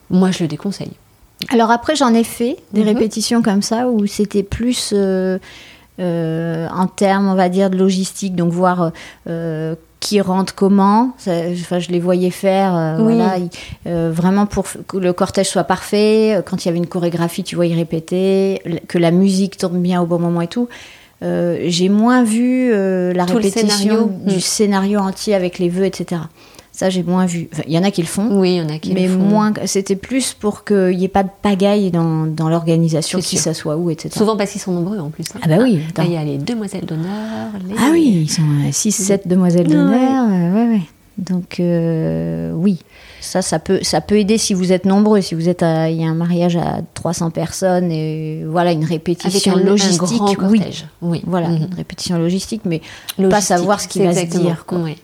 [0.09, 0.91] Moi, je le déconseille.
[1.49, 2.87] Alors après, j'en ai fait des mhm.
[2.87, 5.37] répétitions comme ça où c'était plus euh,
[5.99, 8.91] euh, en termes, on va dire, de logistique, donc voir
[9.27, 9.75] euh,
[10.05, 11.13] qui rentre comment.
[11.17, 13.37] enfin, je les voyais faire, voilà,
[13.85, 16.43] vraiment pour que le cortège soit parfait.
[16.45, 19.99] Quand il y avait une chorégraphie, tu vois, ils répétaient, que la musique tourne bien
[20.01, 20.69] au bon moment et tout.
[21.21, 26.21] J'ai moins vu la répétition du scénario entier avec les vœux, etc.
[26.75, 27.47] Ça, j'ai moins vu.
[27.67, 28.37] Il y en a qui le font.
[28.37, 29.19] Oui, il y en a qui mais le font.
[29.19, 29.53] moins.
[29.65, 33.77] C'était plus pour qu'il n'y ait pas de pagaille dans, dans l'organisation, qui ça soit
[33.77, 34.09] où, etc.
[34.13, 35.23] Souvent parce qu'ils sont nombreux en plus.
[35.33, 35.39] Hein.
[35.41, 35.79] Ah bah oui.
[35.99, 37.47] il y a les demoiselles d'honneur.
[37.77, 40.27] Ah oui, ils sont 6-7 euh, demoiselles d'honneur.
[40.27, 40.51] Ouais.
[40.51, 40.81] ouais, ouais.
[41.17, 42.79] Donc euh, oui,
[43.21, 45.21] ça, ça peut, ça peut aider si vous êtes nombreux.
[45.21, 49.55] Si vous êtes, il y a un mariage à 300 personnes et voilà une répétition
[49.55, 50.21] logistique.
[50.41, 50.61] oui.
[51.01, 51.21] oui.
[51.25, 51.67] Voilà mhm.
[51.69, 52.81] une répétition logistique, mais
[53.29, 54.65] pas savoir ce qu'il va se dire.
[54.65, 54.79] Quoi.
[54.79, 54.97] Ouais.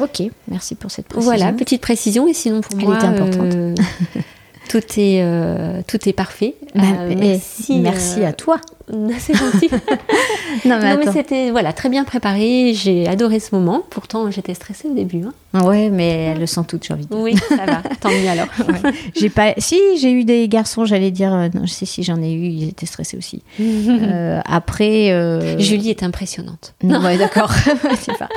[0.00, 1.34] Ok, merci pour cette précision.
[1.36, 2.28] Voilà, petite précision.
[2.28, 3.78] Et sinon, pour moi, importante.
[4.74, 6.54] Euh, tout, est, euh, tout est parfait.
[6.74, 7.78] Bah, euh, merci.
[7.78, 8.60] Merci à toi.
[9.18, 9.70] C'est gentil.
[10.64, 12.72] non, mais, c'était voilà, très bien préparé.
[12.74, 13.82] J'ai adoré ce moment.
[13.90, 15.22] Pourtant, j'étais stressée au début.
[15.24, 15.64] Hein.
[15.64, 17.18] Ouais, mais elles le sent toutes, j'ai envie de dire.
[17.18, 17.82] Oui, ça va.
[18.00, 18.48] Tant mieux alors.
[19.16, 19.54] J'ai pas...
[19.58, 21.34] Si, j'ai eu des garçons, j'allais dire.
[21.34, 23.42] Euh, non, je sais si j'en ai eu, ils étaient stressés aussi.
[23.60, 25.10] Euh, après.
[25.10, 26.74] Euh, Julie est impressionnante.
[26.82, 27.52] Non, ouais, d'accord.
[28.18, 28.28] pas...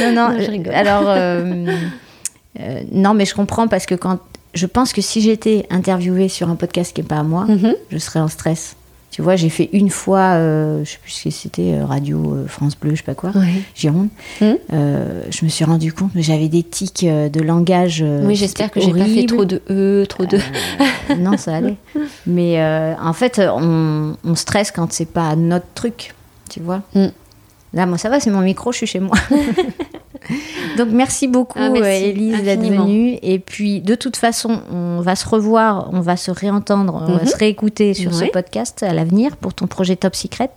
[0.00, 0.74] Non, non, je rigole.
[0.74, 1.04] Alors.
[2.92, 4.18] non, mais je comprends parce que quand.
[4.54, 7.74] Je pense que si j'étais interviewée sur un podcast qui n'est pas à moi, mhm.
[7.90, 8.76] je serais en stress.
[9.10, 12.34] Tu vois, j'ai fait une fois, euh, je sais plus ce que c'était, euh, Radio
[12.34, 13.32] euh, France Bleu, je sais pas quoi,
[13.74, 14.10] Gironde.
[14.40, 14.56] Hum.
[14.70, 18.04] je me suis rendu compte que j'avais des tics de langage.
[18.22, 20.38] oui, j'espère que j'ai pas fait trop de E, trop de.
[21.18, 21.76] non, ça allait.
[22.26, 22.62] Mais
[23.00, 26.14] en fait, on, on stresse quand c'est pas notre truc,
[26.48, 26.82] tu vois.
[26.94, 27.10] Hum.
[27.74, 29.16] Là, moi, ça va, c'est mon micro, je suis chez moi.
[30.76, 33.18] Donc, merci beaucoup, ah, Elise, d'être venue.
[33.22, 37.22] Et puis, de toute façon, on va se revoir, on va se réentendre, on va
[37.22, 37.26] mhm.
[37.26, 40.50] se réécouter sur ce podcast à l'avenir pour ton projet Top Secret.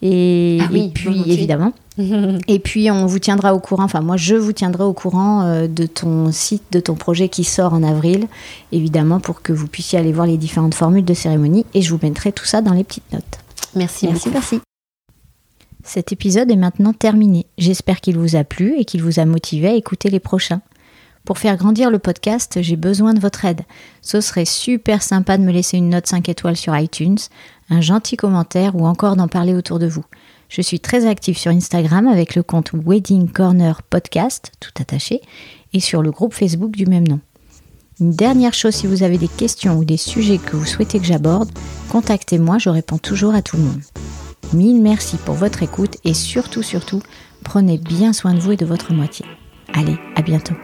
[0.00, 1.72] Et, ah puis, évidemment.
[2.48, 5.68] et puis, on vous tiendra au courant, enfin, moi, je vous tiendrai au courant euh,
[5.68, 8.26] de ton site, de ton projet qui sort en avril,
[8.72, 11.66] évidemment, pour que vous puissiez aller voir les différentes formules de cérémonie.
[11.74, 13.38] Et je vous mettrai tout ça dans les petites notes.
[13.76, 14.34] Merci, merci beaucoup.
[14.34, 14.60] Merci.
[15.82, 17.46] Cet épisode est maintenant terminé.
[17.58, 20.62] J'espère qu'il vous a plu et qu'il vous a motivé à écouter les prochains.
[21.24, 23.62] Pour faire grandir le podcast, j'ai besoin de votre aide.
[24.00, 27.18] Ce serait super sympa de me laisser une note 5 étoiles sur iTunes,
[27.70, 30.04] un gentil commentaire ou encore d'en parler autour de vous.
[30.48, 35.20] Je suis très active sur Instagram avec le compte Wedding Corner Podcast, tout attaché,
[35.72, 37.20] et sur le groupe Facebook du même nom.
[38.00, 41.06] Une dernière chose, si vous avez des questions ou des sujets que vous souhaitez que
[41.06, 41.50] j'aborde,
[41.90, 43.82] contactez-moi, je réponds toujours à tout le monde.
[44.52, 47.00] Mille merci pour votre écoute et surtout, surtout,
[47.42, 49.24] prenez bien soin de vous et de votre moitié.
[49.72, 50.54] Allez, à bientôt.